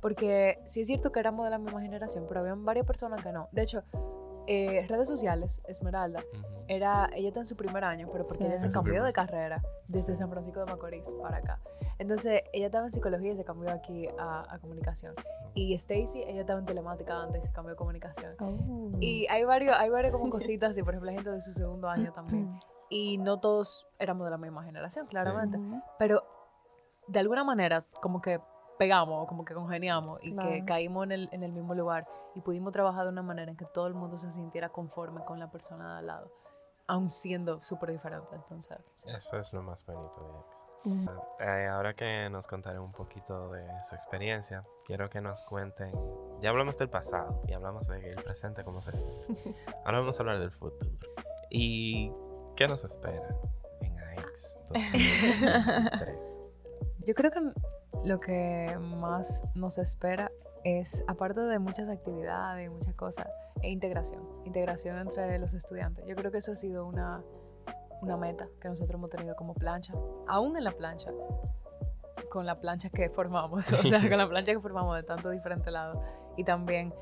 Porque 0.00 0.60
sí 0.64 0.82
es 0.82 0.86
cierto 0.86 1.10
que 1.10 1.20
éramos 1.20 1.44
de 1.44 1.50
la 1.50 1.58
misma 1.58 1.80
generación, 1.80 2.26
pero 2.28 2.40
habían 2.40 2.64
varias 2.64 2.86
personas 2.86 3.22
que 3.24 3.32
no. 3.32 3.48
De 3.52 3.62
hecho, 3.62 3.82
eh, 4.46 4.86
redes 4.88 5.08
sociales, 5.08 5.60
Esmeralda, 5.66 6.20
Ujú. 6.32 6.42
era, 6.68 7.10
ella 7.14 7.28
está 7.28 7.40
en 7.40 7.46
su 7.46 7.56
primer 7.56 7.84
año, 7.84 8.08
pero 8.10 8.24
porque 8.24 8.44
Sí. 8.44 8.48
ella 8.48 8.58
se 8.58 8.70
cambió 8.70 9.02
de 9.02 9.12
carrera 9.12 9.60
desde 9.88 10.14
San 10.14 10.30
Francisco 10.30 10.60
de 10.60 10.66
Macorís 10.66 11.12
para 11.20 11.38
acá. 11.38 11.60
Entonces, 11.98 12.42
ella 12.52 12.66
estaba 12.66 12.84
en 12.84 12.92
psicología 12.92 13.32
y 13.32 13.36
se 13.36 13.44
cambió 13.44 13.70
aquí 13.72 14.08
a, 14.18 14.46
a 14.54 14.58
comunicación. 14.60 15.14
Y 15.54 15.74
Stacy, 15.74 16.22
ella 16.22 16.42
estaba 16.42 16.60
en 16.60 16.64
telemática 16.66 17.20
antes 17.20 17.42
y 17.42 17.46
se 17.48 17.52
cambió 17.52 17.74
a 17.74 17.76
comunicación. 17.76 18.36
Oh. 18.40 18.96
Y 19.00 19.26
hay 19.26 19.42
varios, 19.44 19.76
hay 19.76 19.90
varios 19.90 20.12
como 20.12 20.30
cositas 20.30 20.70
así, 20.70 20.82
por 20.82 20.94
ejemplo, 20.94 21.10
la 21.10 21.14
gente 21.16 21.30
de 21.30 21.40
su 21.40 21.52
segundo 21.52 21.88
año 21.88 22.12
también. 22.12 22.48
Y 22.90 23.18
no 23.18 23.38
todos 23.40 23.86
éramos 23.98 24.24
de 24.24 24.30
la 24.30 24.38
misma 24.38 24.64
generación, 24.64 25.06
claramente. 25.06 25.58
Ujú. 25.58 25.82
Pero 25.98 26.22
de 27.06 27.18
alguna 27.20 27.44
manera, 27.44 27.82
como 28.00 28.20
que 28.20 28.40
pegamos, 28.78 29.26
como 29.28 29.44
que 29.44 29.54
congeniamos 29.54 30.18
y 30.22 30.30
que 30.30 30.36
Claro. 30.36 30.64
caímos 30.66 31.04
en 31.04 31.12
el, 31.12 31.28
en 31.32 31.42
el 31.42 31.52
mismo 31.52 31.74
lugar 31.74 32.06
y 32.34 32.40
pudimos 32.40 32.72
trabajar 32.72 33.04
de 33.04 33.10
una 33.10 33.22
manera 33.22 33.50
en 33.50 33.56
que 33.56 33.64
todo 33.66 33.88
el 33.88 33.94
mundo 33.94 34.16
se 34.18 34.30
sintiera 34.30 34.68
conforme 34.68 35.24
con 35.24 35.40
la 35.40 35.50
persona 35.50 35.94
de 35.94 35.98
al 35.98 36.06
lado, 36.06 36.30
aun 36.86 37.10
siendo 37.10 37.60
súper 37.60 37.90
diferente. 37.90 38.28
Entonces, 38.36 38.78
sí. 38.94 39.08
Eso 39.16 39.36
es 39.38 39.52
lo 39.52 39.62
más 39.62 39.84
bonito 39.84 40.20
de 40.22 40.40
X. 40.40 40.66
Ujú. 40.84 41.10
Eh, 41.40 41.66
ahora 41.66 41.94
que 41.94 42.30
nos 42.30 42.46
contaré 42.46 42.78
un 42.78 42.92
poquito 42.92 43.50
de 43.50 43.66
su 43.82 43.94
experiencia, 43.96 44.64
quiero 44.86 45.10
que 45.10 45.20
nos 45.20 45.42
cuenten. 45.42 45.92
Ya 46.38 46.50
hablamos 46.50 46.78
del 46.78 46.88
pasado 46.88 47.42
y 47.48 47.52
hablamos 47.54 47.88
del 47.88 48.14
presente, 48.22 48.62
cómo 48.64 48.80
se 48.80 48.92
siente. 48.92 49.26
Ahora 49.84 49.98
vamos 49.98 50.18
a 50.20 50.22
hablar 50.22 50.38
del 50.38 50.52
futuro. 50.52 50.88
¿Y 51.50 52.12
qué 52.58 52.66
nos 52.66 52.82
espera 52.82 53.22
en 53.82 53.96
AX 54.18 54.58
2023? 54.66 56.42
Yo 57.06 57.14
creo 57.14 57.30
que 57.30 57.40
lo 58.04 58.18
que 58.18 58.76
más 58.80 59.44
nos 59.54 59.78
espera 59.78 60.32
es, 60.64 61.04
aparte 61.06 61.40
de 61.40 61.60
muchas 61.60 61.88
actividades 61.88 62.66
y 62.66 62.68
muchas 62.68 62.96
cosas, 62.96 63.28
integración. 63.62 64.26
Integración 64.44 64.98
entre 64.98 65.38
los 65.38 65.54
estudiantes. 65.54 66.04
Yo 66.08 66.16
creo 66.16 66.32
que 66.32 66.38
eso 66.38 66.50
ha 66.50 66.56
sido 66.56 66.84
una, 66.84 67.22
una 68.02 68.16
meta 68.16 68.48
que 68.60 68.68
nosotros 68.68 68.98
hemos 68.98 69.10
tenido 69.10 69.36
como 69.36 69.54
plancha. 69.54 69.94
Aún 70.26 70.56
en 70.56 70.64
la 70.64 70.72
plancha, 70.72 71.12
con 72.28 72.44
la 72.44 72.58
plancha 72.58 72.90
que 72.90 73.08
formamos, 73.08 73.70
o 73.72 73.76
sea, 73.76 74.00
con 74.00 74.18
la 74.18 74.28
plancha 74.28 74.52
que 74.52 74.60
formamos 74.60 74.96
de 74.96 75.04
tantos 75.04 75.30
diferentes 75.30 75.72
lados. 75.72 75.96
Y 76.36 76.42
también 76.42 76.92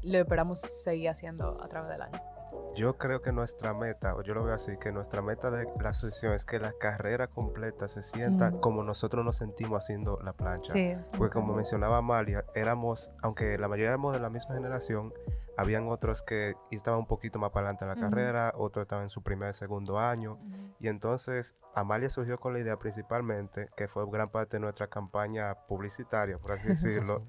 lo 0.00 0.18
esperamos 0.18 0.60
seguir 0.60 1.10
haciendo 1.10 1.62
a 1.62 1.68
través 1.68 1.90
del 1.90 2.00
año. 2.00 2.33
Yo 2.74 2.96
creo 2.98 3.22
que 3.22 3.32
nuestra 3.32 3.72
meta, 3.72 4.14
o 4.16 4.22
yo 4.22 4.34
lo 4.34 4.44
veo 4.44 4.54
así, 4.54 4.76
que 4.78 4.90
nuestra 4.90 5.22
meta 5.22 5.50
de 5.50 5.68
la 5.80 5.90
asociación 5.90 6.32
es 6.32 6.44
que 6.44 6.58
la 6.58 6.72
carrera 6.72 7.28
completa 7.28 7.86
se 7.88 8.02
sienta 8.02 8.50
Mm. 8.50 8.60
como 8.60 8.82
nosotros 8.82 9.24
nos 9.24 9.36
sentimos 9.36 9.84
haciendo 9.84 10.18
la 10.22 10.32
plancha. 10.32 10.72
Sí, 10.72 10.96
Porque 11.16 11.34
como 11.34 11.54
mencionaba 11.54 11.98
Amalia, 11.98 12.44
éramos, 12.54 13.12
aunque 13.22 13.56
la 13.58 13.68
mayoría 13.68 13.90
éramos 13.90 14.12
de 14.12 14.20
la 14.20 14.28
misma 14.30 14.54
generación, 14.56 15.12
habían 15.56 15.86
otros 15.88 16.22
que 16.22 16.56
estaban 16.72 16.98
un 16.98 17.06
poquito 17.06 17.38
más 17.38 17.50
para 17.50 17.68
adelante 17.68 17.84
en 17.84 17.90
la 17.90 18.10
carrera, 18.10 18.52
otros 18.56 18.82
estaban 18.82 19.04
en 19.04 19.08
su 19.08 19.22
primer, 19.22 19.54
segundo 19.54 20.00
año. 20.00 20.38
Y 20.80 20.88
entonces 20.88 21.56
Amalia 21.76 22.08
surgió 22.08 22.40
con 22.40 22.54
la 22.54 22.58
idea 22.58 22.76
principalmente, 22.76 23.68
que 23.76 23.86
fue 23.86 24.04
gran 24.10 24.28
parte 24.28 24.56
de 24.56 24.60
nuestra 24.62 24.88
campaña 24.88 25.54
publicitaria, 25.68 26.38
por 26.38 26.52
así 26.52 26.66
decirlo, 26.68 27.22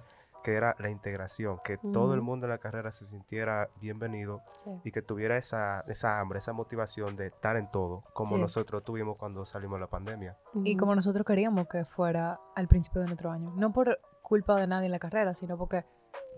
que 0.46 0.54
era 0.54 0.76
la 0.78 0.92
integración, 0.92 1.60
que 1.64 1.80
todo 1.92 2.14
el 2.14 2.22
mundo 2.22 2.46
en 2.46 2.52
la 2.52 2.60
carrera 2.60 2.92
se 2.92 3.04
sintiera 3.04 3.68
bienvenido 3.82 4.44
sí. 4.58 4.70
y 4.84 4.92
que 4.92 5.02
tuviera 5.02 5.38
esa, 5.38 5.82
esa 5.88 6.20
hambre, 6.20 6.38
esa 6.38 6.54
motivación 6.54 7.16
de 7.16 7.28
estar 7.28 7.56
en 7.58 7.72
todo, 7.72 8.04
como 8.14 8.36
Sí. 8.36 8.42
nosotros 8.42 8.84
tuvimos 8.84 9.18
cuando 9.18 9.44
salimos 9.44 9.78
de 9.78 9.82
la 9.82 9.88
pandemia. 9.90 10.38
Y 10.64 10.78
como 10.78 10.94
nosotros 10.94 11.26
queríamos 11.26 11.68
que 11.68 11.84
fuera 11.84 12.40
al 12.56 12.68
principio 12.68 13.02
de 13.02 13.08
nuestro 13.08 13.32
año. 13.32 13.54
No 13.58 13.74
por 13.74 14.00
culpa 14.22 14.56
de 14.58 14.68
nadie 14.68 14.86
en 14.86 14.92
la 14.92 15.00
carrera, 15.00 15.34
sino 15.34 15.58
porque 15.58 15.84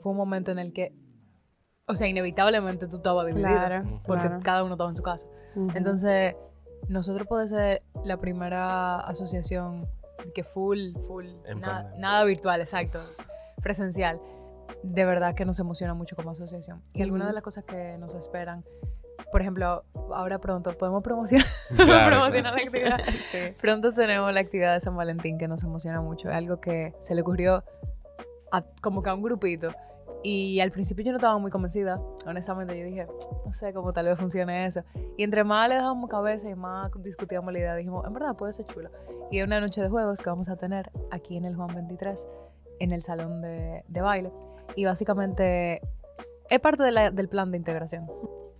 fue 0.01 0.13
un 0.13 0.17
momento 0.17 0.51
en 0.51 0.59
el 0.59 0.71
que, 0.71 0.93
o 1.85 1.93
sea, 1.93 2.07
inevitablemente 2.07 2.87
tú 2.87 2.97
estabas 2.97 3.25
dividido. 3.27 3.49
Claro, 3.49 4.01
Porque 4.07 4.27
claro. 4.27 4.39
cada 4.41 4.63
uno 4.63 4.75
estaba 4.75 4.89
en 4.89 4.95
su 4.95 5.03
casa. 5.03 5.27
Entonces, 5.75 6.33
nosotros 6.87 7.27
podemos 7.27 7.49
ser 7.49 7.81
la 8.05 8.15
primera 8.21 9.01
asociación 9.01 9.85
que 10.33 10.45
full, 10.45 10.93
full, 11.07 11.25
pandemia. 11.43 11.91
nada 11.97 12.23
virtual, 12.23 12.61
exacto, 12.61 12.99
presencial. 13.61 14.21
De 14.83 15.05
verdad 15.05 15.33
que 15.33 15.45
nos 15.45 15.59
emociona 15.59 15.93
mucho 15.93 16.15
como 16.15 16.31
asociación. 16.31 16.83
Y 16.93 17.01
algunas 17.01 17.27
de 17.27 17.33
las 17.33 17.41
cosas 17.41 17.63
que 17.63 17.97
nos 17.97 18.15
esperan, 18.15 18.63
por 19.31 19.41
ejemplo, 19.41 19.83
ahora 20.13 20.39
pronto 20.39 20.77
podemos 20.77 21.03
promocionar, 21.03 21.47
Claro, 21.75 22.17
promocionar 22.17 22.53
claro. 22.53 22.55
la 22.55 22.95
actividad. 22.95 23.55
Pronto 23.61 23.93
tenemos 23.93 24.33
la 24.33 24.39
actividad 24.39 24.73
de 24.73 24.79
San 24.79 24.95
Valentín 24.95 25.37
que 25.37 25.47
nos 25.47 25.63
emociona 25.63 26.01
mucho. 26.01 26.29
Es 26.29 26.35
algo 26.35 26.59
que 26.59 26.93
se 26.99 27.15
le 27.15 27.21
ocurrió 27.21 27.63
a, 28.51 28.61
como 28.81 29.01
que 29.01 29.09
a 29.09 29.13
un 29.13 29.23
grupito. 29.23 29.71
Y 30.23 30.59
al 30.59 30.71
principio 30.71 31.05
yo 31.05 31.11
no 31.11 31.17
estaba 31.17 31.37
muy 31.37 31.51
convencida. 31.51 32.01
Honestamente, 32.25 32.77
yo 32.77 32.85
dije, 32.85 33.07
no 33.45 33.53
sé 33.53 33.73
cómo 33.73 33.93
tal 33.93 34.07
vez 34.07 34.17
funcione 34.19 34.65
eso. 34.65 34.81
Y 35.15 35.23
entre 35.23 35.43
más 35.43 35.69
le 35.69 35.75
dábamos 35.75 36.09
cabeza 36.09 36.49
y 36.49 36.55
más 36.55 36.91
discutíamos 36.97 37.53
la 37.53 37.59
idea, 37.59 37.75
dijimos, 37.75 38.05
en 38.05 38.13
verdad 38.13 38.35
puede 38.35 38.53
ser 38.53 38.65
chulo. 38.65 38.89
Y 39.31 39.39
es 39.39 39.45
una 39.45 39.59
noche 39.61 39.81
de 39.81 39.89
juegos 39.89 40.21
que 40.21 40.29
vamos 40.29 40.49
a 40.49 40.55
tener 40.55 40.91
aquí 41.11 41.37
en 41.37 41.45
el 41.45 41.55
Juan 41.55 41.73
23, 41.75 42.27
en 42.79 42.91
el 42.91 43.01
salón 43.01 43.41
de, 43.41 43.83
de 43.87 44.01
baile. 44.01 44.31
Y 44.75 44.85
básicamente 44.85 45.81
es 46.49 46.59
parte 46.59 46.83
de 46.83 46.91
la- 46.91 47.11
del 47.11 47.29
plan 47.29 47.51
de 47.51 47.57
integración. 47.57 48.07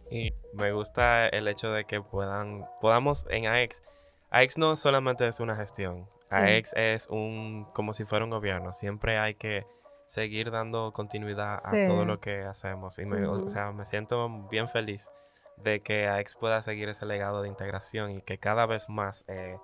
Y 0.10 0.34
me 0.54 0.72
gusta 0.72 1.28
el 1.28 1.48
hecho 1.48 1.72
de 1.72 1.86
que 1.86 2.02
puedan, 2.02 2.66
podamos 2.82 3.26
en 3.30 3.46
AEX 3.48 3.84
AEX 4.32 4.58
no 4.58 4.76
solamente 4.76 5.28
es 5.28 5.40
una 5.40 5.56
gestión. 5.56 6.08
Sí. 6.30 6.36
AEX 6.38 6.74
es 6.76 7.08
un, 7.10 7.66
como 7.74 7.94
si 7.94 8.04
fuera 8.06 8.26
un 8.26 8.32
gobierno. 8.32 8.74
Siempre 8.74 9.18
hay 9.20 9.36
que 9.36 9.66
seguir 10.06 10.52
dando 10.52 10.92
continuidad 10.94 11.60
Sí. 11.60 11.82
a 11.84 11.88
todo 11.88 12.06
lo 12.06 12.20
que 12.20 12.44
hacemos. 12.44 13.00
Y 13.00 13.06
me, 13.06 13.26
o 13.28 13.48
sea, 13.48 13.72
me 13.72 13.86
siento 13.86 14.30
bien 14.50 14.68
feliz 14.70 15.12
de 15.58 15.80
que 15.82 16.08
AEX 16.08 16.36
pueda 16.36 16.62
seguir 16.62 16.88
ese 16.90 17.06
legado 17.06 17.42
de 17.42 17.48
integración 17.50 18.12
y 18.12 18.22
que 18.22 18.38
cada 18.38 18.66
vez 18.66 18.90
más 18.90 19.24
eh, 19.28 19.58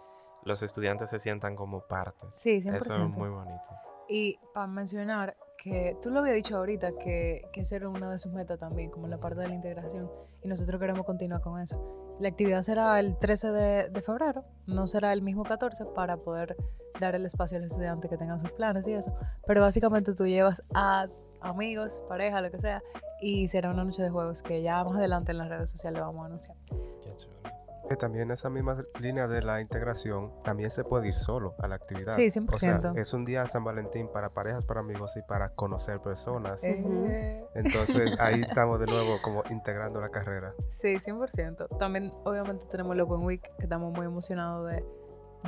los 0.43 0.63
estudiantes 0.63 1.09
se 1.09 1.19
sientan 1.19 1.55
como 1.55 1.81
parte. 1.81 2.25
Sí, 2.33 2.61
100%. 2.61 2.75
Eso 2.77 2.93
es 2.93 2.99
muy 3.17 3.29
bonito. 3.29 3.67
Y 4.07 4.39
para 4.53 4.67
mencionar 4.67 5.35
que 5.57 5.97
tú 6.01 6.11
lo 6.11 6.19
había 6.19 6.33
dicho 6.33 6.57
ahorita, 6.57 6.97
que, 6.97 7.41
que 7.53 7.61
esa 7.61 7.77
era 7.77 7.89
una 7.89 8.11
de 8.11 8.19
sus 8.19 8.33
metas 8.33 8.59
también, 8.59 8.89
como 8.89 9.07
la 9.07 9.17
parte 9.17 9.39
de 9.39 9.47
la 9.47 9.55
integración, 9.55 10.11
y 10.41 10.47
nosotros 10.47 10.79
queremos 10.79 11.05
continuar 11.05 11.41
con 11.41 11.59
eso. 11.61 12.17
La 12.19 12.27
actividad 12.27 12.61
será 12.61 12.99
el 12.99 13.17
13 13.17 13.51
de, 13.51 13.89
de 13.89 14.01
febrero, 14.01 14.43
no 14.67 14.87
será 14.87 15.13
el 15.13 15.21
mismo 15.21 15.43
14 15.43 15.85
para 15.95 16.17
poder 16.17 16.55
dar 16.99 17.15
el 17.15 17.25
espacio 17.25 17.57
a 17.57 17.61
los 17.61 17.71
estudiantes 17.71 18.09
que 18.09 18.17
tengan 18.17 18.39
sus 18.39 18.51
planes 18.51 18.87
y 18.87 18.93
eso, 18.93 19.15
pero 19.47 19.61
básicamente 19.61 20.13
tú 20.13 20.27
llevas 20.27 20.61
a 20.73 21.07
amigos, 21.41 22.03
pareja, 22.07 22.41
lo 22.41 22.51
que 22.51 22.59
sea, 22.59 22.83
y 23.21 23.47
será 23.47 23.71
una 23.71 23.83
noche 23.83 24.03
de 24.03 24.09
juegos 24.09 24.43
que 24.43 24.61
ya 24.61 24.83
más 24.83 24.95
adelante 24.95 25.31
en 25.31 25.37
las 25.37 25.49
redes 25.49 25.69
sociales 25.69 26.01
vamos 26.01 26.23
a 26.23 26.25
anunciar. 26.25 26.57
Qué 27.01 27.15
chulo. 27.15 27.52
Que 27.89 27.95
también 27.97 28.31
esa 28.31 28.49
misma 28.49 28.83
línea 28.99 29.27
de 29.27 29.41
la 29.41 29.59
integración 29.61 30.31
también 30.43 30.69
se 30.71 30.83
puede 30.83 31.09
ir 31.09 31.15
solo 31.15 31.53
a 31.59 31.67
la 31.67 31.75
actividad. 31.75 32.11
Sí, 32.13 32.27
O 32.27 32.57
sea, 32.57 32.79
100%. 32.81 32.97
es 32.97 33.13
un 33.13 33.25
día 33.25 33.41
de 33.41 33.49
San 33.49 33.63
Valentín 33.63 34.07
para 34.11 34.29
parejas, 34.29 34.63
para 34.65 34.79
amigos 34.79 35.17
y 35.17 35.21
para 35.21 35.49
conocer 35.49 35.99
personas. 35.99 36.63
Eh, 36.63 37.43
Entonces 37.55 38.17
ahí 38.19 38.41
estamos 38.41 38.79
de 38.79 38.85
nuevo 38.87 39.17
como 39.21 39.43
integrando 39.49 39.99
la 39.99 40.09
carrera. 40.09 40.53
Sí, 40.69 40.95
100%. 40.95 41.77
También, 41.77 42.13
obviamente, 42.23 42.65
tenemos 42.71 42.93
el 42.95 43.01
Open 43.01 43.23
Week, 43.23 43.41
que 43.57 43.63
estamos 43.63 43.91
muy 43.91 44.05
emocionados 44.05 44.71
de, 44.71 44.85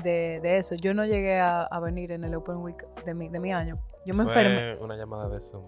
de, 0.04 0.40
de 0.42 0.58
eso. 0.58 0.76
Yo 0.76 0.94
no 0.94 1.06
llegué 1.06 1.40
a, 1.40 1.62
a 1.64 1.80
venir 1.80 2.12
en 2.12 2.26
el 2.26 2.36
Open 2.36 2.58
Week 2.58 2.86
de 3.06 3.14
mi, 3.14 3.30
de 3.30 3.40
mi 3.40 3.54
año. 3.54 3.80
Yo 4.06 4.14
me 4.14 4.24
Fue 4.26 4.34
enfermé. 4.34 4.84
una 4.84 4.96
llamada 4.98 5.30
de 5.30 5.40
Zoom. 5.40 5.66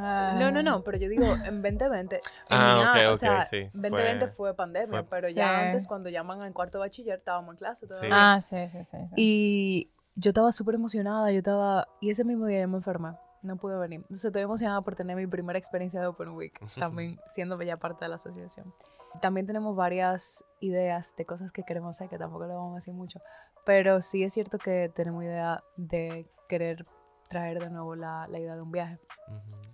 Ah, 0.00 0.36
No, 0.38 0.50
no, 0.52 0.62
no, 0.62 0.82
pero 0.84 0.96
yo 0.98 1.08
digo 1.08 1.26
en 1.46 1.60
2020. 1.62 2.16
en 2.16 2.20
Ah, 2.50 2.74
mi 2.74 2.80
ok, 2.82 2.86
año, 2.96 3.08
o 3.10 3.12
ok, 3.14 3.18
sea, 3.18 3.42
sí. 3.42 3.64
2020 3.74 4.26
Fue- 4.28 4.34
fue, 4.36 4.54
pandemia, 4.54 4.88
fue- 4.88 5.04
pero 5.10 5.28
Sí. 5.28 5.34
ya 5.34 5.60
antes, 5.66 5.86
cuando 5.88 6.08
llaman 6.08 6.42
en 6.42 6.52
cuarto 6.52 6.78
bachiller, 6.78 7.16
estábamos 7.18 7.52
en 7.54 7.56
clase 7.58 7.86
Sí. 7.86 7.88
todavía. 7.90 8.34
Ah, 8.34 8.40
sí, 8.40 8.56
sí, 8.68 8.84
sí. 8.84 8.96
sí. 8.96 9.14
Y 9.16 9.90
yo 10.14 10.30
estaba 10.30 10.52
súper 10.52 10.76
emocionada, 10.76 11.30
yo 11.32 11.38
estaba... 11.38 11.88
Y 12.00 12.10
ese 12.10 12.24
mismo 12.24 12.46
día 12.46 12.60
yo 12.60 12.68
me 12.68 12.76
enfermé, 12.76 13.12
no 13.42 13.56
pude 13.56 13.76
venir. 13.76 14.00
Entonces 14.02 14.24
estoy 14.26 14.42
emocionada 14.42 14.80
por 14.82 14.94
tener 14.94 15.16
mi 15.16 15.26
primera 15.26 15.58
experiencia 15.58 16.00
de 16.00 16.06
Open 16.06 16.28
Week, 16.30 16.58
también 16.78 17.18
siendo 17.26 17.60
ya 17.62 17.76
parte 17.76 18.04
de 18.04 18.08
la 18.10 18.14
asociación. 18.16 18.72
También 19.20 19.46
tenemos 19.46 19.74
varias 19.74 20.44
ideas 20.60 21.16
de 21.16 21.24
cosas 21.24 21.50
que 21.50 21.62
queremos 21.62 21.96
hacer, 21.96 22.08
que 22.08 22.18
tampoco 22.18 22.46
lo 22.46 22.54
vamos 22.54 22.72
a 22.72 22.74
decir 22.76 22.94
mucho, 22.94 23.20
pero 23.64 24.00
sí 24.02 24.22
es 24.22 24.34
cierto 24.34 24.58
que 24.58 24.90
tenemos 24.94 25.24
idea 25.24 25.64
de 25.76 26.26
querer 26.48 26.84
traer 27.28 27.60
de 27.60 27.70
nuevo 27.70 27.94
la, 27.94 28.26
la 28.28 28.38
idea 28.38 28.54
de 28.54 28.62
un 28.62 28.72
viaje, 28.72 28.98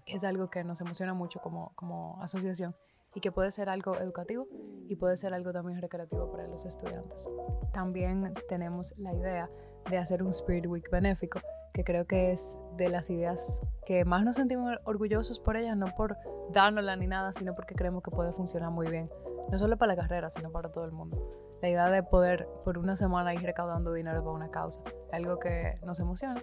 que 0.04 0.14
es 0.16 0.24
algo 0.24 0.50
que 0.50 0.64
nos 0.64 0.80
emociona 0.80 1.14
mucho 1.14 1.40
como, 1.40 1.72
como 1.74 2.20
asociación 2.22 2.74
y 3.14 3.20
que 3.20 3.32
puede 3.32 3.50
ser 3.50 3.68
algo 3.68 3.96
educativo 3.96 4.48
y 4.88 4.96
puede 4.96 5.16
ser 5.16 5.34
algo 5.34 5.52
también 5.52 5.80
recreativo 5.80 6.30
para 6.30 6.46
los 6.46 6.66
estudiantes. 6.66 7.28
También 7.72 8.34
tenemos 8.48 8.94
la 8.98 9.14
idea 9.14 9.50
de 9.88 9.98
hacer 9.98 10.22
un 10.22 10.30
Spirit 10.30 10.66
Week 10.66 10.90
benéfico, 10.90 11.40
que 11.72 11.84
creo 11.84 12.06
que 12.06 12.32
es 12.32 12.58
de 12.76 12.88
las 12.88 13.10
ideas 13.10 13.62
que 13.86 14.04
más 14.04 14.24
nos 14.24 14.36
sentimos 14.36 14.76
orgullosos 14.84 15.38
por 15.40 15.56
ella, 15.56 15.74
no 15.74 15.86
por 15.96 16.16
dárnosla 16.52 16.96
ni 16.96 17.06
nada, 17.06 17.32
sino 17.32 17.54
porque 17.54 17.74
creemos 17.74 18.02
que 18.02 18.10
puede 18.10 18.32
funcionar 18.32 18.70
muy 18.70 18.88
bien, 18.88 19.10
no 19.50 19.58
solo 19.58 19.76
para 19.76 19.94
la 19.94 20.02
carrera, 20.02 20.30
sino 20.30 20.50
para 20.50 20.70
todo 20.70 20.84
el 20.84 20.92
mundo. 20.92 21.30
La 21.62 21.68
idea 21.68 21.88
de 21.88 22.02
poder 22.02 22.48
por 22.64 22.78
una 22.78 22.96
semana 22.96 23.34
ir 23.34 23.42
recaudando 23.42 23.92
dinero 23.92 24.22
para 24.22 24.34
una 24.34 24.50
causa, 24.50 24.82
algo 25.12 25.38
que 25.38 25.78
nos 25.84 26.00
emociona 26.00 26.42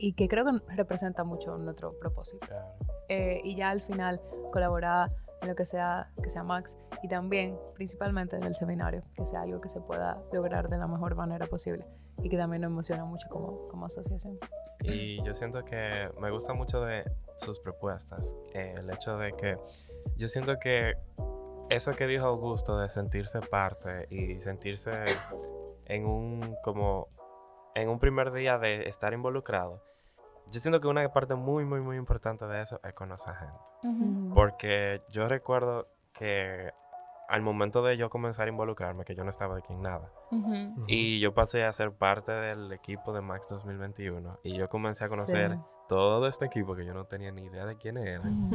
y 0.00 0.14
que 0.14 0.28
creo 0.28 0.44
que 0.44 0.74
representa 0.74 1.24
mucho 1.24 1.56
nuestro 1.58 1.98
propósito 1.98 2.46
Claro. 2.46 2.74
eh, 3.08 3.40
y 3.44 3.54
ya 3.56 3.70
al 3.70 3.80
final 3.80 4.20
colaborar 4.52 5.10
en 5.42 5.48
lo 5.48 5.54
que 5.54 5.64
sea 5.64 6.10
que 6.22 6.28
sea 6.30 6.42
Max 6.42 6.78
y 7.02 7.08
también 7.08 7.58
principalmente 7.74 8.36
en 8.36 8.42
el 8.44 8.54
seminario 8.54 9.02
que 9.14 9.24
sea 9.26 9.42
algo 9.42 9.60
que 9.60 9.68
se 9.68 9.80
pueda 9.80 10.22
lograr 10.32 10.68
de 10.68 10.76
la 10.78 10.86
mejor 10.86 11.14
manera 11.14 11.46
posible 11.46 11.86
y 12.22 12.28
que 12.28 12.36
también 12.36 12.60
nos 12.62 12.70
emociona 12.70 13.04
mucho 13.04 13.28
como, 13.30 13.68
como 13.68 13.86
asociación 13.86 14.38
Y 14.82 15.22
yo 15.22 15.32
siento 15.32 15.64
que 15.64 16.10
me 16.20 16.30
gusta 16.30 16.52
mucho 16.52 16.82
de 16.82 17.04
sus 17.36 17.58
propuestas. 17.60 18.36
eh, 18.52 18.74
el 18.82 18.90
hecho 18.90 19.16
de 19.16 19.32
que 19.32 19.56
yo 20.16 20.28
siento 20.28 20.58
que 20.58 20.94
eso 21.70 21.92
que 21.92 22.06
dijo 22.06 22.26
Augusto 22.26 22.78
de 22.78 22.90
sentirse 22.90 23.40
parte 23.40 24.06
y 24.10 24.38
sentirse 24.40 24.92
en 25.86 26.04
un 26.04 26.56
como 26.62 27.08
en 27.74 27.88
un 27.88 27.98
primer 27.98 28.32
día 28.32 28.58
de 28.58 28.82
estar 28.88 29.12
involucrado. 29.14 29.82
Yo 30.50 30.60
siento 30.60 30.80
que 30.80 30.88
una 30.88 31.08
parte 31.12 31.34
muy 31.34 31.64
muy 31.64 31.80
muy 31.80 31.96
importante 31.96 32.46
de 32.46 32.60
eso 32.60 32.80
es 32.82 32.92
conocer 32.94 33.34
gente. 33.36 33.54
Ujú. 33.84 34.34
Porque 34.34 35.02
yo 35.10 35.28
recuerdo 35.28 35.88
que 36.12 36.70
al 37.28 37.42
momento 37.42 37.82
de 37.82 37.96
yo 37.96 38.10
comenzar 38.10 38.46
a 38.46 38.50
involucrarme, 38.50 39.04
que 39.04 39.14
yo 39.14 39.22
no 39.22 39.30
estaba 39.30 39.56
aquí 39.56 39.72
en 39.72 39.82
nada, 39.82 40.10
y 40.88 41.20
yo 41.20 41.32
pasé 41.32 41.62
a 41.64 41.72
ser 41.72 41.92
parte 41.92 42.32
del 42.32 42.72
equipo 42.72 43.12
de 43.12 43.20
Max 43.20 43.46
2021, 43.48 44.40
y 44.42 44.56
yo 44.58 44.68
comencé 44.68 45.04
a 45.04 45.08
conocer 45.08 45.52
Sí. 45.52 45.58
todo 45.86 46.26
este 46.26 46.46
equipo 46.46 46.74
que 46.74 46.84
yo 46.84 46.92
no 46.92 47.04
tenía 47.04 47.30
ni 47.30 47.44
idea 47.44 47.66
de 47.66 47.76
quiénes 47.76 48.04
eran, 48.04 48.50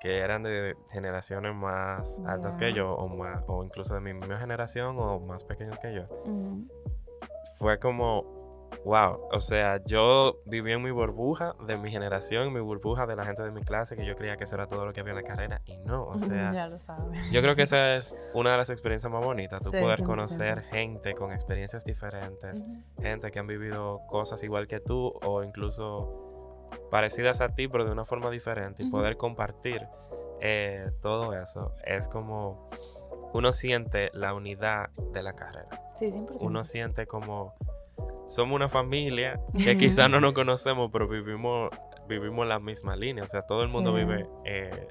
que 0.00 0.18
eran 0.18 0.42
de 0.42 0.76
generaciones 0.90 1.54
más 1.54 2.20
altas 2.26 2.56
que 2.56 2.72
yo, 2.72 2.92
o, 2.96 3.06
más, 3.06 3.44
o 3.46 3.62
incluso 3.62 3.94
de 3.94 4.00
mi 4.00 4.12
misma 4.12 4.38
generación, 4.40 4.96
o 4.98 5.20
más 5.20 5.44
pequeños 5.44 5.78
que 5.78 5.94
yo. 5.94 6.06
Fue 7.58 7.78
como, 7.78 8.39
wow, 8.84 9.28
o 9.32 9.40
sea, 9.40 9.82
yo 9.84 10.40
viví 10.46 10.72
en 10.72 10.82
mi 10.82 10.90
burbuja 10.90 11.54
de 11.66 11.76
mi 11.76 11.90
generación, 11.90 12.52
mi 12.52 12.60
burbuja 12.60 13.06
de 13.06 13.16
la 13.16 13.24
gente 13.24 13.42
de 13.42 13.52
mi 13.52 13.62
clase, 13.62 13.96
que 13.96 14.06
yo 14.06 14.16
creía 14.16 14.36
que 14.36 14.44
eso 14.44 14.54
era 14.56 14.66
todo 14.66 14.86
lo 14.86 14.92
que 14.92 15.00
había 15.00 15.12
en 15.12 15.16
la 15.16 15.22
carrera, 15.22 15.62
y 15.66 15.78
no, 15.78 16.04
o 16.04 16.18
sea... 16.18 16.52
ya 16.52 16.66
lo 16.66 16.78
sabes. 16.78 17.30
Yo 17.30 17.42
creo 17.42 17.54
que 17.54 17.62
esa 17.62 17.96
es 17.96 18.16
una 18.34 18.52
de 18.52 18.56
las 18.56 18.70
experiencias 18.70 19.12
más 19.12 19.24
bonitas, 19.24 19.62
tú 19.62 19.70
Sí, 19.70 19.78
poder 19.80 19.98
100%. 20.00 20.04
conocer 20.06 20.62
gente 20.62 21.14
con 21.14 21.32
experiencias 21.32 21.84
diferentes, 21.84 22.64
gente 23.00 23.30
que 23.30 23.38
han 23.38 23.46
vivido 23.46 24.00
cosas 24.08 24.42
igual 24.42 24.66
que 24.66 24.80
tú 24.80 25.12
o 25.22 25.42
incluso 25.42 26.68
parecidas 26.90 27.40
a 27.40 27.54
ti, 27.54 27.68
pero 27.68 27.84
de 27.84 27.92
una 27.92 28.04
forma 28.04 28.30
diferente, 28.30 28.82
y 28.82 28.90
poder 28.90 29.16
compartir 29.16 29.86
eh, 30.40 30.90
todo 31.02 31.34
eso. 31.34 31.74
Es 31.84 32.08
como 32.08 32.70
uno 33.32 33.52
siente 33.52 34.10
la 34.14 34.32
unidad 34.34 34.90
de 35.12 35.22
la 35.22 35.34
carrera, 35.34 35.82
sí 35.94 36.10
100% 36.10 36.38
uno 36.40 36.64
siente 36.64 37.06
como 37.06 37.54
somos 38.30 38.54
una 38.56 38.68
familia 38.68 39.40
que 39.52 39.76
quizás 39.76 40.08
no 40.10 40.20
nos 40.20 40.32
conocemos, 40.32 40.90
pero 40.92 41.08
vivimos, 41.08 41.70
vivimos 42.08 42.46
la 42.46 42.58
misma 42.60 42.96
línea, 42.96 43.24
o 43.24 43.26
sea, 43.26 43.42
todo 43.42 43.62
el 43.62 43.68
mundo 43.68 43.90
Sí. 43.90 43.96
vive 43.96 44.28
eh, 44.44 44.88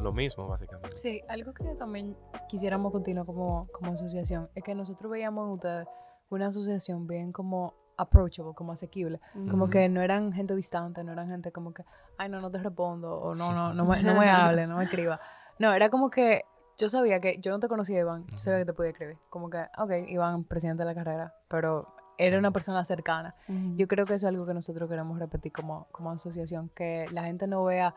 lo 0.00 0.12
mismo, 0.12 0.48
básicamente. 0.48 0.96
Sí, 0.96 1.22
algo 1.28 1.52
que 1.54 1.64
también 1.76 2.16
quisiéramos 2.48 2.92
continuar 2.92 3.26
como, 3.26 3.68
como 3.72 3.92
asociación 3.92 4.50
es 4.54 4.62
que 4.62 4.74
nosotros 4.74 5.10
veíamos 5.10 5.46
en 5.46 5.52
ustedes 5.54 5.86
una 6.30 6.46
asociación 6.46 7.06
bien 7.06 7.32
como 7.32 7.74
approachable, 7.96 8.52
como 8.54 8.72
asequible. 8.72 9.20
Como 9.50 9.64
Ujú. 9.64 9.70
que 9.70 9.88
no 9.88 10.00
eran 10.00 10.32
gente 10.32 10.54
distante, 10.56 11.04
no 11.04 11.12
eran 11.12 11.28
gente 11.28 11.52
como 11.52 11.72
que, 11.74 11.84
ay, 12.18 12.28
no, 12.30 12.40
no 12.40 12.50
te 12.50 12.58
respondo, 12.58 13.18
o 13.20 13.34
no, 13.34 13.52
no, 13.52 13.74
no 13.74 13.84
me, 13.84 14.02
no 14.02 14.14
me 14.18 14.28
hable, 14.30 14.66
no 14.66 14.78
me 14.78 14.84
escriba. 14.84 15.20
No, 15.58 15.72
era 15.72 15.88
como 15.90 16.08
que 16.10 16.42
yo 16.78 16.88
sabía 16.88 17.20
que 17.20 17.38
yo 17.38 17.52
no 17.52 17.60
te 17.60 17.68
conocía, 17.68 18.00
Iván, 18.00 18.26
yo 18.30 18.38
sabía 18.38 18.60
que 18.60 18.64
te 18.66 18.72
podía 18.72 18.90
escribir. 18.92 19.18
Como 19.28 19.50
que, 19.50 19.58
ok, 19.78 19.90
Iván, 20.08 20.44
presidente 20.44 20.82
de 20.84 20.86
la 20.88 20.94
carrera, 20.94 21.34
pero 21.48 21.94
era 22.26 22.38
una 22.38 22.50
persona 22.50 22.84
cercana. 22.84 23.34
Ujú. 23.48 23.76
Yo 23.76 23.88
creo 23.88 24.06
que 24.06 24.14
eso 24.14 24.26
es 24.26 24.30
algo 24.30 24.46
que 24.46 24.54
nosotros 24.54 24.88
queremos 24.88 25.18
repetir 25.18 25.52
como, 25.52 25.86
como 25.92 26.10
asociación, 26.10 26.70
que 26.74 27.06
la 27.12 27.24
gente 27.24 27.46
no 27.46 27.64
vea 27.64 27.94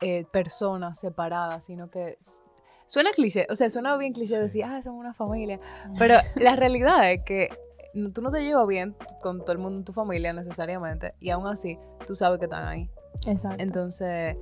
eh, 0.00 0.24
personas 0.30 0.98
separadas, 0.98 1.64
sino 1.64 1.90
que 1.90 2.18
suena 2.86 3.10
cliché, 3.10 3.46
o 3.50 3.56
sea, 3.56 3.68
suena 3.70 3.96
bien 3.96 4.12
cliché 4.12 4.34
Sí. 4.36 4.40
decir, 4.42 4.64
ah, 4.64 4.80
somos 4.82 5.00
una 5.00 5.12
familia, 5.14 5.58
pero 5.98 6.14
la 6.36 6.54
realidad 6.56 7.10
es 7.12 7.22
que 7.24 7.48
tú 8.14 8.20
no 8.22 8.30
te 8.30 8.42
llevas 8.44 8.66
bien 8.66 8.94
con 9.22 9.40
todo 9.40 9.52
el 9.52 9.58
mundo 9.58 9.78
en 9.78 9.84
tu 9.84 9.92
familia 9.92 10.32
necesariamente, 10.32 11.14
y 11.18 11.30
aún 11.30 11.46
así 11.46 11.78
tú 12.06 12.14
sabes 12.14 12.38
que 12.38 12.44
están 12.44 12.64
ahí. 12.66 12.90
Exacto. 13.26 13.62
Entonces, 13.62 14.36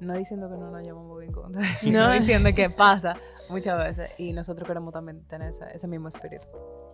no 0.00 0.14
diciendo 0.14 0.48
que 0.50 0.56
no 0.56 0.70
nos 0.70 0.82
llevamos 0.82 1.18
bien 1.18 1.32
con 1.32 1.54
ustedes, 1.54 1.84
No. 1.92 2.06
no 2.08 2.12
diciendo 2.20 2.50
que 2.54 2.70
pasa 2.70 3.16
muchas 3.48 3.78
veces, 3.78 4.10
y 4.18 4.32
nosotros 4.32 4.66
queremos 4.66 4.92
también 4.92 5.26
tener 5.26 5.48
ese, 5.50 5.64
ese 5.74 5.86
mismo 5.88 6.08
espíritu. 6.08 6.46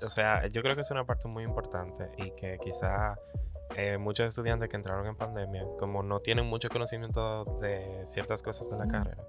o 0.03 0.09
sea, 0.09 0.47
yo 0.49 0.63
creo 0.63 0.75
que 0.75 0.83
es 0.83 0.91
una 0.91 1.05
parte 1.05 1.29
muy 1.29 1.45
importante 1.45 2.11
y 2.19 2.31
que 2.33 2.59
quizá 2.59 3.17
eh, 3.77 3.99
muchos 3.99 4.29
estudiantes 4.29 4.69
que 4.69 4.77
entraron 4.77 5.07
en 5.07 5.17
pandemia, 5.17 5.65
como 5.79 6.03
no 6.03 6.21
tienen 6.21 6.47
mucho 6.47 6.69
conocimiento 6.69 7.45
de 7.61 8.01
ciertas 8.07 8.43
cosas 8.43 8.71
de 8.71 8.77
la 8.79 8.87
carrera, 8.87 9.23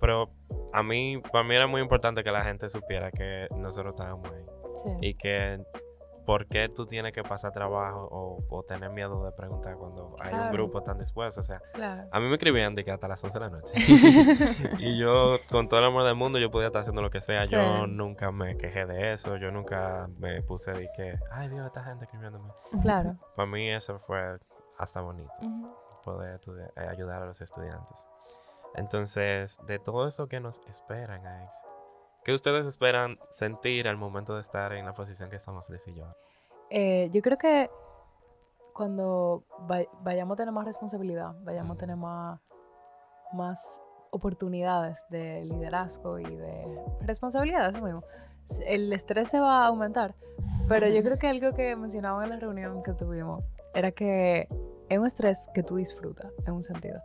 pero 0.00 0.30
a 0.72 0.82
mí, 0.82 1.22
para 1.32 1.44
mí 1.44 1.54
era 1.54 1.66
muy 1.66 1.80
importante 1.80 2.22
que 2.24 2.30
la 2.30 2.42
gente 2.44 2.68
supiera 2.68 3.10
que 3.10 3.46
nosotros 3.56 3.94
estábamos 3.94 4.30
ahí 4.30 4.44
Sí. 4.76 4.90
y 5.00 5.14
que 5.14 5.62
¿por 6.26 6.46
qué 6.46 6.68
tú 6.68 6.86
tienes 6.86 7.12
que 7.12 7.22
pasar 7.22 7.52
trabajo 7.52 8.08
o, 8.10 8.44
o 8.48 8.62
tener 8.62 8.90
miedo 8.90 9.24
de 9.24 9.32
preguntar 9.32 9.76
cuando 9.76 10.14
hay 10.20 10.32
un 10.34 10.52
grupo 10.52 10.82
tan 10.82 10.98
dispuesto? 10.98 11.40
O 11.40 11.42
sea, 11.44 11.60
Claro. 11.72 12.08
a 12.12 12.20
mí 12.20 12.26
me 12.28 12.32
escribían 12.34 12.74
de 12.74 12.84
que 12.84 12.90
hasta 12.92 13.08
las 13.08 13.22
11 13.24 13.38
de 13.38 13.44
la 13.44 13.50
noche. 13.50 13.72
y 14.78 14.98
yo, 14.98 15.36
con 15.50 15.68
todo 15.68 15.80
el 15.80 15.86
amor 15.86 16.04
del 16.04 16.14
mundo, 16.16 16.38
yo 16.38 16.50
podía 16.50 16.66
estar 16.68 16.82
haciendo 16.82 17.02
lo 17.02 17.10
que 17.10 17.20
sea. 17.20 17.44
Sí. 17.46 17.54
Yo 17.54 17.86
nunca 17.86 18.30
me 18.30 18.56
quejé 18.56 18.86
de 18.86 19.12
eso. 19.12 19.36
Yo 19.36 19.50
nunca 19.50 20.08
me 20.18 20.42
puse 20.42 20.72
de 20.72 20.88
que, 20.96 21.18
ay 21.30 21.48
Dios, 21.48 21.66
esta 21.66 21.82
gente 21.84 22.04
escribiéndome. 22.04 22.50
Claro. 22.82 23.16
Para 23.36 23.46
mí 23.50 23.70
eso 23.70 23.98
fue 23.98 24.38
hasta 24.78 25.00
bonito, 25.00 25.32
poder 26.04 26.34
estudiar- 26.40 26.72
eh, 26.76 26.88
ayudar 26.88 27.22
a 27.22 27.26
los 27.26 27.40
estudiantes. 27.40 28.06
Entonces, 28.76 29.58
de 29.66 29.78
todo 29.78 30.06
eso 30.08 30.28
que 30.28 30.40
nos 30.40 30.60
esperan, 30.68 31.26
Alex, 31.26 31.64
¿qué 32.24 32.32
ustedes 32.34 32.66
esperan 32.66 33.18
sentir 33.30 33.88
al 33.88 33.96
momento 33.96 34.34
de 34.34 34.40
estar 34.40 34.72
en 34.72 34.84
la 34.86 34.92
posición 34.94 35.30
que 35.30 35.36
estamos 35.36 35.68
Liz 35.70 35.86
y 35.88 35.94
yo? 35.94 36.04
Eh, 36.70 37.08
yo 37.12 37.20
creo 37.22 37.38
que 37.38 37.70
cuando 38.72 39.44
va- 39.70 39.86
vayamos 40.02 40.34
a 40.34 40.36
tener 40.38 40.52
más 40.54 40.64
responsabilidad, 40.64 41.34
vayamos 41.42 41.76
a 41.76 41.78
tener 41.78 41.96
más, 41.96 42.40
más 43.32 43.82
oportunidades 44.10 45.06
de 45.10 45.44
liderazgo 45.44 46.18
y 46.18 46.24
de 46.36 46.84
responsabilidad, 47.00 47.70
eso 47.70 47.82
mismo, 47.82 48.02
el 48.66 48.92
estrés 48.92 49.28
se 49.28 49.40
va 49.40 49.64
a 49.64 49.66
aumentar. 49.68 50.14
Pero 50.68 50.88
yo 50.88 51.02
creo 51.02 51.18
que 51.18 51.28
algo 51.28 51.52
que 51.54 51.76
mencionaban 51.76 52.24
en 52.24 52.30
la 52.30 52.36
reunión 52.36 52.82
que 52.82 52.92
tuvimos 52.92 53.42
era 53.74 53.90
que 53.92 54.48
es 54.88 54.98
un 54.98 55.06
estrés 55.06 55.48
que 55.54 55.62
tú 55.62 55.76
disfrutas, 55.76 56.32
en 56.46 56.54
un 56.54 56.62
sentido. 56.62 57.00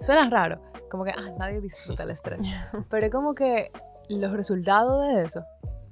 Suena 0.00 0.28
raro, 0.28 0.60
como 0.90 1.04
que 1.04 1.10
ah, 1.10 1.30
nadie 1.38 1.60
disfruta 1.60 2.02
el 2.02 2.10
estrés. 2.10 2.42
Pero 2.90 3.10
como 3.10 3.34
que 3.34 3.70
los 4.18 4.32
resultados 4.32 5.06
de 5.06 5.22
eso, 5.24 5.44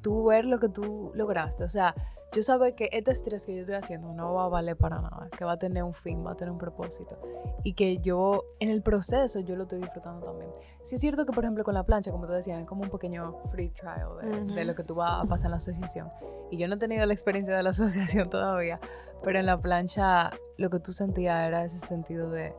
tú 0.02 0.26
ver 0.26 0.44
lo 0.44 0.58
que 0.58 0.68
tú 0.68 1.12
lograste, 1.14 1.64
o 1.64 1.68
sea, 1.68 1.94
yo 2.32 2.42
saber 2.42 2.74
que 2.74 2.90
este 2.92 3.10
estrés 3.10 3.46
que 3.46 3.54
yo 3.54 3.60
estoy 3.60 3.76
haciendo 3.76 4.12
no 4.12 4.34
va 4.34 4.44
a 4.44 4.48
valer 4.48 4.76
para 4.76 5.00
nada, 5.00 5.28
que 5.36 5.44
va 5.46 5.52
a 5.52 5.58
tener 5.58 5.82
un 5.82 5.94
fin, 5.94 6.24
va 6.26 6.32
a 6.32 6.34
tener 6.34 6.52
un 6.52 6.58
propósito 6.58 7.18
y 7.64 7.72
que 7.72 7.98
yo 7.98 8.44
en 8.60 8.68
el 8.68 8.82
proceso 8.82 9.40
yo 9.40 9.56
lo 9.56 9.62
estoy 9.62 9.80
disfrutando 9.80 10.26
también. 10.26 10.50
Sí 10.82 10.96
es 10.96 11.00
cierto 11.00 11.24
que 11.24 11.32
por 11.32 11.44
ejemplo 11.44 11.64
con 11.64 11.72
la 11.72 11.84
plancha, 11.84 12.10
como 12.10 12.26
te 12.26 12.34
decía, 12.34 12.60
es 12.60 12.66
como 12.66 12.82
un 12.82 12.90
pequeño 12.90 13.34
free 13.50 13.70
trial 13.70 14.10
de, 14.20 14.54
de 14.54 14.64
lo 14.66 14.74
que 14.74 14.84
tú 14.84 14.94
vas 14.94 15.24
a 15.24 15.26
pasar 15.26 15.46
en 15.46 15.52
la 15.52 15.56
asociación. 15.56 16.10
Y 16.50 16.58
yo 16.58 16.68
no 16.68 16.74
he 16.74 16.78
tenido 16.78 17.06
la 17.06 17.14
experiencia 17.14 17.56
de 17.56 17.62
la 17.62 17.70
asociación 17.70 18.28
todavía, 18.28 18.78
pero 19.22 19.38
en 19.38 19.46
la 19.46 19.58
plancha 19.58 20.30
lo 20.58 20.68
que 20.68 20.80
tú 20.80 20.92
sentías 20.92 21.48
era 21.48 21.64
ese 21.64 21.78
sentido 21.78 22.30
de, 22.30 22.54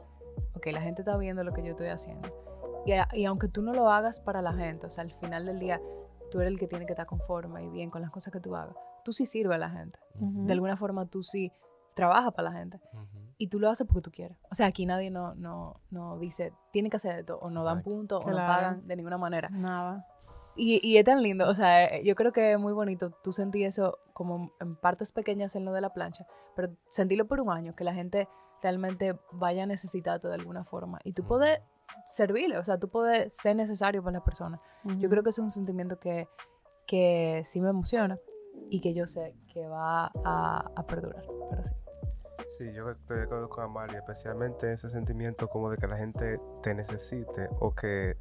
ok, 0.55 0.66
la 0.72 0.82
gente 0.82 1.03
está 1.03 1.16
viendo 1.18 1.43
lo 1.43 1.53
que 1.53 1.62
yo 1.62 1.72
estoy 1.72 1.88
haciendo. 1.88 2.28
Y, 2.86 3.25
aunque 3.25 3.47
tú 3.47 3.61
no 3.61 3.73
lo 3.73 3.89
hagas 3.89 4.19
para 4.19 4.41
la 4.41 4.53
gente, 4.53 4.88
o 4.88 4.89
sea, 4.89 5.03
al 5.03 5.11
final 5.19 5.45
del 5.45 5.59
día 5.59 5.82
tú 6.32 6.39
eres 6.39 6.53
el 6.53 6.59
que 6.59 6.67
tiene 6.67 6.86
que 6.86 6.93
estar 6.93 7.05
conforme 7.05 7.63
y 7.65 7.69
bien 7.69 7.89
con 7.89 8.01
las 8.01 8.11
cosas 8.11 8.32
que 8.34 8.39
tú 8.39 8.55
hagas. 8.55 8.75
Tú 9.03 9.13
sí 9.13 9.25
sirves 9.25 9.55
a 9.55 9.59
la 9.59 9.69
gente. 9.69 9.99
De 10.15 10.53
alguna 10.53 10.75
forma 10.77 11.05
tú 11.05 11.23
sí 11.23 11.51
trabajas 11.95 12.34
para 12.34 12.49
la 12.51 12.57
gente. 12.57 12.80
Y 13.38 13.47
tú 13.47 13.59
lo 13.59 13.69
haces 13.69 13.88
porque 13.88 14.01
tú 14.01 14.11
quieres. 14.11 14.38
O 14.51 14.55
sea, 14.55 14.67
aquí 14.67 14.86
nadie 14.86 15.11
no, 15.11 15.34
no, 15.36 15.80
no 15.91 16.17
dice, 16.19 16.53
tiene 16.71 16.89
que 16.89 16.97
hacer 16.97 17.19
esto, 17.19 17.38
o 17.39 17.49
no 17.49 17.63
dan 17.63 17.84
puntos, 17.84 18.23
o 18.23 18.27
no 18.27 18.34
Claro. 18.34 18.47
pagan 18.47 18.88
de 18.88 18.95
ninguna 18.95 19.17
manera. 19.17 19.49
Nada. 19.49 20.05
Y, 20.55 20.86
y 20.86 20.97
es 20.97 21.05
tan 21.05 21.21
lindo, 21.23 21.47
o 21.47 21.53
sea, 21.53 21.86
eh, 21.86 22.03
yo 22.03 22.15
creo 22.15 22.34
que 22.34 22.51
es 22.53 22.59
muy 22.59 22.73
bonito. 22.73 23.11
Tú 23.23 23.32
sentí 23.32 23.63
eso 23.63 23.97
como 24.13 24.51
en 24.59 24.75
partes 24.75 25.13
pequeñas 25.13 25.55
en 25.55 25.63
lo 25.63 25.71
de 25.71 25.80
la 25.80 25.93
plancha, 25.93 26.25
pero 26.55 26.69
sentirlo 26.89 27.27
por 27.27 27.39
un 27.39 27.49
año, 27.49 27.75
que 27.75 27.86
la 27.86 27.93
gente 27.93 28.27
realmente 28.61 29.17
vaya 29.32 29.63
a 29.63 29.67
necesitarte 29.67 30.27
de 30.27 30.34
alguna 30.36 30.65
forma. 30.65 30.99
Y 31.05 31.13
tú 31.13 31.21
Ujú. 31.21 31.30
Servirle, 32.09 32.57
o 32.57 32.63
sea, 32.63 32.79
tú 32.79 32.89
puedes 32.89 33.33
ser 33.35 33.55
necesario 33.55 34.03
para 34.03 34.13
las 34.15 34.23
personas. 34.23 34.59
Yo 34.83 35.09
creo 35.09 35.23
que 35.23 35.29
es 35.29 35.39
un 35.39 35.49
sentimiento 35.49 35.99
que, 35.99 36.27
que 36.87 37.41
sí 37.45 37.61
me 37.61 37.69
emociona 37.69 38.17
y 38.69 38.81
que 38.81 38.93
yo 38.93 39.07
sé 39.07 39.35
que 39.53 39.67
va 39.67 40.11
a, 40.23 40.71
a 40.75 40.87
perdurar. 40.87 41.25
Pero 41.49 41.63
sí. 41.63 41.73
Sí, 42.49 42.73
yo 42.73 42.89
estoy 42.89 43.17
de 43.17 43.23
acuerdo 43.23 43.47
con 43.47 43.65
Amalia, 43.65 43.99
especialmente 43.99 44.71
ese 44.71 44.89
sentimiento 44.89 45.47
como 45.49 45.69
de 45.69 45.77
que 45.77 45.85
la 45.85 45.97
gente 45.97 46.39
te 46.63 46.73
necesite 46.73 47.47
o 47.59 47.75
que 47.75 48.17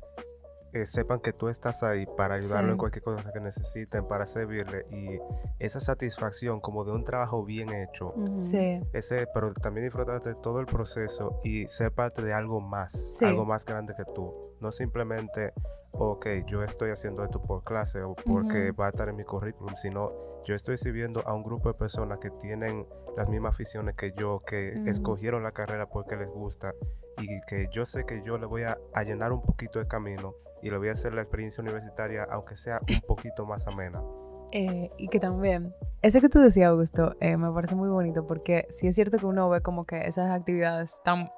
eh, 0.73 0.87
sepan 0.87 1.21
que 1.21 1.33
tú 1.33 1.49
estás 1.49 1.83
ahí 1.83 2.07
para 2.17 2.35
ayudarlo 2.37 2.69
Sí. 2.69 2.73
en 2.73 2.79
cualquier 2.79 3.03
cosa 3.05 3.33
que 3.33 3.41
necesiten, 3.41 4.07
para 4.07 4.27
servirle 4.27 4.85
y 4.91 5.19
esa 5.59 5.81
satisfacción 5.81 6.61
como 6.61 6.85
de 6.85 6.93
un 6.93 7.05
trabajo 7.05 7.45
bien 7.45 7.71
hecho. 7.73 8.15
Sí. 8.41 8.83
ese, 8.93 9.27
pero 9.33 9.53
también 9.53 9.87
disfrutar 9.87 10.21
de 10.23 10.35
todo 10.35 10.61
el 10.61 10.67
proceso 10.67 11.41
y 11.45 11.67
ser 11.69 11.93
parte 11.93 12.23
de 12.23 12.33
algo 12.33 12.61
más, 12.61 12.93
Sí. 13.19 13.25
algo 13.25 13.45
más 13.45 13.65
grande 13.65 13.95
que 13.97 14.05
tú, 14.15 14.55
no 14.61 14.71
simplemente, 14.73 15.53
ok, 15.93 16.27
yo 16.47 16.63
estoy 16.63 16.91
haciendo 16.91 17.25
esto 17.25 17.41
por 17.43 17.65
clase 17.65 18.03
o 18.03 18.15
porque 18.15 18.73
va 18.73 18.87
a 18.87 18.89
estar 18.91 19.09
en 19.09 19.17
mi 19.17 19.25
currículum, 19.25 19.75
sino 19.77 20.13
yo 20.45 20.55
estoy 20.55 20.77
sirviendo 20.79 21.27
a 21.27 21.35
un 21.35 21.43
grupo 21.43 21.69
de 21.69 21.75
personas 21.75 22.19
que 22.19 22.31
tienen 22.31 22.87
las 23.17 23.29
mismas 23.29 23.55
aficiones 23.55 23.95
que 23.97 24.13
yo, 24.13 24.39
que 24.47 24.83
escogieron 24.87 25.43
la 25.43 25.53
carrera 25.53 25.87
porque 25.89 26.17
les 26.17 26.29
gusta 26.29 26.73
y 27.21 27.41
que 27.49 27.69
yo 27.73 27.85
sé 27.85 28.05
que 28.07 28.23
yo 28.23 28.39
le 28.39 28.47
voy 28.47 28.63
a, 28.63 28.79
a 28.95 29.03
llenar 29.03 29.33
un 29.33 29.43
poquito 29.43 29.79
de 29.81 29.89
camino 29.89 30.35
y 30.63 30.71
le 30.71 30.79
voy 30.79 30.89
a 30.89 30.93
hacer 30.93 31.15
la 31.15 31.23
experiencia 31.23 31.63
universitaria, 31.63 32.27
aunque 32.31 32.57
sea 32.57 32.81
un 32.89 33.01
poquito 33.07 33.47
más 33.47 33.67
amena. 33.67 34.03
Eh, 34.51 34.91
y 34.97 35.09
que 35.09 35.21
también, 35.21 35.75
ese 36.01 36.21
que 36.21 36.29
tú 36.29 36.39
decías, 36.39 36.71
Augusto, 36.71 37.15
eh, 37.21 37.37
me 37.37 37.53
parece 37.53 37.75
muy 37.75 37.89
bonito 37.89 38.27
porque 38.27 38.67
sí 38.71 38.87
es 38.87 38.95
cierto 38.95 39.19
que 39.19 39.27
uno 39.27 39.49
ve 39.49 39.61
como 39.61 39.85
que 39.85 40.07
esas 40.07 40.31
actividades 40.31 41.01
tan... 41.05 41.31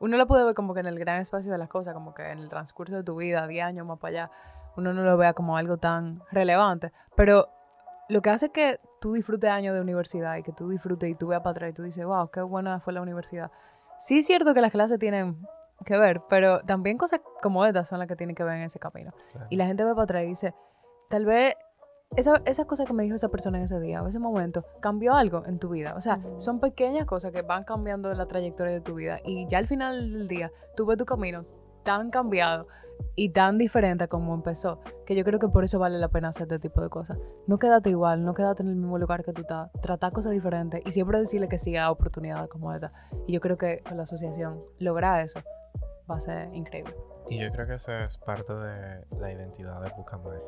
Uno 0.00 0.16
lo 0.16 0.26
puede 0.26 0.44
ver 0.44 0.54
como 0.54 0.74
que 0.74 0.80
en 0.80 0.86
el 0.86 0.98
gran 0.98 1.20
espacio 1.20 1.50
de 1.50 1.58
las 1.58 1.68
cosas, 1.68 1.94
como 1.94 2.12
que 2.12 2.30
en 2.30 2.38
el 2.38 2.48
transcurso 2.48 2.96
de 2.96 3.02
tu 3.02 3.16
vida, 3.16 3.46
10 3.46 3.64
años 3.64 3.86
más 3.86 3.98
para 3.98 4.10
allá, 4.10 4.30
uno 4.76 4.92
no 4.92 5.02
lo 5.02 5.16
vea 5.16 5.32
como 5.32 5.56
algo 5.56 5.78
tan 5.78 6.22
relevante. 6.30 6.92
Pero 7.14 7.48
lo 8.08 8.20
que 8.20 8.30
hace 8.30 8.50
que 8.50 8.78
tú 9.00 9.14
disfrutes 9.14 9.48
años 9.48 9.74
de 9.74 9.80
universidad 9.80 10.36
y 10.36 10.42
que 10.42 10.52
tú 10.52 10.68
disfrutes 10.68 11.08
y 11.08 11.14
tú 11.14 11.28
veas 11.28 11.40
para 11.40 11.52
atrás 11.52 11.70
y 11.70 11.72
tú 11.72 11.82
dices, 11.82 12.04
wow, 12.04 12.30
qué 12.30 12.42
buena 12.42 12.80
fue 12.80 12.92
la 12.92 13.00
universidad. 13.00 13.50
Sí 13.98 14.18
es 14.18 14.26
cierto 14.26 14.52
que 14.52 14.60
las 14.60 14.72
clases 14.72 14.98
tienen 14.98 15.46
que 15.84 15.96
ver, 15.98 16.22
pero 16.28 16.60
también 16.60 16.96
cosas 16.98 17.20
como 17.42 17.64
estas 17.64 17.88
son 17.88 17.98
las 17.98 18.08
que 18.08 18.16
tienen 18.16 18.34
que 18.34 18.44
ver 18.44 18.56
en 18.56 18.62
ese 18.62 18.78
camino. 18.78 19.12
Claro. 19.32 19.46
Y 19.50 19.56
la 19.56 19.66
gente 19.66 19.84
ve 19.84 19.92
para 19.92 20.04
atrás 20.04 20.24
y 20.24 20.26
dice, 20.26 20.54
tal 21.08 21.24
vez 21.24 21.54
esa, 22.14 22.40
esa 22.44 22.66
cosa 22.66 22.84
que 22.84 22.92
me 22.92 23.02
dijo 23.02 23.16
esa 23.16 23.28
persona 23.28 23.58
en 23.58 23.64
ese 23.64 23.80
día 23.80 24.02
o 24.02 24.06
ese 24.06 24.18
momento 24.18 24.64
cambió 24.80 25.14
algo 25.14 25.44
en 25.46 25.58
tu 25.58 25.70
vida. 25.70 25.94
O 25.96 26.00
sea, 26.00 26.20
son 26.36 26.60
pequeñas 26.60 27.04
cosas 27.06 27.32
que 27.32 27.42
van 27.42 27.64
cambiando 27.64 28.12
la 28.14 28.26
trayectoria 28.26 28.74
de 28.74 28.80
tu 28.80 28.94
vida. 28.94 29.20
Y 29.24 29.46
ya 29.48 29.58
al 29.58 29.66
final 29.66 30.12
del 30.12 30.28
día, 30.28 30.52
tú 30.76 30.86
ves 30.86 30.98
tu 30.98 31.04
camino 31.04 31.44
tan 31.84 32.10
cambiado 32.10 32.66
y 33.14 33.30
tan 33.30 33.58
diferente 33.58 34.04
a 34.04 34.08
como 34.08 34.34
empezó, 34.34 34.80
que 35.04 35.14
yo 35.14 35.24
creo 35.24 35.38
que 35.38 35.48
por 35.48 35.64
eso 35.64 35.78
vale 35.78 35.98
la 35.98 36.08
pena 36.08 36.28
hacer 36.28 36.44
este 36.44 36.58
tipo 36.58 36.80
de 36.80 36.88
cosas. 36.88 37.18
No 37.46 37.58
quédate 37.58 37.90
igual, 37.90 38.24
no 38.24 38.34
quédate 38.34 38.62
en 38.62 38.70
el 38.70 38.76
mismo 38.76 38.98
lugar 38.98 39.22
que 39.22 39.32
tú 39.32 39.42
estás. 39.42 39.70
Tratar 39.82 40.12
cosas 40.12 40.32
diferentes 40.32 40.80
y 40.84 40.92
siempre 40.92 41.18
decirle 41.18 41.48
que 41.48 41.58
sí 41.58 41.76
a 41.76 41.90
oportunidades 41.90 42.48
como 42.48 42.72
esta. 42.72 42.92
Y 43.26 43.34
yo 43.34 43.40
creo 43.40 43.58
que 43.58 43.82
con 43.86 43.98
la 43.98 44.04
asociación 44.04 44.62
lograr 44.78 45.20
eso 45.20 45.40
va 46.10 46.16
a 46.16 46.20
ser 46.20 46.52
increíble. 46.54 46.94
Y 47.28 47.38
yo 47.38 47.50
creo 47.50 47.66
que 47.66 47.74
eso 47.74 47.92
es 47.92 48.18
parte 48.18 48.52
de 48.54 49.04
la 49.18 49.32
identidad 49.32 49.80
de 49.82 49.90
Pucamaima. 49.90 50.40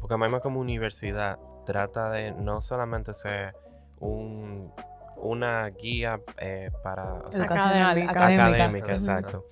Pucamaima 0.00 0.40
como 0.40 0.60
universidad 0.60 1.38
trata 1.64 2.10
de 2.10 2.32
no 2.32 2.60
solamente 2.60 3.14
ser 3.14 3.54
un, 4.00 4.72
una 5.16 5.66
guía 5.68 6.20
eh, 6.38 6.70
para... 6.82 7.14
o 7.14 7.30
sea, 7.32 7.44
Académica. 7.44 8.10
académica. 8.12 8.92
exacto. 8.92 9.46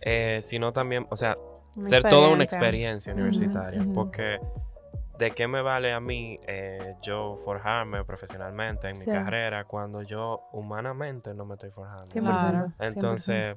Eh, 0.00 0.40
sino 0.42 0.72
también, 0.72 1.06
o 1.10 1.16
sea, 1.16 1.36
Una 1.76 1.84
ser 1.84 2.02
toda 2.04 2.28
una 2.30 2.44
experiencia. 2.44 3.12
universitaria. 3.14 3.84
Porque, 3.94 4.38
¿de 5.18 5.30
qué 5.32 5.46
me 5.48 5.60
vale 5.62 5.92
a 5.92 6.00
mí 6.00 6.38
eh, 6.46 6.94
yo 7.02 7.36
forjarme 7.36 8.04
profesionalmente 8.04 8.88
en 8.88 8.92
mi 8.94 8.98
Sí. 9.04 9.10
carrera 9.10 9.64
cuando 9.64 10.02
yo 10.02 10.48
humanamente 10.52 11.34
no 11.34 11.44
me 11.44 11.54
estoy 11.54 11.70
forjando? 11.70 12.04
100%. 12.04 12.20
Claro. 12.20 12.58
100%. 12.78 12.92
Entonces, 12.94 13.56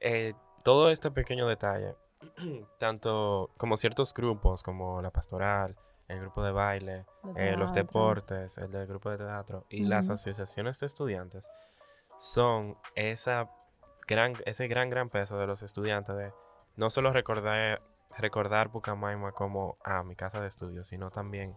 eh, 0.00 0.34
todo 0.62 0.90
este 0.90 1.10
pequeño 1.10 1.46
detalle, 1.46 1.94
tanto 2.78 3.50
como 3.56 3.76
ciertos 3.76 4.14
grupos, 4.14 4.62
como 4.62 5.02
la 5.02 5.10
pastoral, 5.10 5.76
el 6.08 6.20
grupo 6.20 6.42
de 6.42 6.52
baile, 6.52 7.06
eh, 7.36 7.56
los 7.56 7.72
deportes, 7.72 8.58
el 8.58 8.70
del 8.70 8.86
grupo 8.86 9.10
de 9.10 9.18
teatro 9.18 9.66
y 9.70 9.84
las 9.84 10.10
asociaciones 10.10 10.78
de 10.80 10.86
estudiantes, 10.86 11.50
son 12.18 12.76
esa 12.94 13.50
gran, 14.06 14.34
ese 14.44 14.68
gran, 14.68 14.90
gran 14.90 15.08
peso 15.08 15.38
de 15.38 15.46
los 15.46 15.62
estudiantes 15.62 16.16
de 16.16 16.32
no 16.76 16.90
solo 16.90 17.12
recordar, 17.12 17.82
recordar 18.18 18.70
como 18.70 19.78
ah, 19.84 20.02
mi 20.02 20.16
casa 20.16 20.40
de 20.40 20.48
estudio, 20.48 20.84
sino 20.84 21.10
también 21.10 21.56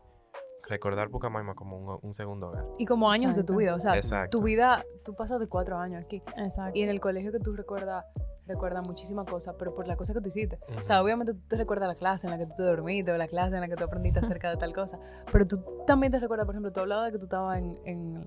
recordar 0.67 1.09
Pucamaima 1.09 1.53
como 1.55 1.77
un, 1.77 1.99
un 2.01 2.13
segundo 2.13 2.49
hogar. 2.49 2.65
Y 2.77 2.85
como 2.85 3.09
años 3.11 3.35
de 3.35 3.43
tu 3.43 3.53
Exacto. 3.53 3.57
vida, 3.59 3.75
o 3.75 3.79
sea, 3.79 3.95
Exacto. 3.95 4.37
tu 4.37 4.43
vida, 4.43 4.83
tú 5.03 5.15
pasas 5.15 5.39
de 5.39 5.47
cuatro 5.47 5.77
años 5.77 6.03
aquí. 6.03 6.21
Exacto. 6.37 6.71
Y 6.77 6.83
en 6.83 6.89
el 6.89 6.99
colegio 6.99 7.31
que 7.31 7.39
tú 7.39 7.53
recuerdas, 7.55 8.05
recuerdas 8.47 8.85
muchísimas 8.85 9.25
cosas, 9.25 9.55
pero 9.57 9.73
por 9.73 9.87
la 9.87 9.95
cosa 9.95 10.13
que 10.13 10.21
tú 10.21 10.29
hiciste. 10.29 10.59
O 10.79 10.83
sea, 10.83 11.01
obviamente 11.01 11.33
tú 11.33 11.39
te 11.47 11.57
recuerdas 11.57 11.87
la 11.87 11.95
clase 11.95 12.27
en 12.27 12.31
la 12.31 12.37
que 12.37 12.45
tú 12.45 12.53
te 12.55 12.63
dormiste, 12.63 13.11
o 13.11 13.17
la 13.17 13.27
clase 13.27 13.55
en 13.55 13.61
la 13.61 13.67
que 13.67 13.75
tú 13.75 13.83
aprendiste 13.83 14.19
acerca 14.19 14.49
de 14.51 14.57
tal 14.57 14.71
cosa, 14.73 14.99
pero 15.31 15.47
tú 15.47 15.63
también 15.87 16.11
te 16.11 16.19
recuerdas, 16.19 16.45
por 16.45 16.53
ejemplo, 16.55 16.71
tú 16.71 16.79
hablabas 16.81 17.07
de 17.07 17.11
que 17.13 17.17
tú 17.17 17.25
estabas 17.25 17.57
en, 17.57 17.77
en 17.85 18.25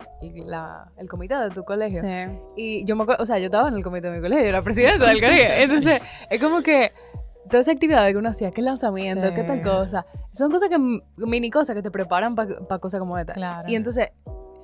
la- 0.51 0.91
el 0.97 1.09
comité 1.09 1.37
de 1.37 1.51
tu 1.51 1.65
colegio. 1.65 2.01
Sí. 2.03 2.41
Y 2.57 2.85
yo 2.85 2.97
me 2.97 3.03
acuerdo, 3.05 3.23
o 3.23 3.27
sea, 3.27 3.39
yo 3.39 3.45
estaba 3.47 3.69
en 3.69 3.75
el 3.75 3.85
comité 3.85 4.11
de 4.11 4.17
mi 4.17 4.21
colegio, 4.23 4.43
yo 4.45 4.49
era 4.49 4.63
presidenta 4.63 5.07
del 5.07 5.21
colegio. 5.21 5.45
Entonces, 5.59 6.03
es 6.31 6.43
como 6.43 6.63
que 6.63 6.93
todas 7.49 7.67
esas 7.67 7.75
actividades 7.75 8.13
que 8.13 8.19
uno 8.19 8.29
hacía, 8.29 8.51
qué 8.51 8.63
lanzamiento, 8.63 9.33
qué 9.35 9.43
tal 9.45 9.59
Sí. 9.59 9.63
cosa, 9.65 10.07
son 10.33 10.51
cosas 10.51 10.69
que, 10.69 10.79
mini 11.17 11.51
cosas 11.51 11.75
que 11.75 11.83
te 11.83 11.91
preparan 11.91 12.35
para 12.35 12.79
cosas 12.79 13.01
como 13.01 13.19
esta. 13.19 13.33
Claro. 13.35 13.69
Y 13.69 13.75
entonces, 13.75 14.11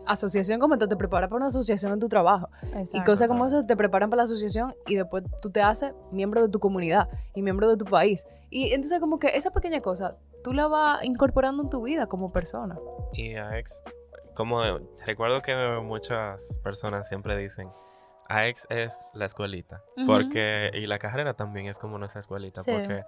asociación 0.07 0.61
como 0.61 0.75
esta 0.75 0.87
te 0.87 0.97
prepara 0.97 1.29
para 1.29 1.37
una 1.37 1.47
asociación 1.47 1.93
en 1.93 1.99
tu 2.01 2.09
trabajo. 2.09 2.49
Y 2.93 3.03
cosas 3.05 3.29
como 3.29 3.47
esas 3.47 3.67
te 3.67 3.77
preparan 3.77 4.11
para 4.11 4.19
la 4.19 4.25
asociación 4.25 4.75
y 4.87 4.97
después 4.97 5.25
tú 5.41 5.51
te 5.51 5.63
haces 5.63 5.93
miembro 6.13 6.43
de 6.43 6.49
tu 6.49 6.61
comunidad 6.61 7.09
y 7.35 7.43
miembro 7.43 7.69
de 7.71 7.77
tu 7.77 7.87
país. 7.87 8.27
Y 8.51 8.73
entonces 8.73 9.01
como 9.01 9.19
que 9.19 9.29
esa 9.29 9.51
pequeña 9.51 9.81
cosa, 9.81 10.17
tú 10.43 10.53
la 10.53 10.69
vas 10.69 11.03
incorporando 11.05 11.63
en 11.63 11.71
tu 11.71 11.83
vida 11.83 12.07
como 12.07 12.31
persona. 12.33 12.79
Y 13.15 13.35
AX, 13.37 13.83
como 14.35 14.61
recuerdo 15.07 15.41
que 15.41 15.55
muchas 15.83 16.59
personas 16.63 17.09
siempre 17.09 17.37
dicen, 17.37 17.71
AX 18.29 18.67
es 18.71 19.11
la 19.15 19.25
escuelita, 19.27 19.83
porque, 20.07 20.71
y 20.75 20.87
la 20.87 20.99
carrera 20.99 21.35
también 21.35 21.67
es 21.67 21.79
como 21.79 21.99
nuestra 21.99 22.21
escuelita, 22.21 22.63
Sí. 22.63 22.71
porque 22.73 23.03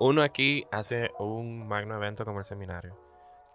uno 0.00 0.22
aquí 0.22 0.66
hace 0.72 1.10
un 1.18 1.66
magno 1.68 1.96
evento 1.96 2.24
como 2.24 2.38
el 2.40 2.44
seminario, 2.44 2.98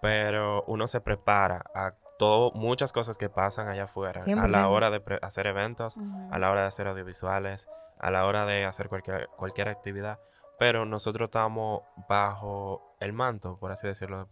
pero 0.02 0.64
uno 0.68 0.88
se 0.88 1.02
prepara 1.02 1.64
a 1.74 1.94
todo, 2.20 2.52
muchas 2.54 2.94
cosas 2.94 3.18
que 3.18 3.30
pasan 3.30 3.68
allá 3.68 3.84
afuera, 3.84 4.22
a 4.22 4.24
100%. 4.24 4.48
la 4.52 4.68
hora 4.70 4.90
de 4.90 5.02
hacer 5.22 5.46
eventos, 5.48 5.98
a 6.32 6.40
la 6.40 6.50
hora 6.52 6.62
de 6.62 6.68
hacer 6.68 6.88
audiovisuales, 6.88 7.70
a 8.00 8.10
la 8.12 8.26
hora 8.26 8.46
de 8.46 8.66
hacer 8.66 8.90
cualquier, 8.90 9.28
cualquier 9.36 9.70
actividad. 9.70 10.20
Pero 10.60 10.86
nosotros 10.86 11.28
estamos 11.28 11.82
bajo 12.10 12.96
el 13.00 13.14
manto, 13.14 13.58
por 13.60 13.72
así 13.72 13.88
decirlo, 13.88 14.18
de. 14.20 14.26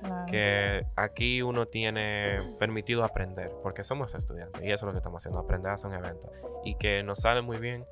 Claro. 0.00 0.26
Que 0.26 0.86
aquí 0.96 1.42
uno 1.42 1.66
tiene 1.66 2.38
permitido 2.58 3.04
aprender, 3.04 3.52
porque 3.62 3.84
somos 3.84 4.14
estudiantes 4.14 4.62
y 4.62 4.72
eso 4.72 4.74
es 4.74 4.82
lo 4.84 4.92
que 4.92 4.98
estamos 4.98 5.22
haciendo, 5.22 5.40
aprender 5.40 5.70
a 5.70 5.74
hacer 5.74 5.90
un 5.90 5.96
evento. 5.96 6.30
Y 6.64 6.76
que 6.76 7.02
nos 7.02 7.20
sale 7.20 7.42
muy 7.42 7.58
bien, 7.58 7.84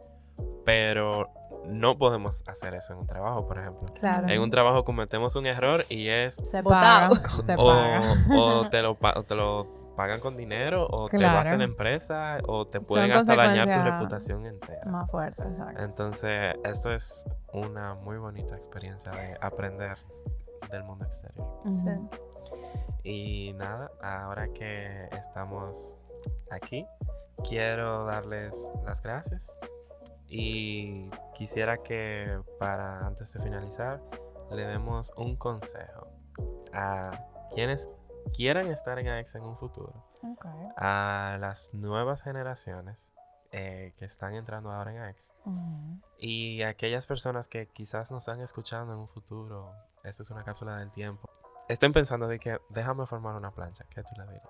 pero 0.65 1.29
no 1.67 1.99
podemos 1.99 2.43
hacer 2.49 2.75
eso 2.75 2.95
en 2.95 3.01
un 3.01 3.07
trabajo, 3.07 3.47
por 3.47 3.59
ejemplo. 3.59 3.89
Claro. 3.95 4.29
En 4.29 4.41
un 4.41 4.51
trabajo 4.51 4.85
cometemos 4.85 5.37
un 5.37 5.47
error 5.47 5.85
y 5.89 6.09
es 6.09 6.37
Se 6.37 6.63
paga. 6.63 7.11
Se 7.29 7.55
o, 7.59 7.67
paga. 7.67 8.15
o 8.35 8.69
te 8.69 8.83
lo, 8.83 8.97
o 8.99 9.23
te 9.23 9.35
lo 9.35 9.80
pagan 9.97 10.21
con 10.21 10.35
dinero, 10.35 10.87
o 10.91 11.09
te 11.09 11.17
Claro. 11.17 11.37
vas 11.39 11.51
de 11.51 11.59
la 11.59 11.65
empresa, 11.65 12.39
o 12.47 12.67
te 12.67 12.81
pueden 12.81 13.11
Son 13.11 13.19
hasta 13.19 13.37
dañar 13.37 13.73
tu 13.73 13.83
reputación 13.83 14.47
entera. 14.47 14.85
Más 14.91 15.11
fuerte, 15.11 15.43
exacto. 15.43 15.83
Entonces, 15.83 16.55
esto 16.65 16.93
es 16.93 17.27
una 17.53 17.95
muy 17.95 18.19
bonita 18.19 18.57
experiencia 18.57 19.13
de 19.13 19.37
aprender 19.41 19.97
del 20.71 20.85
mundo 20.85 21.05
exterior. 21.05 21.47
Ujú. 21.65 22.11
Y 23.03 23.53
nada, 23.55 23.91
ahora 24.03 24.49
que 24.53 25.09
estamos 25.13 25.99
aquí, 26.51 26.87
quiero 27.49 28.05
darles 28.05 28.73
las 28.85 29.01
gracias 29.03 29.57
y 30.27 31.11
quisiera 31.35 31.79
que 31.79 32.41
para 32.59 33.07
antes 33.07 33.33
de 33.33 33.41
finalizar 33.41 34.01
le 34.51 34.65
demos 34.67 35.13
un 35.17 35.37
consejo 35.37 36.09
a 36.73 37.11
quienes 37.55 37.89
quieran 38.35 38.67
estar 38.69 38.99
en 38.99 39.09
AX 39.09 39.35
en 39.35 39.43
un 39.43 39.57
futuro, 39.57 40.05
a 40.77 41.37
las 41.41 41.75
nuevas 41.75 42.23
generaciones 42.23 43.13
eh, 43.53 43.93
que 43.99 44.05
están 44.05 44.35
entrando 44.35 44.71
ahora 44.71 44.93
en 44.93 45.03
AX 45.03 45.35
Ujú. 45.45 46.01
y 46.19 46.63
a 46.63 46.69
aquellas 46.69 47.07
personas 47.07 47.49
que 47.49 47.67
quizás 47.67 48.11
nos 48.11 48.27
están 48.27 48.41
escuchando 48.43 48.93
en 48.93 49.01
un 49.01 49.09
futuro, 49.09 49.73
esto 50.05 50.23
es 50.23 50.31
una 50.31 50.45
cápsula 50.45 50.77
del 50.77 50.91
tiempo, 50.91 51.29
estén 51.69 51.93
pensando 51.93 52.29
de 52.29 52.39
que 52.39 52.59
déjame 52.69 53.07
formar 53.07 53.35
una 53.35 53.51
plancha, 53.51 53.85
¿qué 53.91 54.03
tú 54.03 54.11
le 54.17 54.25
dirías? 54.25 54.49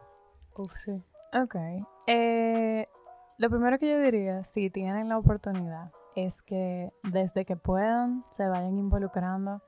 Uf, 0.57 0.75
sí. 0.77 1.03
Ok. 1.33 1.55
Eh, 2.07 2.89
lo 3.39 3.49
primero 3.49 3.79
que 3.79 3.89
yo 3.89 4.01
diría, 4.01 4.45
si 4.45 4.69
tienen 4.69 5.09
la 5.09 5.17
oportunidad, 5.17 5.93
es 6.17 6.43
que 6.43 6.93
desde 7.05 7.45
que 7.45 7.57
puedan 7.57 8.25
se 8.31 8.47
vayan 8.49 8.77
involucrando 8.79 9.63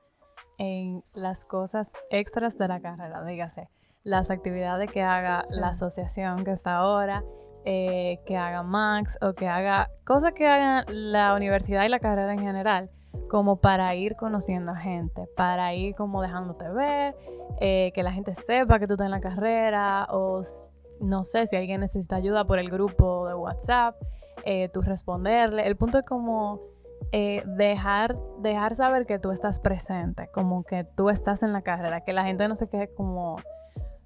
en 0.57 1.03
las 1.13 1.45
cosas 1.45 1.93
extras 2.09 2.57
de 2.57 2.67
la 2.67 2.81
carrera, 2.81 3.23
dígase, 3.23 3.69
las 4.03 4.29
actividades 4.31 4.91
que 4.91 5.01
haga 5.01 5.41
Sí. 5.43 5.59
la 5.59 5.69
asociación 5.69 6.43
que 6.43 6.51
está 6.51 6.75
ahora, 6.77 7.23
eh, 7.65 8.19
que 8.25 8.37
haga 8.37 8.63
Max 8.63 9.17
o 9.21 9.33
que 9.33 9.47
haga 9.47 9.89
cosas 10.05 10.33
que 10.33 10.47
haga 10.47 10.85
la 10.89 11.33
universidad 11.35 11.85
y 11.85 11.89
la 11.89 11.99
carrera 11.99 12.33
en 12.33 12.39
general, 12.39 12.89
como 13.29 13.61
para 13.61 13.95
ir 13.95 14.15
conociendo 14.15 14.75
gente, 14.75 15.27
para 15.37 15.73
ir 15.73 15.95
como 15.95 16.21
dejándote 16.21 16.69
ver, 16.69 17.15
eh, 17.61 17.91
que 17.93 18.03
la 18.03 18.11
gente 18.11 18.35
sepa 18.35 18.79
que 18.79 18.87
tú 18.87 18.93
estás 18.93 19.05
en 19.05 19.11
la 19.11 19.21
carrera 19.21 20.07
o 20.09 20.41
no 20.99 21.23
sé 21.23 21.47
si 21.47 21.55
alguien 21.55 21.79
necesita 21.81 22.17
ayuda 22.17 22.45
por 22.45 22.59
el 22.59 22.69
grupo 22.69 23.27
de 23.27 23.33
WhatsApp, 23.35 23.95
eh, 24.45 24.69
tú 24.73 24.81
responderle. 24.81 25.65
El 25.65 25.77
punto 25.77 25.99
es 25.99 26.05
como 26.05 26.59
eh, 27.11 27.43
dejar, 27.45 28.15
dejar 28.39 28.75
saber 28.75 29.05
que 29.05 29.19
tú 29.19 29.31
estás 29.31 29.59
presente, 29.59 30.29
como 30.33 30.63
que 30.63 30.83
tú 30.83 31.09
estás 31.09 31.43
en 31.43 31.53
la 31.53 31.61
carrera, 31.61 32.01
que 32.01 32.13
la 32.13 32.23
gente 32.23 32.47
no 32.47 32.55
se 32.55 32.69
quede 32.69 32.93
como, 32.93 33.37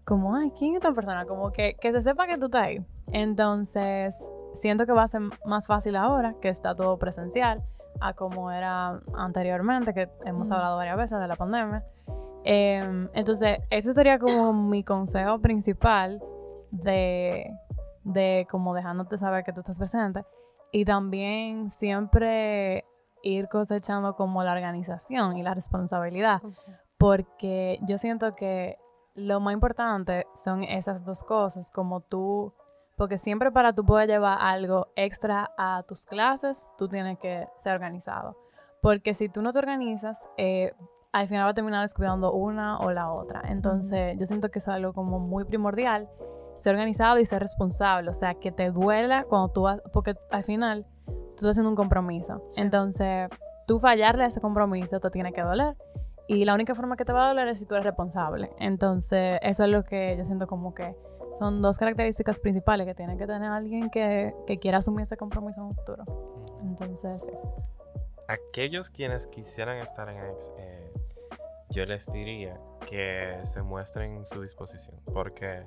como, 0.07 0.35
ay, 0.35 0.51
¿quién 0.57 0.71
es 0.71 0.77
esta 0.77 0.93
persona? 0.93 1.25
Como 1.25 1.51
que, 1.51 1.75
que 1.81 1.91
se 1.91 1.99
sepa 1.99 2.27
que 2.27 2.37
tú 2.37 2.45
estás 2.45 2.63
ahí. 2.63 2.85
Entonces, 3.11 4.15
siento 4.53 4.85
que 4.85 4.93
va 4.93 5.03
a 5.03 5.07
ser 5.09 5.21
más 5.45 5.67
fácil 5.67 5.97
ahora 5.97 6.35
que 6.41 6.47
está 6.47 6.73
todo 6.73 6.97
presencial 6.97 7.61
a 7.99 8.13
como 8.13 8.49
era 8.49 9.01
anteriormente, 9.15 9.93
que 9.93 10.09
hemos 10.23 10.49
Mm. 10.49 10.53
hablado 10.53 10.77
varias 10.77 10.97
veces 10.97 11.19
de 11.19 11.27
la 11.27 11.35
pandemia. 11.35 11.83
Em, 12.45 13.09
entonces, 13.13 13.59
ese 13.69 13.93
sería 13.93 14.17
como 14.17 14.53
mi 14.53 14.81
consejo 14.83 15.39
principal 15.39 16.23
de, 16.71 17.51
de 18.05 18.47
como 18.49 18.73
dejándote 18.73 19.17
saber 19.17 19.43
que 19.43 19.51
tú 19.51 19.59
estás 19.59 19.77
presente. 19.77 20.23
Y 20.71 20.85
también 20.85 21.69
siempre 21.69 22.85
ir 23.23 23.49
cosechando 23.49 24.15
como 24.15 24.41
la 24.43 24.53
organización 24.53 25.35
y 25.35 25.43
la 25.43 25.53
responsabilidad. 25.53 26.41
Porque 26.97 27.79
yo 27.81 27.97
siento 27.97 28.35
que 28.35 28.77
lo 29.17 29.39
más 29.39 29.53
importante 29.53 30.27
son 30.35 30.63
esas 30.63 31.03
dos 31.03 31.23
cosas, 31.23 31.71
como 31.71 32.01
tú, 32.01 32.53
porque 32.95 33.17
siempre 33.17 33.51
para 33.51 33.73
tú 33.73 33.83
poder 33.83 34.07
llevar 34.07 34.37
algo 34.39 34.87
extra 34.95 35.51
a 35.57 35.83
tus 35.87 36.05
clases, 36.05 36.69
tú 36.77 36.87
tienes 36.87 37.17
que 37.17 37.47
ser 37.63 37.73
organizado. 37.73 38.37
Porque 38.81 39.15
si 39.15 39.27
tú 39.27 39.41
no 39.41 39.51
te 39.51 39.59
organizas, 39.59 40.29
eh, 40.37 40.71
al 41.11 41.27
final 41.27 41.47
va 41.47 41.49
a 41.49 41.53
terminar 41.55 41.81
descuidando 41.81 42.31
una 42.31 42.77
o 42.79 42.91
la 42.91 43.11
otra. 43.11 43.41
Entonces, 43.47 44.15
yo 44.19 44.25
siento 44.27 44.49
que 44.49 44.59
eso 44.59 44.69
es 44.69 44.77
algo 44.77 44.93
como 44.93 45.19
muy 45.19 45.45
primordial, 45.45 46.07
ser 46.55 46.75
organizado 46.75 47.17
y 47.17 47.25
ser 47.25 47.41
responsable. 47.41 48.11
O 48.11 48.13
sea, 48.13 48.35
que 48.35 48.51
te 48.51 48.69
duela 48.69 49.23
cuando 49.23 49.49
tú 49.49 49.63
vas, 49.63 49.81
porque 49.93 50.15
al 50.29 50.43
final 50.43 50.85
tú 51.05 51.37
estás 51.37 51.51
haciendo 51.51 51.71
un 51.71 51.75
compromiso. 51.75 52.43
Sí. 52.49 52.61
Entonces, 52.61 53.29
tú 53.65 53.79
fallarle 53.79 54.25
a 54.25 54.27
ese 54.27 54.41
compromiso 54.41 54.99
te 54.99 55.09
tiene 55.09 55.33
que 55.33 55.41
doler. 55.41 55.75
Y 56.27 56.43
la 56.45 56.53
única 56.53 56.75
forma 56.75 56.97
que 56.97 57.05
te 57.05 57.13
va 57.13 57.25
a 57.25 57.27
doler 57.29 57.47
es 57.47 57.59
si 57.59 57.65
tú 57.65 57.75
eres 57.75 57.85
responsable. 57.85 58.51
Entonces, 58.59 59.39
eso 59.41 59.63
es 59.63 59.69
lo 59.69 59.83
que 59.83 60.15
yo 60.17 60.25
siento 60.25 60.47
como 60.47 60.73
que 60.73 60.95
son 61.31 61.61
dos 61.61 61.77
características 61.77 62.39
principales 62.39 62.85
que 62.85 62.95
tiene 62.95 63.17
que 63.17 63.25
tener 63.25 63.49
alguien 63.49 63.89
que, 63.89 64.33
que 64.45 64.59
quiera 64.59 64.79
asumir 64.79 65.03
ese 65.03 65.17
compromiso 65.17 65.61
en 65.61 65.67
un 65.67 65.75
futuro. 65.75 66.03
Entonces, 66.61 67.23
sí. 67.23 67.31
Aquellos 68.27 68.89
quienes 68.89 69.27
quisieran 69.27 69.77
estar 69.77 70.09
en 70.09 70.17
AX, 70.17 70.51
eh, 70.57 70.93
yo 71.69 71.85
les 71.85 72.07
diría 72.07 72.59
que 72.89 73.37
se 73.43 73.61
muestren 73.61 74.25
su 74.25 74.41
disposición, 74.41 74.99
porque 75.13 75.63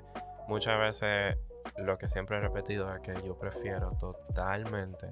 muchas 0.47 0.79
veces 0.79 1.37
lo 1.77 1.97
que 1.97 2.07
siempre 2.07 2.37
he 2.37 2.39
repetido 2.39 2.93
es 2.93 3.01
que 3.01 3.13
yo 3.25 3.37
prefiero 3.37 3.91
totalmente 3.99 5.07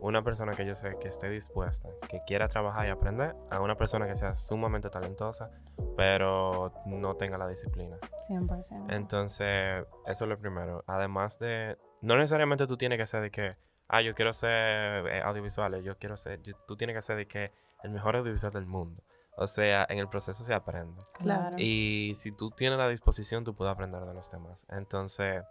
una 0.00 0.22
persona 0.22 0.54
que 0.54 0.64
yo 0.66 0.74
sé 0.76 0.96
que 1.00 1.08
esté 1.08 1.28
dispuesta, 1.28 1.88
que 2.08 2.20
quiera 2.26 2.48
trabajar 2.48 2.86
y 2.86 2.90
aprender, 2.90 3.34
a 3.50 3.60
una 3.60 3.76
persona 3.76 4.06
que 4.06 4.14
sea 4.16 4.34
sumamente 4.34 4.90
talentosa, 4.90 5.50
pero 5.96 6.72
no 6.86 7.14
tenga 7.16 7.36
la 7.38 7.48
disciplina. 7.48 7.98
100%. 8.28 8.86
Entonces, 8.94 9.84
eso 10.06 10.24
es 10.24 10.28
lo 10.28 10.38
primero. 10.38 10.84
Además 10.86 11.38
de, 11.38 11.76
no 12.02 12.16
necesariamente 12.16 12.66
tú 12.66 12.76
tienes 12.76 12.98
que 12.98 13.06
ser 13.06 13.22
de 13.22 13.30
que, 13.30 13.56
ah, 13.88 14.00
yo 14.02 14.14
quiero 14.14 14.32
ser 14.32 15.06
eh, 15.08 15.20
audiovisuales, 15.24 15.84
yo 15.84 15.96
quiero 15.98 16.16
ser, 16.16 16.40
yo- 16.42 16.54
tú 16.66 16.76
tienes 16.76 16.94
que 16.94 17.02
ser 17.02 17.16
de 17.16 17.26
que 17.26 17.52
el 17.82 17.90
mejor 17.90 18.16
audiovisual 18.16 18.52
del 18.52 18.66
mundo. 18.66 19.02
O 19.36 19.46
sea, 19.46 19.86
en 19.88 19.98
el 19.98 20.08
proceso 20.08 20.42
se 20.44 20.52
aprende. 20.54 21.00
claro. 21.18 21.56
Y 21.58 22.12
si 22.16 22.32
tú 22.32 22.50
tienes 22.50 22.78
la 22.78 22.88
disposición, 22.88 23.44
tú 23.44 23.54
puedes 23.54 23.72
aprender 23.72 24.04
de 24.04 24.14
los 24.14 24.30
demás. 24.30 24.66
Entonces, 24.70 25.44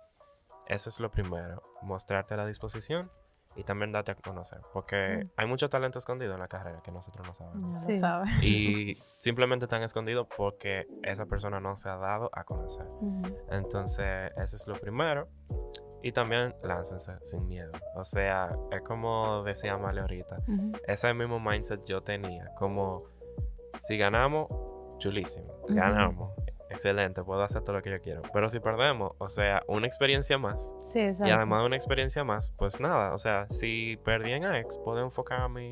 eso 0.68 0.90
es 0.90 1.00
lo 1.00 1.10
primero, 1.10 1.64
mostrarte 1.82 2.36
la 2.36 2.46
disposición 2.46 3.10
y 3.58 3.64
también 3.64 3.92
darte 3.92 4.12
a 4.12 4.16
conocer. 4.16 4.62
Porque 4.72 5.20
Sí. 5.24 5.30
hay 5.36 5.48
mucho 5.48 5.68
talento 5.68 6.00
escondido 6.00 6.34
en 6.34 6.40
la 6.40 6.48
carrera 6.48 6.82
que 6.82 6.92
nosotros 6.92 7.28
no 7.28 7.34
sabemos. 7.34 7.82
Sí. 7.82 8.00
sabes. 8.00 8.30
Y 8.44 8.96
simplemente 9.18 9.66
están 9.66 9.84
escondidos 9.84 10.28
porque 10.38 10.88
esa 11.04 11.26
persona 11.26 11.60
no 11.60 11.76
se 11.76 11.90
ha 11.90 11.98
dado 11.98 12.30
a 12.34 12.44
conocer. 12.44 12.86
Entonces, 13.50 14.32
eso 14.38 14.56
es 14.56 14.68
lo 14.68 14.76
primero. 14.76 15.28
Y 16.04 16.12
también 16.12 16.56
láncense 16.64 17.14
sin 17.24 17.48
miedo. 17.48 17.72
O 17.96 18.04
sea, 18.04 18.56
es 18.72 18.82
como 18.84 19.44
decía 19.44 19.74
Amalia 19.74 20.04
ahorita. 20.04 20.38
Ese 20.86 21.14
mismo 21.14 21.40
mindset 21.40 21.84
yo 21.86 22.02
tenía. 22.04 22.46
Como, 22.56 23.06
si 23.80 23.98
ganamos, 23.98 24.48
chulísimo. 25.00 25.52
Ganamos. 25.70 26.32
Excelente, 26.70 27.24
puedo 27.24 27.42
hacer 27.42 27.64
todo 27.64 27.78
lo 27.78 27.82
que 27.82 27.92
yo 27.92 28.02
quiero. 28.02 28.22
Pero 28.34 28.50
si 28.50 28.60
perdemos, 28.60 29.12
o 29.20 29.30
sea, 29.30 29.62
una 29.68 29.88
experiencia 29.88 30.38
más. 30.38 30.76
Sí, 30.82 31.00
Y 31.00 31.04
exacto. 31.04 31.34
además 31.34 31.62
de 31.62 31.66
una 31.68 31.76
experiencia 31.76 32.24
más, 32.24 32.54
pues 32.58 32.80
nada. 32.80 33.14
O 33.14 33.18
sea, 33.18 33.46
si 33.50 33.98
perdí 34.04 34.34
en 34.34 34.46
AX, 34.46 34.78
puedo 34.80 35.00
enfocar 35.02 35.50
mi, 35.50 35.72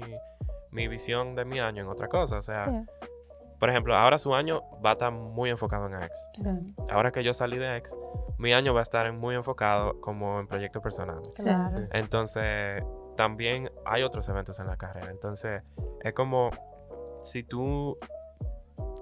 mi 0.72 0.88
visión 0.88 1.36
de 1.36 1.46
mi 1.46 1.60
año 1.60 1.82
en 1.84 1.90
otra 1.90 2.08
cosa. 2.08 2.38
O 2.38 2.42
sea, 2.42 2.64
Sí. 2.66 2.72
por 3.60 3.70
ejemplo, 3.70 3.96
ahora 3.96 4.18
su 4.20 4.34
año 4.36 4.62
va 4.86 4.92
a 4.92 4.94
estar 4.94 5.12
muy 5.12 5.50
enfocado 5.50 5.88
en 5.88 6.02
X. 6.04 6.30
Sí. 6.34 6.50
Ahora 6.90 7.12
que 7.12 7.24
yo 7.24 7.34
salí 7.34 7.58
de 7.58 7.78
X, 7.78 7.98
mi 8.38 8.54
año 8.54 8.74
va 8.74 8.80
a 8.82 8.84
estar 8.84 9.12
muy 9.14 9.36
enfocado 9.36 10.00
como 10.02 10.40
en 10.40 10.48
proyectos 10.48 10.82
personales. 10.82 11.32
Claro. 11.32 11.88
Entonces, 11.92 12.84
también 13.18 13.72
hay 13.86 14.04
otros 14.04 14.28
eventos 14.30 14.60
en 14.60 14.68
la 14.68 14.78
carrera. 14.78 15.10
Entonces, 15.12 15.62
es 16.04 16.14
como 16.14 16.52
si 17.22 17.44
tú 17.44 17.98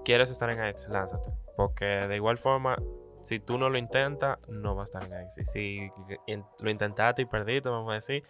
quieres 0.04 0.30
estar 0.30 0.50
en 0.50 0.60
X, 0.60 0.88
lánzate. 0.88 1.32
Porque 1.56 1.84
de 1.84 2.16
igual 2.16 2.38
forma, 2.38 2.76
si 3.22 3.40
tú 3.40 3.58
no 3.58 3.70
lo 3.70 3.78
intentas, 3.78 4.38
no 4.48 4.74
vas 4.74 4.94
a 4.94 4.98
estar 4.98 5.12
en 5.12 5.20
X. 5.24 5.38
Y 5.38 5.44
si 5.44 5.92
lo 6.62 6.70
intentaste 6.70 7.22
y 7.22 7.24
perdiste, 7.26 7.68
vamos 7.68 7.90
a 7.90 7.94
decir, 7.94 8.24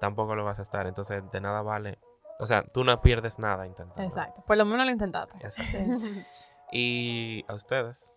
tampoco 0.00 0.34
lo 0.34 0.44
vas 0.44 0.58
a 0.58 0.62
estar. 0.62 0.86
Entonces, 0.86 1.22
de 1.30 1.40
nada 1.40 1.62
vale. 1.62 1.98
O 2.38 2.46
sea, 2.46 2.64
tú 2.64 2.84
no 2.84 3.00
pierdes 3.00 3.38
nada 3.38 3.66
intentando. 3.66 4.02
Exacto. 4.02 4.42
Por 4.46 4.56
lo 4.56 4.64
menos 4.64 4.86
lo 4.86 4.92
intentaste. 4.92 5.36
Exacto. 5.38 5.78
Y 6.72 7.44
a 7.48 7.54
ustedes, 7.54 8.14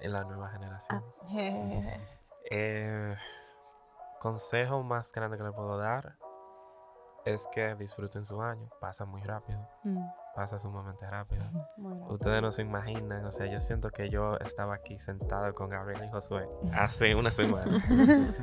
en 0.00 0.12
la 0.12 0.22
nueva 0.22 0.50
generación. 0.50 1.04
Jejeje. 1.28 2.00
Eh, 2.50 3.16
consejo 4.20 4.82
más 4.84 5.12
grande 5.12 5.36
que 5.36 5.42
le 5.42 5.50
puedo 5.50 5.76
dar 5.78 6.16
es 7.24 7.46
que 7.48 7.74
disfruten 7.74 8.24
su 8.24 8.40
año. 8.40 8.70
Pasa 8.80 9.04
muy 9.04 9.22
rápido. 9.22 9.68
Mm. 9.84 10.06
Pasa 10.34 10.58
sumamente 10.58 11.04
rápido. 11.06 11.44
Ustedes 12.08 12.40
no 12.42 12.52
se 12.52 12.62
imaginan. 12.62 13.24
O 13.24 13.30
sea, 13.32 13.46
yo 13.46 13.58
siento 13.58 13.90
que 13.90 14.08
yo 14.08 14.36
estaba 14.38 14.74
aquí 14.74 14.96
sentado 14.96 15.52
con 15.54 15.68
Gabriel 15.68 16.04
y 16.04 16.10
Josué 16.10 16.48
hace 16.74 17.14
una 17.16 17.30
semana. 17.32 17.78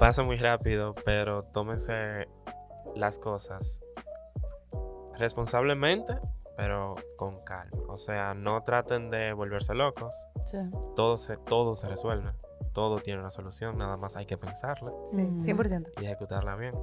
Pasa 0.00 0.22
muy 0.24 0.36
rápido, 0.36 0.94
pero 1.04 1.44
tómense 1.44 2.26
las 2.96 3.18
cosas 3.18 3.82
responsablemente, 5.18 6.18
pero 6.56 6.96
con 7.16 7.40
calma. 7.44 7.78
O 7.88 7.96
sea, 7.96 8.34
no 8.34 8.62
traten 8.62 9.10
de 9.10 9.32
volverse 9.32 9.74
locos. 9.74 10.14
Sí. 10.44 10.58
Todo 10.96 11.18
se, 11.18 11.36
todo 11.36 11.74
se 11.76 11.86
resuelve. 11.88 12.32
Todo 12.72 12.98
tiene 13.00 13.20
una 13.20 13.30
solución, 13.30 13.76
nada 13.78 13.96
más 13.96 14.16
hay 14.16 14.26
que 14.26 14.38
pensarla 14.38 14.92
Sí, 15.06 15.22
Ujú. 15.22 15.40
100%. 15.40 15.92
y 16.00 16.04
ejecutarla 16.06 16.56
bien. 16.56 16.74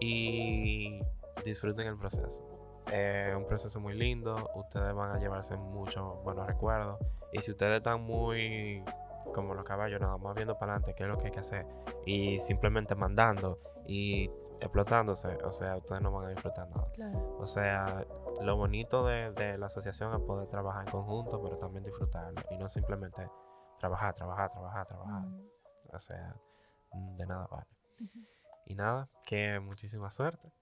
Y 0.00 1.00
disfruten 1.44 1.88
el 1.88 1.98
proceso. 1.98 2.44
Es 2.92 3.34
un 3.34 3.46
proceso 3.46 3.80
muy 3.80 3.94
lindo, 3.94 4.50
ustedes 4.54 4.94
van 4.94 5.16
a 5.16 5.18
llevarse 5.18 5.56
muchos 5.56 6.22
buenos 6.24 6.46
recuerdos. 6.46 6.98
Y 7.32 7.40
si 7.42 7.52
ustedes 7.52 7.78
están 7.78 8.02
muy 8.02 8.84
como 9.32 9.54
los 9.54 9.64
caballos, 9.64 10.00
nada 10.00 10.16
más 10.18 10.34
viendo 10.34 10.58
para 10.58 10.72
adelante 10.72 10.94
qué 10.94 11.04
es 11.04 11.08
lo 11.08 11.16
que 11.16 11.26
hay 11.26 11.30
que 11.30 11.38
hacer 11.38 11.64
y 12.04 12.38
simplemente 12.38 12.96
mandando 12.96 13.60
y 13.86 14.28
explotándose, 14.60 15.36
o 15.44 15.52
sea, 15.52 15.76
ustedes 15.76 16.00
no 16.02 16.10
van 16.10 16.26
a 16.26 16.28
disfrutar 16.30 16.68
nada. 16.68 16.90
Claro. 16.92 17.36
O 17.38 17.46
sea, 17.46 18.04
lo 18.42 18.56
bonito 18.56 19.06
de, 19.06 19.32
de 19.32 19.56
la 19.56 19.66
asociación 19.66 20.12
es 20.12 20.20
poder 20.20 20.48
trabajar 20.48 20.86
en 20.86 20.92
conjunto, 20.92 21.40
pero 21.42 21.56
también 21.58 21.84
disfrutarlo 21.84 22.42
y 22.50 22.58
no 22.58 22.68
simplemente 22.68 23.30
trabajar, 23.78 24.14
trabajar, 24.14 24.50
trabajar, 24.50 24.86
trabajar. 24.86 25.22
Mm. 25.22 25.50
O 25.92 25.98
sea, 25.98 26.36
mm, 26.92 27.16
de 27.16 27.26
nada 27.26 27.46
vale. 27.50 27.66
Y 28.66 28.74
nada, 28.74 29.08
que 29.24 29.58
muchísima 29.60 30.10
suerte. 30.10 30.52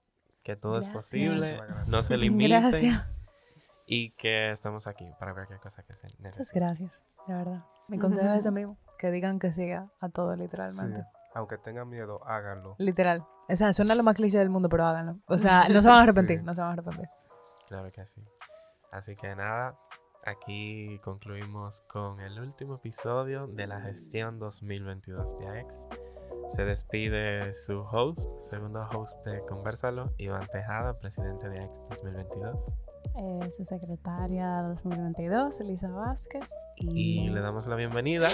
Que 0.43 0.55
todo 0.55 0.77
es 0.77 0.85
Gracias. 0.85 0.95
posible, 0.95 1.55
Muchísimas 1.57 1.87
no 1.87 2.03
se 2.03 2.17
limiten 2.17 2.61
Gracias. 2.61 3.11
y 3.85 4.11
que 4.11 4.51
estamos 4.51 4.87
aquí 4.87 5.09
para 5.19 5.33
cualquier 5.33 5.59
cosa 5.59 5.83
que 5.83 5.93
se 5.95 6.07
Muchas 6.07 6.19
necesite. 6.21 6.59
gracias, 6.59 7.03
de 7.27 7.33
verdad. 7.33 7.65
Mi 7.89 7.99
consejo 7.99 8.27
es 8.33 8.39
ese 8.39 8.51
mismo, 8.51 8.77
que 8.97 9.11
digan 9.11 9.39
que 9.39 9.51
sí 9.51 9.71
a, 9.71 9.89
a 9.99 10.09
todo, 10.09 10.35
literalmente. 10.35 11.01
Sí. 11.03 11.09
Aunque 11.35 11.57
tengan 11.57 11.87
miedo, 11.89 12.25
háganlo. 12.25 12.75
Literal. 12.79 13.25
O 13.47 13.55
sea, 13.55 13.71
suena 13.73 13.93
lo 13.95 14.03
más 14.03 14.15
cliché 14.15 14.39
del 14.39 14.49
mundo, 14.49 14.67
pero 14.69 14.85
háganlo. 14.85 15.19
O 15.27 15.37
sea, 15.37 15.67
no 15.69 15.81
se 15.81 15.87
van 15.87 15.99
a 15.99 16.01
arrepentir, 16.03 16.39
Sí. 16.39 16.45
no 16.45 16.55
se 16.55 16.61
van 16.61 16.69
a 16.71 16.73
arrepentir. 16.73 17.07
Claro 17.67 17.91
que 17.91 18.05
sí. 18.05 18.23
Así 18.91 19.15
que 19.15 19.35
nada, 19.35 19.77
aquí 20.25 20.99
concluimos 21.03 21.81
con 21.81 22.19
el 22.19 22.39
último 22.39 22.75
episodio 22.75 23.45
de 23.47 23.67
la 23.67 23.79
gestión 23.81 24.39
2022 24.39 25.37
de 25.37 25.47
AEX. 25.49 25.87
Se 26.49 26.65
despide 26.65 27.53
su 27.53 27.81
host, 27.81 28.33
segundo 28.41 28.87
host 28.91 29.23
de 29.25 29.45
Conversalo, 29.45 30.11
Iván 30.17 30.47
Tejada, 30.47 30.99
presidente 30.99 31.47
de 31.47 31.59
AEX 31.59 31.83
2022. 31.89 32.71
Eh, 33.17 33.51
su 33.51 33.63
secretaria 33.63 34.63
2022, 34.63 35.61
Elisa 35.61 35.89
Vázquez. 35.89 36.49
Y 36.75 37.29
le 37.29 37.41
damos 37.41 37.67
la 37.67 37.75
bienvenida 37.75 38.29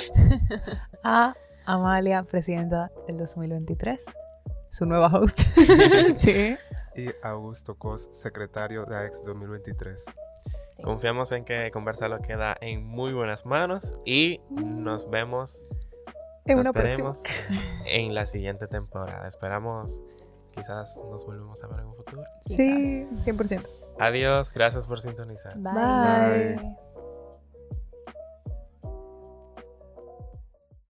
a 1.03 1.35
Amalia, 1.65 2.23
presidenta 2.23 2.89
del 3.05 3.17
2023, 3.17 4.17
su 4.69 4.85
nueva 4.85 5.07
host. 5.07 5.41
sí. 6.13 6.55
Y 6.95 7.09
Augusto 7.21 7.75
Cos, 7.77 8.09
secretario 8.13 8.85
de 8.85 8.95
AEX 8.95 9.23
2023. 9.23 10.05
Confiamos 10.83 11.31
en 11.31 11.45
que 11.45 11.69
Conversalo 11.71 12.19
queda 12.19 12.55
en 12.61 12.85
muy 12.85 13.13
buenas 13.13 13.45
manos 13.45 13.97
y 14.05 14.41
nos 14.49 15.09
vemos, 15.09 15.67
En 16.45 16.57
nos 16.57 16.67
una 16.67 16.73
próxima. 16.73 17.11
veremos 17.11 17.23
en 17.85 18.13
la 18.13 18.25
siguiente 18.25 18.67
temporada. 18.67 19.27
Esperamos 19.27 20.01
quizás 20.55 21.01
nos 21.09 21.25
volvemos 21.25 21.63
a 21.63 21.67
ver 21.67 21.79
en 21.79 21.87
un 21.87 21.95
futuro. 21.95 22.23
Sí, 22.41 23.07
100%. 23.25 23.67
Adiós, 23.99 24.53
gracias 24.53 24.87
por 24.87 24.99
sintonizar. 24.99 25.57
Bye. 25.57 26.55
Bye. 26.55 26.75